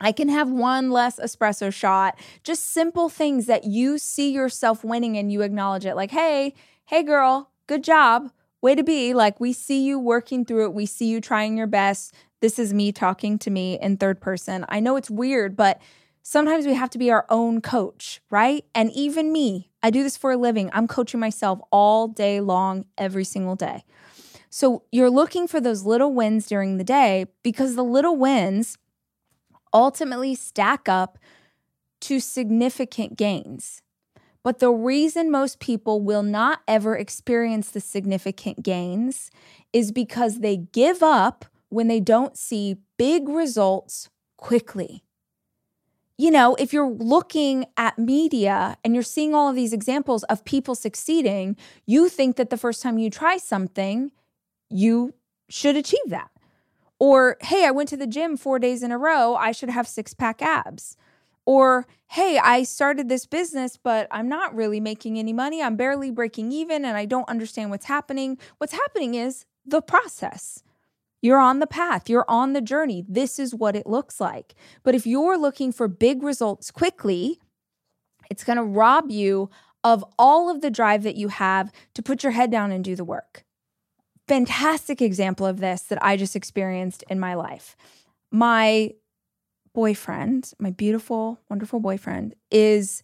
I 0.00 0.12
can 0.12 0.28
have 0.28 0.50
one 0.50 0.90
less 0.90 1.18
espresso 1.18 1.72
shot. 1.72 2.18
Just 2.42 2.72
simple 2.72 3.08
things 3.08 3.46
that 3.46 3.64
you 3.64 3.98
see 3.98 4.30
yourself 4.30 4.82
winning 4.82 5.16
and 5.16 5.30
you 5.30 5.42
acknowledge 5.42 5.84
it. 5.84 5.94
Like, 5.94 6.10
hey, 6.10 6.54
hey, 6.86 7.02
girl, 7.02 7.50
good 7.66 7.84
job. 7.84 8.30
Way 8.62 8.74
to 8.74 8.82
be. 8.82 9.14
Like, 9.14 9.40
we 9.40 9.52
see 9.52 9.84
you 9.84 9.98
working 9.98 10.44
through 10.44 10.64
it. 10.66 10.74
We 10.74 10.86
see 10.86 11.06
you 11.06 11.20
trying 11.20 11.56
your 11.56 11.66
best. 11.66 12.14
This 12.40 12.58
is 12.58 12.72
me 12.72 12.92
talking 12.92 13.38
to 13.40 13.50
me 13.50 13.78
in 13.80 13.96
third 13.96 14.20
person. 14.20 14.64
I 14.68 14.80
know 14.80 14.96
it's 14.96 15.10
weird, 15.10 15.56
but 15.56 15.80
sometimes 16.22 16.66
we 16.66 16.74
have 16.74 16.90
to 16.90 16.98
be 16.98 17.10
our 17.10 17.26
own 17.28 17.60
coach, 17.60 18.20
right? 18.30 18.64
And 18.74 18.90
even 18.92 19.32
me, 19.32 19.70
I 19.82 19.90
do 19.90 20.02
this 20.02 20.16
for 20.16 20.32
a 20.32 20.36
living. 20.36 20.70
I'm 20.72 20.88
coaching 20.88 21.20
myself 21.20 21.60
all 21.70 22.08
day 22.08 22.40
long, 22.40 22.86
every 22.96 23.24
single 23.24 23.56
day. 23.56 23.84
So 24.50 24.82
you're 24.90 25.10
looking 25.10 25.46
for 25.46 25.60
those 25.60 25.84
little 25.84 26.12
wins 26.12 26.46
during 26.46 26.76
the 26.76 26.84
day 26.84 27.26
because 27.42 27.76
the 27.76 27.84
little 27.84 28.16
wins 28.16 28.76
ultimately 29.72 30.34
stack 30.34 30.88
up 30.88 31.18
to 32.02 32.20
significant 32.20 33.16
gains. 33.16 33.82
But 34.42 34.58
the 34.58 34.70
reason 34.70 35.30
most 35.30 35.60
people 35.60 36.00
will 36.00 36.22
not 36.22 36.60
ever 36.66 36.96
experience 36.96 37.70
the 37.70 37.80
significant 37.80 38.62
gains 38.62 39.30
is 39.72 39.92
because 39.92 40.40
they 40.40 40.56
give 40.56 41.02
up 41.02 41.44
when 41.68 41.88
they 41.88 42.00
don't 42.00 42.36
see 42.36 42.76
big 42.96 43.28
results 43.28 44.08
quickly. 44.36 45.04
You 46.16 46.30
know, 46.30 46.54
if 46.56 46.72
you're 46.72 46.90
looking 46.90 47.66
at 47.76 47.98
media 47.98 48.76
and 48.84 48.94
you're 48.94 49.02
seeing 49.02 49.34
all 49.34 49.48
of 49.48 49.56
these 49.56 49.72
examples 49.72 50.22
of 50.24 50.44
people 50.44 50.74
succeeding, 50.74 51.56
you 51.86 52.08
think 52.08 52.36
that 52.36 52.50
the 52.50 52.58
first 52.58 52.82
time 52.82 52.98
you 52.98 53.08
try 53.08 53.36
something, 53.38 54.10
you 54.68 55.14
should 55.48 55.76
achieve 55.76 56.08
that. 56.08 56.30
Or, 57.00 57.38
hey, 57.40 57.66
I 57.66 57.72
went 57.72 57.88
to 57.90 57.96
the 57.96 58.06
gym 58.06 58.36
four 58.36 58.58
days 58.60 58.82
in 58.82 58.92
a 58.92 58.98
row. 58.98 59.34
I 59.36 59.52
should 59.52 59.70
have 59.70 59.88
six 59.88 60.14
pack 60.14 60.42
abs. 60.42 60.96
Or, 61.46 61.86
hey, 62.08 62.38
I 62.38 62.64
started 62.64 63.08
this 63.08 63.26
business, 63.26 63.78
but 63.78 64.06
I'm 64.10 64.28
not 64.28 64.54
really 64.54 64.80
making 64.80 65.18
any 65.18 65.32
money. 65.32 65.62
I'm 65.62 65.76
barely 65.76 66.10
breaking 66.12 66.52
even 66.52 66.84
and 66.84 66.96
I 66.96 67.06
don't 67.06 67.28
understand 67.28 67.70
what's 67.70 67.86
happening. 67.86 68.38
What's 68.58 68.74
happening 68.74 69.14
is 69.14 69.46
the 69.66 69.82
process. 69.82 70.62
You're 71.22 71.38
on 71.38 71.60
the 71.60 71.66
path, 71.66 72.08
you're 72.10 72.26
on 72.28 72.52
the 72.54 72.60
journey. 72.62 73.04
This 73.08 73.38
is 73.38 73.54
what 73.54 73.76
it 73.76 73.86
looks 73.86 74.20
like. 74.20 74.54
But 74.82 74.94
if 74.94 75.06
you're 75.06 75.38
looking 75.38 75.72
for 75.72 75.88
big 75.88 76.22
results 76.22 76.70
quickly, 76.70 77.40
It's 78.30 78.44
going 78.44 78.56
to 78.58 78.62
rob 78.64 79.10
you 79.10 79.50
of 79.82 80.04
all 80.18 80.50
of 80.50 80.60
the 80.60 80.70
drive 80.70 81.02
that 81.02 81.16
you 81.16 81.28
have 81.28 81.72
to 81.94 82.02
put 82.02 82.22
your 82.22 82.32
head 82.32 82.50
down 82.50 82.70
and 82.72 82.84
do 82.84 82.94
the 82.96 83.04
work. 83.04 83.44
Fantastic 84.30 85.02
example 85.02 85.44
of 85.44 85.58
this 85.58 85.82
that 85.82 85.98
I 86.04 86.16
just 86.16 86.36
experienced 86.36 87.02
in 87.10 87.18
my 87.18 87.34
life. 87.34 87.76
My 88.30 88.92
boyfriend, 89.74 90.52
my 90.56 90.70
beautiful, 90.70 91.40
wonderful 91.48 91.80
boyfriend, 91.80 92.36
is 92.48 93.02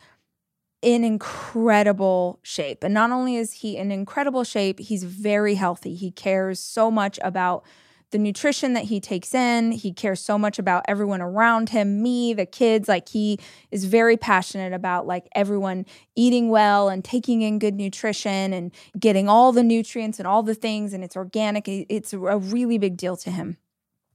in 0.83 1.03
incredible 1.03 2.39
shape. 2.45 2.85
And 2.85 2.95
not 2.95 3.11
only 3.11 3.35
is 3.35 3.55
he 3.55 3.77
in 3.77 3.91
incredible 3.91 4.45
shape, 4.45 4.79
he's 4.79 5.03
very 5.03 5.57
healthy. 5.57 5.97
He 5.97 6.13
cares 6.13 6.61
so 6.61 6.93
much 6.93 7.19
about 7.21 7.65
the 8.13 8.19
nutrition 8.19 8.75
that 8.75 8.85
he 8.85 9.01
takes 9.01 9.35
in. 9.35 9.73
He 9.73 9.93
cares 9.93 10.21
so 10.21 10.39
much 10.39 10.59
about 10.59 10.85
everyone 10.87 11.21
around 11.21 11.71
him, 11.71 12.03
me, 12.03 12.35
the 12.35 12.47
kids. 12.47 12.89
Like 12.89 13.09
he 13.09 13.39
is 13.71 13.85
very 13.85 14.17
passionate 14.17 14.73
about 14.73 15.07
like 15.07 15.29
everyone 15.35 15.87
eating 16.15 16.49
well 16.49 16.89
and 16.89 17.05
taking 17.05 17.43
in 17.43 17.59
good 17.59 17.75
nutrition 17.75 18.53
and 18.53 18.73
getting 18.99 19.29
all 19.29 19.51
the 19.51 19.65
nutrients 19.65 20.19
and 20.19 20.27
all 20.27 20.43
the 20.43 20.55
things 20.55 20.93
and 20.93 21.03
it's 21.03 21.17
organic. 21.17 21.67
It's 21.67 22.13
a 22.13 22.19
really 22.19 22.79
big 22.79 22.97
deal 22.97 23.17
to 23.19 23.31
him. 23.31 23.57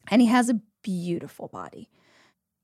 And 0.07 0.21
he 0.21 0.27
has 0.29 0.49
a 0.49 0.61
beautiful 0.83 1.49
body. 1.49 1.89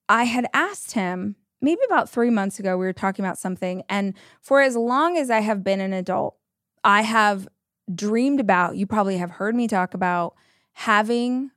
I 0.07 0.23
had 0.23 0.47
asked 0.53 0.93
him 0.93 1.35
maybe 1.59 1.81
about 1.85 2.09
3 2.09 2.29
months 2.29 2.57
ago 2.59 2.77
we 2.77 2.85
were 2.85 2.93
talking 2.93 3.25
about 3.25 3.37
something 3.37 3.83
and 3.89 4.13
for 4.41 4.61
as 4.61 4.75
long 4.75 5.17
as 5.17 5.29
I 5.29 5.41
have 5.41 5.63
been 5.63 5.81
an 5.81 5.91
adult, 5.91 6.37
I 6.83 7.01
have 7.01 7.47
dreamed 7.93 8.39
about, 8.39 8.77
you 8.77 8.87
probably 8.87 9.17
have 9.17 9.31
heard 9.31 9.55
me 9.55 9.67
talk 9.67 9.93
about 9.93 10.35
having 10.77 11.49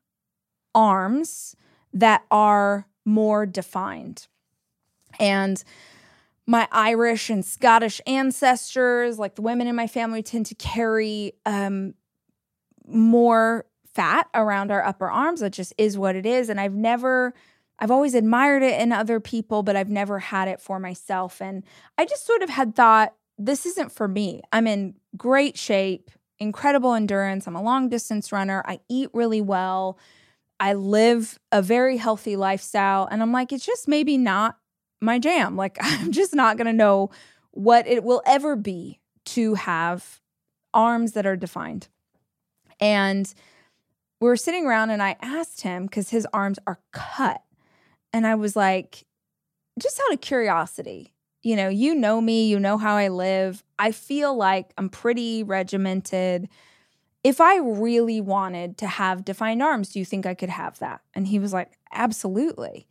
arms 0.75 1.55
that 1.93 2.25
are 2.31 2.87
more 3.05 3.45
defined. 3.45 4.27
And 5.19 5.63
my 6.47 6.67
Irish 6.73 7.29
and 7.29 7.45
Scottish 7.45 8.01
ancestors, 8.07 9.19
like 9.19 9.35
the 9.35 9.43
women 9.43 9.67
in 9.67 9.77
my 9.77 9.87
family, 9.87 10.23
tend 10.23 10.47
to 10.47 10.55
carry 10.55 11.35
um, 11.45 11.93
more 12.87 13.67
fat 13.93 14.27
around 14.35 14.71
our 14.71 14.83
upper 14.83 15.11
arms. 15.11 15.41
That 15.41 15.53
just 15.53 15.75
is 15.77 15.99
what 15.99 16.17
it 16.17 16.25
is. 16.25 16.49
And 16.49 16.59
I've 16.59 16.75
never, 16.75 17.35
I've 17.79 17.91
always 17.91 18.15
admired 18.15 18.63
it 18.63 18.81
in 18.81 18.91
other 18.91 19.21
people, 19.21 19.63
but 19.63 19.77
I've 19.77 19.91
never 19.91 20.19
had 20.19 20.49
it 20.49 20.63
for 20.63 20.81
myself. 20.81 21.43
And 21.43 21.63
I 21.99 22.07
just 22.07 22.25
sort 22.25 22.41
of 22.43 22.49
had 22.49 22.75
thought, 22.75 23.13
this 23.37 23.67
isn't 23.67 23.93
for 23.93 24.09
me. 24.09 24.41
I'm 24.51 24.67
in 24.67 24.95
great 25.19 25.59
shape 25.59 26.11
incredible 26.41 26.95
endurance. 26.95 27.47
I'm 27.47 27.55
a 27.55 27.63
long 27.63 27.89
distance 27.89 28.33
runner. 28.33 28.63
I 28.67 28.81
eat 28.89 29.11
really 29.13 29.41
well. 29.41 29.99
I 30.59 30.73
live 30.73 31.39
a 31.53 31.63
very 31.63 31.99
healthy 31.99 32.37
lifestyle. 32.37 33.07
And 33.11 33.23
I'm 33.23 33.33
like, 33.33 33.53
it's 33.53 33.65
just 33.65 33.87
maybe 33.87 34.19
not 34.19 34.59
my 35.01 35.19
jam. 35.19 35.57
Like, 35.57 35.79
I'm 35.81 36.11
just 36.11 36.35
not 36.35 36.57
going 36.57 36.67
to 36.67 36.73
know 36.73 37.11
what 37.53 37.87
it 37.87 38.03
will 38.03 38.23
ever 38.27 38.57
be 38.57 38.99
to 39.27 39.55
have 39.55 40.21
arms 40.73 41.13
that 41.13 41.27
are 41.27 41.37
defined. 41.37 41.89
And 42.81 43.33
we 44.21 44.29
were 44.29 44.37
sitting 44.37 44.67
around 44.67 44.91
and 44.91 45.03
I 45.03 45.17
asked 45.21 45.63
him 45.63 45.85
because 45.85 46.11
his 46.11 46.27
arms 46.33 46.59
are 46.67 46.81
cut. 46.93 47.43
And 48.13 48.27
I 48.27 48.35
was 48.35 48.57
like, 48.57 49.07
just 49.79 50.01
out 50.01 50.15
of 50.15 50.21
curiosity, 50.21 51.13
you 51.43 51.57
know, 51.57 51.69
you 51.69 51.95
know 51.95 52.21
me, 52.21 52.49
you 52.49 52.61
know 52.61 52.77
how 52.79 52.97
I 52.97 53.09
live. 53.09 53.65
I 53.79 53.93
feel 53.93 54.37
like 54.37 54.73
I'm 54.77 54.89
pretty 54.89 55.43
regimented. 55.43 56.49
If 57.25 57.41
I 57.41 57.57
really 57.57 58.21
wanted 58.21 58.79
to 58.79 58.87
have 58.87 59.25
defined 59.25 59.63
arms, 59.63 59.91
do 59.91 59.99
you 59.99 60.05
think 60.05 60.27
I 60.27 60.35
could 60.35 60.51
have 60.51 60.79
that? 60.79 61.01
And 61.15 61.29
he 61.29 61.39
was 61.39 61.53
like, 61.53 61.73
Absolutely. 61.93 62.87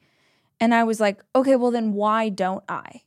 And 0.60 0.74
I 0.74 0.84
was 0.84 1.00
like, 1.00 1.24
Okay, 1.36 1.56
well, 1.56 1.72
then 1.72 1.94
why 1.94 2.30
don't 2.30 2.64
I? 2.68 3.04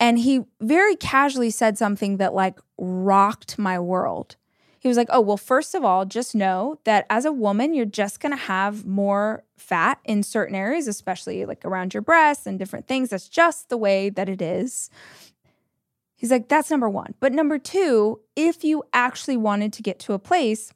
And 0.00 0.18
he 0.18 0.42
very 0.60 0.96
casually 0.96 1.50
said 1.50 1.78
something 1.78 2.16
that 2.16 2.34
like 2.34 2.58
rocked 2.76 3.58
my 3.58 3.78
world. 3.78 4.36
He 4.82 4.88
was 4.88 4.96
like, 4.96 5.06
Oh, 5.10 5.20
well, 5.20 5.36
first 5.36 5.76
of 5.76 5.84
all, 5.84 6.04
just 6.04 6.34
know 6.34 6.76
that 6.82 7.06
as 7.08 7.24
a 7.24 7.30
woman, 7.30 7.72
you're 7.72 7.86
just 7.86 8.18
going 8.18 8.32
to 8.32 8.36
have 8.36 8.84
more 8.84 9.44
fat 9.56 10.00
in 10.04 10.24
certain 10.24 10.56
areas, 10.56 10.88
especially 10.88 11.44
like 11.46 11.64
around 11.64 11.94
your 11.94 12.00
breasts 12.00 12.48
and 12.48 12.58
different 12.58 12.88
things. 12.88 13.10
That's 13.10 13.28
just 13.28 13.68
the 13.68 13.76
way 13.76 14.10
that 14.10 14.28
it 14.28 14.42
is. 14.42 14.90
He's 16.16 16.32
like, 16.32 16.48
That's 16.48 16.68
number 16.68 16.88
one. 16.88 17.14
But 17.20 17.32
number 17.32 17.60
two, 17.60 18.22
if 18.34 18.64
you 18.64 18.82
actually 18.92 19.36
wanted 19.36 19.72
to 19.74 19.82
get 19.82 20.00
to 20.00 20.14
a 20.14 20.18
place 20.18 20.72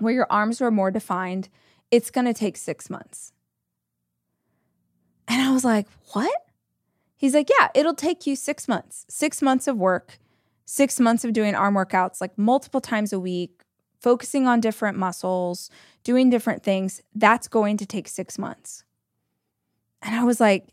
where 0.00 0.12
your 0.12 0.26
arms 0.28 0.60
were 0.60 0.72
more 0.72 0.90
defined, 0.90 1.48
it's 1.92 2.10
going 2.10 2.26
to 2.26 2.34
take 2.34 2.56
six 2.56 2.90
months. 2.90 3.32
And 5.28 5.40
I 5.40 5.52
was 5.52 5.64
like, 5.64 5.86
What? 6.14 6.34
He's 7.16 7.34
like, 7.34 7.48
Yeah, 7.60 7.68
it'll 7.76 7.94
take 7.94 8.26
you 8.26 8.34
six 8.34 8.66
months, 8.66 9.06
six 9.08 9.40
months 9.40 9.68
of 9.68 9.76
work 9.76 10.18
six 10.66 11.00
months 11.00 11.24
of 11.24 11.32
doing 11.32 11.54
arm 11.54 11.74
workouts 11.74 12.20
like 12.20 12.36
multiple 12.36 12.80
times 12.80 13.12
a 13.12 13.18
week, 13.18 13.62
focusing 14.00 14.46
on 14.46 14.60
different 14.60 14.98
muscles, 14.98 15.70
doing 16.04 16.28
different 16.28 16.62
things, 16.62 17.02
that's 17.14 17.48
going 17.48 17.76
to 17.78 17.86
take 17.86 18.08
six 18.08 18.38
months. 18.38 18.84
And 20.02 20.14
I 20.14 20.24
was 20.24 20.40
like, 20.40 20.68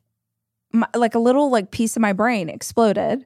my, 0.71 0.87
like 0.95 1.15
a 1.15 1.19
little 1.19 1.49
like 1.49 1.71
piece 1.71 1.95
of 1.95 2.01
my 2.01 2.11
brain 2.11 2.49
exploded. 2.49 3.25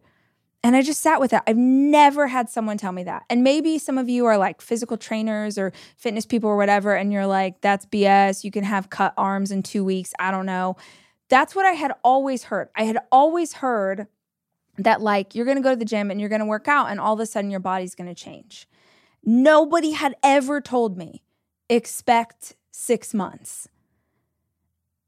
And 0.63 0.75
I 0.75 0.81
just 0.81 1.01
sat 1.01 1.19
with 1.19 1.31
that. 1.31 1.43
I've 1.47 1.57
never 1.57 2.27
had 2.27 2.49
someone 2.49 2.77
tell 2.77 2.91
me 2.91 3.03
that. 3.03 3.23
And 3.29 3.43
maybe 3.43 3.77
some 3.77 3.97
of 3.97 4.09
you 4.09 4.25
are 4.25 4.37
like 4.37 4.61
physical 4.61 4.97
trainers 4.97 5.57
or 5.57 5.71
fitness 5.95 6.25
people 6.25 6.49
or 6.49 6.57
whatever, 6.57 6.95
and 6.95 7.13
you're 7.13 7.27
like, 7.27 7.61
that's 7.61 7.85
BS. 7.85 8.43
You 8.43 8.51
can 8.51 8.63
have 8.63 8.89
cut 8.89 9.13
arms 9.17 9.51
in 9.51 9.63
two 9.63 9.85
weeks. 9.85 10.13
I 10.19 10.31
don't 10.31 10.45
know. 10.45 10.75
That's 11.29 11.55
what 11.55 11.65
I 11.65 11.71
had 11.71 11.93
always 12.03 12.43
heard. 12.43 12.69
I 12.75 12.83
had 12.83 12.97
always 13.11 13.53
heard 13.53 14.07
that 14.77 15.01
like 15.01 15.35
you're 15.35 15.45
going 15.45 15.57
to 15.57 15.63
go 15.63 15.71
to 15.71 15.75
the 15.75 15.85
gym 15.85 16.11
and 16.11 16.19
you're 16.19 16.29
going 16.29 16.39
to 16.39 16.45
work 16.45 16.67
out 16.67 16.89
and 16.89 16.99
all 16.99 17.13
of 17.13 17.19
a 17.19 17.25
sudden 17.25 17.51
your 17.51 17.59
body's 17.59 17.95
going 17.95 18.07
to 18.07 18.15
change. 18.15 18.67
Nobody 19.23 19.91
had 19.91 20.15
ever 20.23 20.61
told 20.61 20.97
me 20.97 21.23
expect 21.69 22.55
6 22.71 23.13
months. 23.13 23.67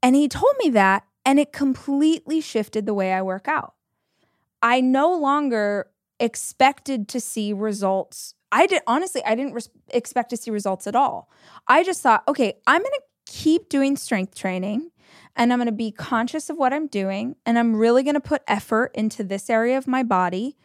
And 0.02 0.16
he 0.16 0.28
told 0.28 0.54
me 0.58 0.70
that 0.70 1.04
and 1.24 1.38
it 1.38 1.52
completely 1.52 2.40
shifted 2.40 2.86
the 2.86 2.94
way 2.94 3.12
I 3.12 3.22
work 3.22 3.46
out. 3.48 3.74
I 4.62 4.80
no 4.80 5.14
longer 5.14 5.90
expected 6.18 7.08
to 7.08 7.20
see 7.20 7.52
results. 7.52 8.34
I 8.52 8.66
did 8.66 8.82
honestly, 8.86 9.24
I 9.24 9.34
didn't 9.34 9.54
res- 9.54 9.70
expect 9.88 10.30
to 10.30 10.36
see 10.36 10.50
results 10.50 10.86
at 10.86 10.96
all. 10.96 11.30
I 11.66 11.82
just 11.82 12.02
thought, 12.02 12.22
okay, 12.28 12.54
I'm 12.66 12.82
going 12.82 12.92
to 12.92 13.32
keep 13.32 13.68
doing 13.68 13.96
strength 13.96 14.34
training 14.34 14.90
and 15.36 15.52
I'm 15.52 15.58
going 15.58 15.66
to 15.66 15.72
be 15.72 15.90
conscious 15.90 16.50
of 16.50 16.56
what 16.56 16.72
I'm 16.72 16.86
doing 16.86 17.36
and 17.46 17.58
I'm 17.58 17.76
really 17.76 18.02
going 18.02 18.14
to 18.14 18.20
put 18.20 18.42
effort 18.46 18.90
into 18.94 19.22
this 19.24 19.48
area 19.48 19.78
of 19.78 19.86
my 19.86 20.02
body 20.02 20.56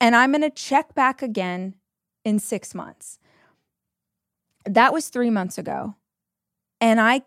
and 0.00 0.16
I'm 0.16 0.32
going 0.32 0.42
to 0.42 0.50
check 0.50 0.94
back 0.94 1.22
again 1.22 1.76
in 2.24 2.38
6 2.38 2.74
months. 2.74 3.18
That 4.64 4.92
was 4.92 5.08
3 5.08 5.30
months 5.30 5.58
ago. 5.58 5.94
And 6.80 7.00
I 7.00 7.22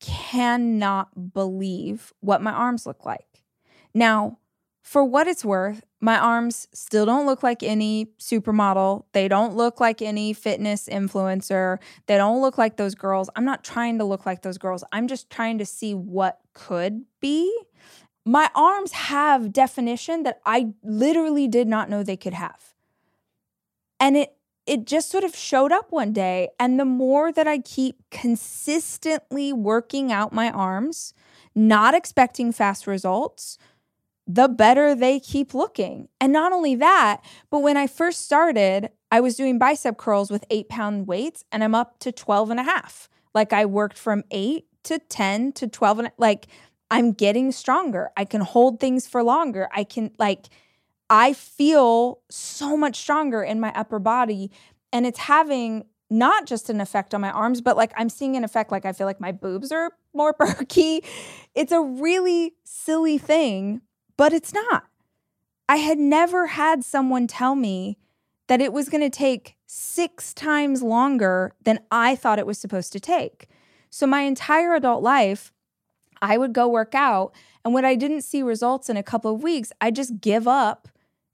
cannot 0.00 1.32
believe 1.32 2.12
what 2.20 2.42
my 2.42 2.52
arms 2.52 2.86
look 2.86 3.04
like. 3.04 3.44
Now, 3.94 4.38
for 4.82 5.04
what 5.04 5.26
it's 5.26 5.44
worth, 5.44 5.84
my 6.02 6.18
arms 6.18 6.66
still 6.74 7.06
don't 7.06 7.26
look 7.26 7.44
like 7.44 7.62
any 7.62 8.06
supermodel. 8.18 9.04
They 9.12 9.28
don't 9.28 9.54
look 9.54 9.78
like 9.78 10.02
any 10.02 10.32
fitness 10.32 10.88
influencer. 10.90 11.78
They 12.06 12.16
don't 12.16 12.42
look 12.42 12.58
like 12.58 12.76
those 12.76 12.96
girls. 12.96 13.30
I'm 13.36 13.44
not 13.44 13.62
trying 13.62 13.98
to 13.98 14.04
look 14.04 14.26
like 14.26 14.42
those 14.42 14.58
girls. 14.58 14.82
I'm 14.90 15.06
just 15.06 15.30
trying 15.30 15.58
to 15.58 15.64
see 15.64 15.94
what 15.94 16.40
could 16.54 17.04
be. 17.20 17.56
My 18.24 18.50
arms 18.52 18.90
have 18.92 19.52
definition 19.52 20.24
that 20.24 20.40
I 20.44 20.72
literally 20.82 21.46
did 21.46 21.68
not 21.68 21.88
know 21.88 22.02
they 22.02 22.16
could 22.16 22.34
have. 22.34 22.74
And 24.00 24.16
it 24.16 24.34
it 24.64 24.86
just 24.86 25.10
sort 25.10 25.24
of 25.24 25.34
showed 25.34 25.72
up 25.72 25.90
one 25.90 26.12
day 26.12 26.48
and 26.58 26.78
the 26.78 26.84
more 26.84 27.32
that 27.32 27.48
I 27.48 27.58
keep 27.58 27.96
consistently 28.12 29.52
working 29.52 30.12
out 30.12 30.32
my 30.32 30.50
arms, 30.50 31.14
not 31.52 31.94
expecting 31.94 32.52
fast 32.52 32.86
results, 32.86 33.58
the 34.26 34.48
better 34.48 34.94
they 34.94 35.18
keep 35.18 35.54
looking. 35.54 36.08
And 36.20 36.32
not 36.32 36.52
only 36.52 36.74
that, 36.76 37.24
but 37.50 37.60
when 37.60 37.76
I 37.76 37.86
first 37.86 38.24
started, 38.24 38.90
I 39.10 39.20
was 39.20 39.36
doing 39.36 39.58
bicep 39.58 39.96
curls 39.98 40.30
with 40.30 40.44
eight 40.50 40.68
pound 40.68 41.06
weights 41.06 41.44
and 41.50 41.62
I'm 41.62 41.74
up 41.74 41.98
to 42.00 42.12
12 42.12 42.50
and 42.50 42.60
a 42.60 42.64
half. 42.64 43.08
Like 43.34 43.52
I 43.52 43.66
worked 43.66 43.98
from 43.98 44.24
eight 44.30 44.66
to 44.84 44.98
10 44.98 45.52
to 45.52 45.68
12 45.68 45.98
and 45.98 46.10
like 46.18 46.46
I'm 46.90 47.12
getting 47.12 47.52
stronger. 47.52 48.10
I 48.16 48.24
can 48.24 48.42
hold 48.42 48.78
things 48.78 49.06
for 49.06 49.22
longer. 49.22 49.68
I 49.72 49.84
can 49.84 50.12
like, 50.18 50.46
I 51.10 51.32
feel 51.32 52.20
so 52.30 52.76
much 52.76 52.96
stronger 52.96 53.42
in 53.42 53.60
my 53.60 53.72
upper 53.74 53.98
body 53.98 54.50
and 54.92 55.06
it's 55.06 55.20
having 55.20 55.84
not 56.10 56.46
just 56.46 56.68
an 56.68 56.80
effect 56.80 57.14
on 57.14 57.22
my 57.22 57.30
arms, 57.30 57.60
but 57.62 57.76
like 57.76 57.92
I'm 57.96 58.10
seeing 58.10 58.36
an 58.36 58.44
effect 58.44 58.70
like 58.70 58.84
I 58.84 58.92
feel 58.92 59.06
like 59.06 59.20
my 59.20 59.32
boobs 59.32 59.72
are 59.72 59.92
more 60.14 60.32
perky. 60.38 61.02
It's 61.54 61.72
a 61.72 61.80
really 61.80 62.54
silly 62.64 63.18
thing 63.18 63.80
but 64.22 64.32
it's 64.32 64.54
not. 64.54 64.84
I 65.68 65.78
had 65.78 65.98
never 65.98 66.46
had 66.46 66.84
someone 66.84 67.26
tell 67.26 67.56
me 67.56 67.98
that 68.46 68.60
it 68.60 68.72
was 68.72 68.88
going 68.88 69.00
to 69.00 69.10
take 69.10 69.56
six 69.66 70.32
times 70.32 70.80
longer 70.80 71.54
than 71.64 71.80
I 71.90 72.14
thought 72.14 72.38
it 72.38 72.46
was 72.46 72.56
supposed 72.56 72.92
to 72.92 73.00
take. 73.00 73.48
So, 73.90 74.06
my 74.06 74.20
entire 74.20 74.76
adult 74.76 75.02
life, 75.02 75.52
I 76.20 76.38
would 76.38 76.52
go 76.52 76.68
work 76.68 76.94
out. 76.94 77.34
And 77.64 77.74
when 77.74 77.84
I 77.84 77.96
didn't 77.96 78.22
see 78.22 78.44
results 78.44 78.88
in 78.88 78.96
a 78.96 79.02
couple 79.02 79.34
of 79.34 79.42
weeks, 79.42 79.72
I 79.80 79.90
just 79.90 80.20
give 80.20 80.46
up 80.46 80.86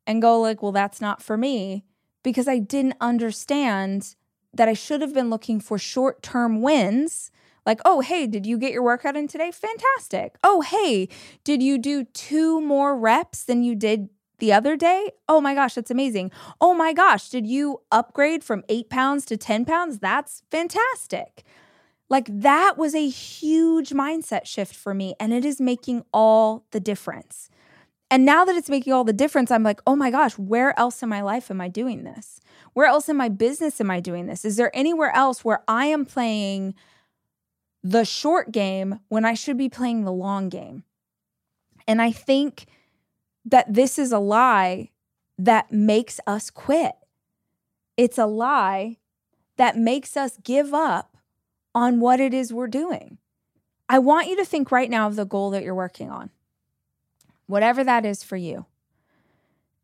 and 0.07 0.23
go 0.23 0.41
like, 0.41 0.63
well, 0.63 0.73
that's 0.73 0.99
not 0.99 1.23
for 1.23 1.37
me 1.37 1.85
because 2.23 2.49
I 2.49 2.59
didn't 2.59 2.97
understand 3.03 4.15
that 4.55 4.67
I 4.67 4.73
should 4.73 5.03
have 5.03 5.13
been 5.13 5.29
looking 5.29 5.61
for 5.61 5.77
short-term 5.77 6.63
wins. 6.63 7.31
Like, 7.69 7.83
oh, 7.85 8.01
hey, 8.01 8.27
did 8.27 8.47
you 8.47 8.57
get 8.57 8.73
your 8.73 8.83
workout 8.83 9.15
in 9.15 9.29
today? 9.29 9.51
Fantastic. 9.51 10.37
Oh, 10.43 10.63
hey, 10.63 11.07
did 11.45 11.63
you 11.63 11.77
do 11.77 12.05
two 12.05 12.63
more 12.63 12.97
reps 12.97 13.45
than 13.45 13.63
you 13.63 13.75
did 13.75 14.09
the 14.39 14.55
other 14.55 14.75
day? 14.75 15.11
Oh 15.29 15.43
my 15.43 15.55
gosh, 15.55 15.75
that's 15.75 15.91
amazing. 15.91 16.31
Oh 16.63 16.73
my 16.73 16.95
gosh, 16.95 17.29
did 17.29 17.47
you 17.47 17.83
upgrade 17.93 18.43
from 18.43 18.65
eight 18.71 18.89
pounds 18.89 19.27
to 19.27 19.37
10 19.37 19.67
pounds? 19.67 19.99
That's 19.99 20.43
fantastic. 20.51 21.45
Like 22.09 22.27
that 22.33 22.79
was 22.79 22.95
a 22.95 23.07
huge 23.07 23.91
mindset 23.91 24.47
shift 24.47 24.75
for 24.75 24.95
me, 24.95 25.15
and 25.21 25.35
it 25.35 25.45
is 25.45 25.61
making 25.61 26.05
all 26.11 26.65
the 26.71 26.81
difference. 26.81 27.51
And 28.11 28.25
now 28.25 28.47
that 28.47 28.57
it's 28.57 28.71
making 28.71 28.95
all 28.95 29.05
the 29.05 29.13
difference, 29.13 29.51
I'm 29.51 29.63
like, 29.63 29.83
oh 29.87 29.95
my 29.95 30.11
gosh, 30.11 30.39
where 30.39 30.79
else 30.81 31.03
in 31.03 31.11
my 31.11 31.21
life 31.21 31.51
am 31.51 31.61
I 31.61 31.69
doing 31.69 32.05
this? 32.05 32.41
Where 32.73 32.87
else 32.87 33.11
in 33.11 33.17
my 33.19 33.29
business 33.29 33.79
am 33.79 33.91
I 33.91 34.01
doing 34.01 34.25
this? 34.25 34.47
Is 34.47 34.57
there 34.57 34.75
anywhere 34.75 35.15
else 35.15 35.45
where 35.45 35.63
I 35.69 35.85
am 35.85 36.07
playing 36.07 36.75
the 37.83 38.05
short 38.05 38.53
game 38.53 39.01
when 39.09 39.25
I 39.25 39.35
should 39.35 39.57
be 39.57 39.69
playing 39.69 40.05
the 40.05 40.13
long 40.13 40.49
game? 40.49 40.85
And 41.87 42.03
I 42.03 42.13
think 42.13 42.67
that 43.45 43.73
this 43.73 43.99
is 43.99 44.13
a 44.13 44.19
lie 44.19 44.91
that 45.39 45.73
makes 45.73 46.21
us 46.27 46.51
quit. 46.51 46.95
It's 47.97 48.19
a 48.19 48.27
lie 48.27 48.99
that 49.57 49.77
makes 49.77 50.17
us 50.17 50.39
give 50.43 50.75
up 50.75 51.17
on 51.75 52.01
what 52.01 52.21
it 52.21 52.35
is 52.35 52.53
we're 52.53 52.67
doing. 52.67 53.19
I 53.89 53.99
want 53.99 54.29
you 54.29 54.37
to 54.37 54.45
think 54.45 54.71
right 54.71 54.91
now 54.91 55.07
of 55.07 55.17
the 55.17 55.25
goal 55.25 55.51
that 55.51 55.63
you're 55.63 55.75
working 55.75 56.11
on, 56.11 56.31
whatever 57.47 57.83
that 57.85 58.05
is 58.05 58.23
for 58.23 58.37
you. 58.37 58.67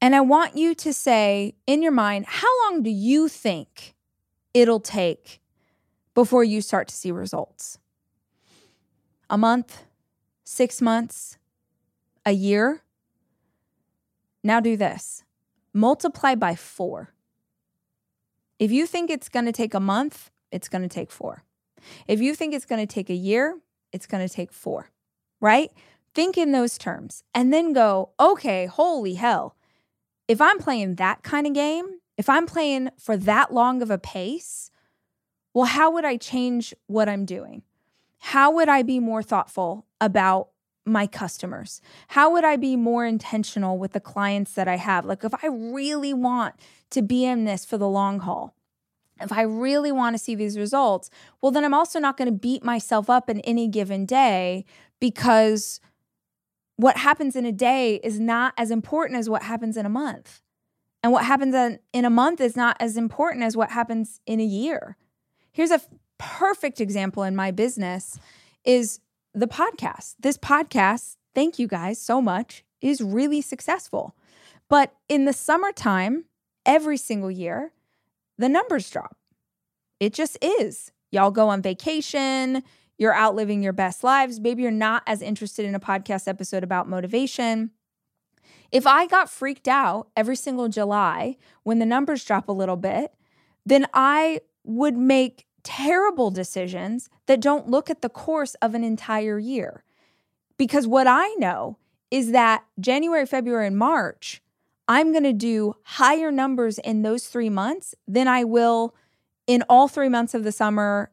And 0.00 0.14
I 0.14 0.20
want 0.20 0.56
you 0.56 0.74
to 0.74 0.92
say 0.92 1.54
in 1.66 1.82
your 1.82 1.92
mind, 1.92 2.26
how 2.26 2.48
long 2.64 2.82
do 2.82 2.90
you 2.90 3.28
think 3.28 3.94
it'll 4.52 4.80
take 4.80 5.40
before 6.14 6.44
you 6.44 6.60
start 6.60 6.88
to 6.88 6.94
see 6.94 7.10
results? 7.10 7.78
A 9.30 9.38
month, 9.38 9.84
six 10.44 10.80
months, 10.80 11.38
a 12.26 12.32
year? 12.32 12.82
Now 14.42 14.60
do 14.60 14.76
this 14.76 15.24
multiply 15.74 16.36
by 16.36 16.54
four. 16.54 17.12
If 18.58 18.70
you 18.70 18.86
think 18.86 19.10
it's 19.10 19.28
going 19.28 19.46
to 19.46 19.52
take 19.52 19.74
a 19.74 19.80
month, 19.80 20.30
it's 20.52 20.68
going 20.68 20.82
to 20.82 20.88
take 20.88 21.10
four. 21.10 21.42
If 22.06 22.20
you 22.20 22.34
think 22.34 22.54
it's 22.54 22.64
going 22.64 22.86
to 22.86 22.92
take 22.92 23.10
a 23.10 23.14
year, 23.14 23.58
it's 23.92 24.06
going 24.06 24.26
to 24.26 24.32
take 24.32 24.52
four, 24.52 24.90
right? 25.40 25.70
Think 26.14 26.38
in 26.38 26.52
those 26.52 26.78
terms 26.78 27.24
and 27.34 27.52
then 27.52 27.72
go, 27.72 28.10
okay, 28.18 28.66
holy 28.66 29.14
hell. 29.14 29.56
If 30.28 30.40
I'm 30.40 30.58
playing 30.58 30.94
that 30.94 31.22
kind 31.22 31.46
of 31.46 31.52
game, 31.52 31.98
if 32.16 32.28
I'm 32.28 32.46
playing 32.46 32.90
for 32.96 33.16
that 33.16 33.52
long 33.52 33.82
of 33.82 33.90
a 33.90 33.98
pace, 33.98 34.70
well, 35.52 35.66
how 35.66 35.90
would 35.90 36.04
I 36.04 36.16
change 36.16 36.72
what 36.86 37.08
I'm 37.08 37.24
doing? 37.24 37.62
How 38.28 38.50
would 38.50 38.70
I 38.70 38.80
be 38.80 39.00
more 39.00 39.22
thoughtful 39.22 39.84
about 40.00 40.48
my 40.86 41.06
customers? 41.06 41.82
How 42.08 42.32
would 42.32 42.42
I 42.42 42.56
be 42.56 42.74
more 42.74 43.04
intentional 43.04 43.76
with 43.76 43.92
the 43.92 44.00
clients 44.00 44.54
that 44.54 44.66
I 44.66 44.76
have? 44.76 45.04
Like, 45.04 45.24
if 45.24 45.34
I 45.44 45.48
really 45.48 46.14
want 46.14 46.54
to 46.88 47.02
be 47.02 47.26
in 47.26 47.44
this 47.44 47.66
for 47.66 47.76
the 47.76 47.86
long 47.86 48.20
haul, 48.20 48.54
if 49.20 49.30
I 49.30 49.42
really 49.42 49.92
want 49.92 50.14
to 50.14 50.18
see 50.18 50.34
these 50.34 50.58
results, 50.58 51.10
well, 51.42 51.52
then 51.52 51.66
I'm 51.66 51.74
also 51.74 51.98
not 51.98 52.16
going 52.16 52.26
to 52.26 52.32
beat 52.32 52.64
myself 52.64 53.10
up 53.10 53.28
in 53.28 53.40
any 53.40 53.68
given 53.68 54.06
day 54.06 54.64
because 55.00 55.78
what 56.76 56.96
happens 56.96 57.36
in 57.36 57.44
a 57.44 57.52
day 57.52 57.96
is 58.02 58.18
not 58.18 58.54
as 58.56 58.70
important 58.70 59.18
as 59.18 59.28
what 59.28 59.42
happens 59.42 59.76
in 59.76 59.84
a 59.84 59.90
month. 59.90 60.40
And 61.02 61.12
what 61.12 61.26
happens 61.26 61.54
in 61.92 62.04
a 62.06 62.10
month 62.10 62.40
is 62.40 62.56
not 62.56 62.78
as 62.80 62.96
important 62.96 63.44
as 63.44 63.54
what 63.54 63.70
happens 63.70 64.22
in 64.24 64.40
a 64.40 64.44
year. 64.44 64.96
Here's 65.52 65.70
a 65.70 65.82
perfect 66.24 66.80
example 66.80 67.22
in 67.22 67.36
my 67.36 67.50
business 67.50 68.18
is 68.64 69.00
the 69.34 69.46
podcast. 69.46 70.14
This 70.20 70.38
podcast, 70.38 71.16
thank 71.34 71.58
you 71.58 71.68
guys 71.68 72.00
so 72.00 72.22
much, 72.22 72.64
is 72.80 73.00
really 73.02 73.42
successful. 73.42 74.16
But 74.70 74.94
in 75.08 75.26
the 75.26 75.34
summertime, 75.34 76.24
every 76.64 76.96
single 76.96 77.30
year, 77.30 77.72
the 78.38 78.48
numbers 78.48 78.88
drop. 78.88 79.16
It 80.00 80.14
just 80.14 80.38
is. 80.42 80.92
Y'all 81.10 81.30
go 81.30 81.48
on 81.48 81.62
vacation, 81.62 82.62
you're 82.96 83.14
out 83.14 83.34
living 83.34 83.62
your 83.62 83.72
best 83.72 84.02
lives. 84.02 84.40
Maybe 84.40 84.62
you're 84.62 84.70
not 84.70 85.02
as 85.06 85.20
interested 85.20 85.66
in 85.66 85.74
a 85.74 85.80
podcast 85.80 86.26
episode 86.26 86.64
about 86.64 86.88
motivation. 86.88 87.70
If 88.72 88.86
I 88.86 89.06
got 89.06 89.30
freaked 89.30 89.68
out 89.68 90.08
every 90.16 90.36
single 90.36 90.68
July 90.68 91.36
when 91.64 91.80
the 91.80 91.86
numbers 91.86 92.24
drop 92.24 92.48
a 92.48 92.52
little 92.52 92.76
bit, 92.76 93.12
then 93.66 93.86
I 93.92 94.40
would 94.64 94.96
make 94.96 95.46
terrible 95.64 96.30
decisions 96.30 97.10
that 97.26 97.40
don't 97.40 97.68
look 97.68 97.90
at 97.90 98.02
the 98.02 98.08
course 98.08 98.54
of 98.56 98.74
an 98.74 98.84
entire 98.84 99.38
year. 99.38 99.82
Because 100.56 100.86
what 100.86 101.06
I 101.08 101.34
know 101.38 101.78
is 102.10 102.30
that 102.30 102.64
January, 102.78 103.26
February, 103.26 103.66
and 103.66 103.76
March, 103.76 104.40
I'm 104.86 105.10
going 105.10 105.24
to 105.24 105.32
do 105.32 105.74
higher 105.82 106.30
numbers 106.30 106.78
in 106.78 107.02
those 107.02 107.26
three 107.26 107.50
months 107.50 107.94
than 108.06 108.28
I 108.28 108.44
will 108.44 108.94
in 109.46 109.62
all 109.68 109.88
three 109.88 110.08
months 110.08 110.34
of 110.34 110.44
the 110.44 110.52
summer 110.52 111.10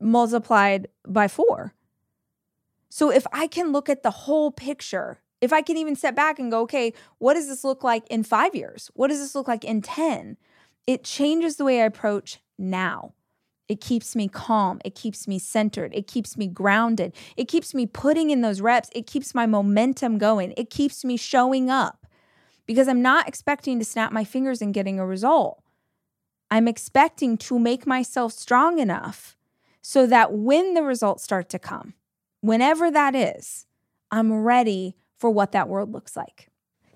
multiplied 0.00 0.88
by 1.06 1.28
four. 1.28 1.72
So 2.90 3.10
if 3.10 3.26
I 3.32 3.46
can 3.46 3.72
look 3.72 3.88
at 3.88 4.02
the 4.02 4.10
whole 4.10 4.50
picture, 4.50 5.20
if 5.40 5.52
I 5.52 5.62
can 5.62 5.76
even 5.76 5.96
step 5.96 6.14
back 6.14 6.38
and 6.38 6.50
go, 6.50 6.60
okay, 6.62 6.92
what 7.18 7.34
does 7.34 7.48
this 7.48 7.64
look 7.64 7.82
like 7.82 8.06
in 8.08 8.22
five 8.22 8.54
years? 8.54 8.90
What 8.94 9.08
does 9.08 9.18
this 9.18 9.34
look 9.34 9.48
like 9.48 9.64
in 9.64 9.82
10? 9.82 10.36
It 10.86 11.04
changes 11.04 11.56
the 11.56 11.64
way 11.64 11.80
I 11.80 11.86
approach 11.86 12.40
now. 12.58 13.14
It 13.68 13.80
keeps 13.80 14.14
me 14.14 14.28
calm. 14.28 14.80
It 14.84 14.94
keeps 14.94 15.26
me 15.26 15.38
centered. 15.38 15.94
It 15.94 16.06
keeps 16.06 16.36
me 16.36 16.46
grounded. 16.46 17.14
It 17.36 17.48
keeps 17.48 17.74
me 17.74 17.86
putting 17.86 18.30
in 18.30 18.42
those 18.42 18.60
reps. 18.60 18.90
It 18.94 19.06
keeps 19.06 19.34
my 19.34 19.46
momentum 19.46 20.18
going. 20.18 20.52
It 20.56 20.70
keeps 20.70 21.04
me 21.04 21.16
showing 21.16 21.70
up 21.70 22.06
because 22.66 22.88
I'm 22.88 23.02
not 23.02 23.26
expecting 23.26 23.78
to 23.78 23.84
snap 23.84 24.12
my 24.12 24.24
fingers 24.24 24.60
and 24.60 24.74
getting 24.74 24.98
a 24.98 25.06
result. 25.06 25.62
I'm 26.50 26.68
expecting 26.68 27.36
to 27.38 27.58
make 27.58 27.86
myself 27.86 28.32
strong 28.32 28.78
enough 28.78 29.36
so 29.80 30.06
that 30.06 30.32
when 30.32 30.74
the 30.74 30.82
results 30.82 31.24
start 31.24 31.48
to 31.50 31.58
come, 31.58 31.94
whenever 32.40 32.90
that 32.90 33.14
is, 33.14 33.66
I'm 34.10 34.32
ready 34.32 34.96
for 35.18 35.30
what 35.30 35.52
that 35.52 35.68
world 35.68 35.92
looks 35.92 36.16
like. 36.16 36.50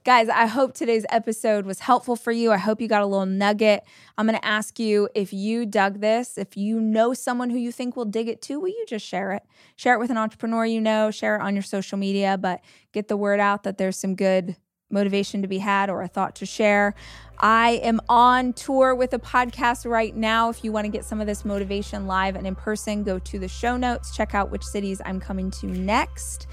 Guys, 0.08 0.30
I 0.30 0.46
hope 0.46 0.72
today's 0.72 1.04
episode 1.10 1.66
was 1.66 1.80
helpful 1.80 2.16
for 2.16 2.32
you. 2.32 2.50
I 2.50 2.56
hope 2.56 2.80
you 2.80 2.88
got 2.88 3.02
a 3.02 3.06
little 3.06 3.26
nugget. 3.26 3.84
I'm 4.16 4.26
going 4.26 4.38
to 4.38 4.46
ask 4.46 4.78
you 4.78 5.10
if 5.14 5.34
you 5.34 5.66
dug 5.66 6.00
this, 6.00 6.38
if 6.38 6.56
you 6.56 6.80
know 6.80 7.12
someone 7.12 7.50
who 7.50 7.58
you 7.58 7.70
think 7.70 7.94
will 7.94 8.06
dig 8.06 8.26
it 8.26 8.40
too, 8.40 8.58
will 8.58 8.70
you 8.70 8.86
just 8.88 9.04
share 9.04 9.32
it? 9.32 9.42
Share 9.76 9.92
it 9.92 9.98
with 9.98 10.08
an 10.10 10.16
entrepreneur 10.16 10.64
you 10.64 10.80
know, 10.80 11.10
share 11.10 11.36
it 11.36 11.42
on 11.42 11.54
your 11.54 11.62
social 11.62 11.98
media, 11.98 12.38
but 12.38 12.62
get 12.92 13.08
the 13.08 13.18
word 13.18 13.38
out 13.38 13.64
that 13.64 13.76
there's 13.76 13.98
some 13.98 14.14
good 14.14 14.56
motivation 14.90 15.42
to 15.42 15.48
be 15.48 15.58
had 15.58 15.90
or 15.90 16.00
a 16.00 16.08
thought 16.08 16.34
to 16.36 16.46
share. 16.46 16.94
I 17.38 17.72
am 17.82 18.00
on 18.08 18.54
tour 18.54 18.94
with 18.94 19.12
a 19.12 19.18
podcast 19.18 19.84
right 19.84 20.16
now. 20.16 20.48
If 20.48 20.64
you 20.64 20.72
want 20.72 20.86
to 20.86 20.90
get 20.90 21.04
some 21.04 21.20
of 21.20 21.26
this 21.26 21.44
motivation 21.44 22.06
live 22.06 22.34
and 22.34 22.46
in 22.46 22.54
person, 22.54 23.04
go 23.04 23.18
to 23.18 23.38
the 23.38 23.48
show 23.48 23.76
notes, 23.76 24.16
check 24.16 24.34
out 24.34 24.50
which 24.50 24.64
cities 24.64 25.02
I'm 25.04 25.20
coming 25.20 25.50
to 25.50 25.66
next. 25.66 26.46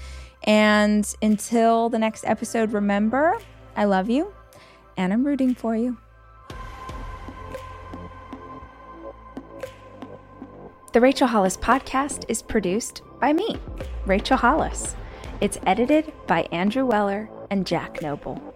And 0.46 1.12
until 1.22 1.88
the 1.88 1.98
next 1.98 2.24
episode, 2.24 2.72
remember, 2.72 3.38
I 3.76 3.84
love 3.84 4.08
you 4.08 4.32
and 4.96 5.12
I'm 5.12 5.26
rooting 5.26 5.54
for 5.54 5.76
you. 5.76 5.98
The 10.92 11.00
Rachel 11.00 11.26
Hollis 11.26 11.58
podcast 11.58 12.24
is 12.28 12.40
produced 12.40 13.02
by 13.20 13.32
me, 13.32 13.58
Rachel 14.06 14.38
Hollis. 14.38 14.96
It's 15.42 15.58
edited 15.66 16.10
by 16.26 16.48
Andrew 16.52 16.86
Weller 16.86 17.28
and 17.50 17.66
Jack 17.66 18.00
Noble. 18.00 18.55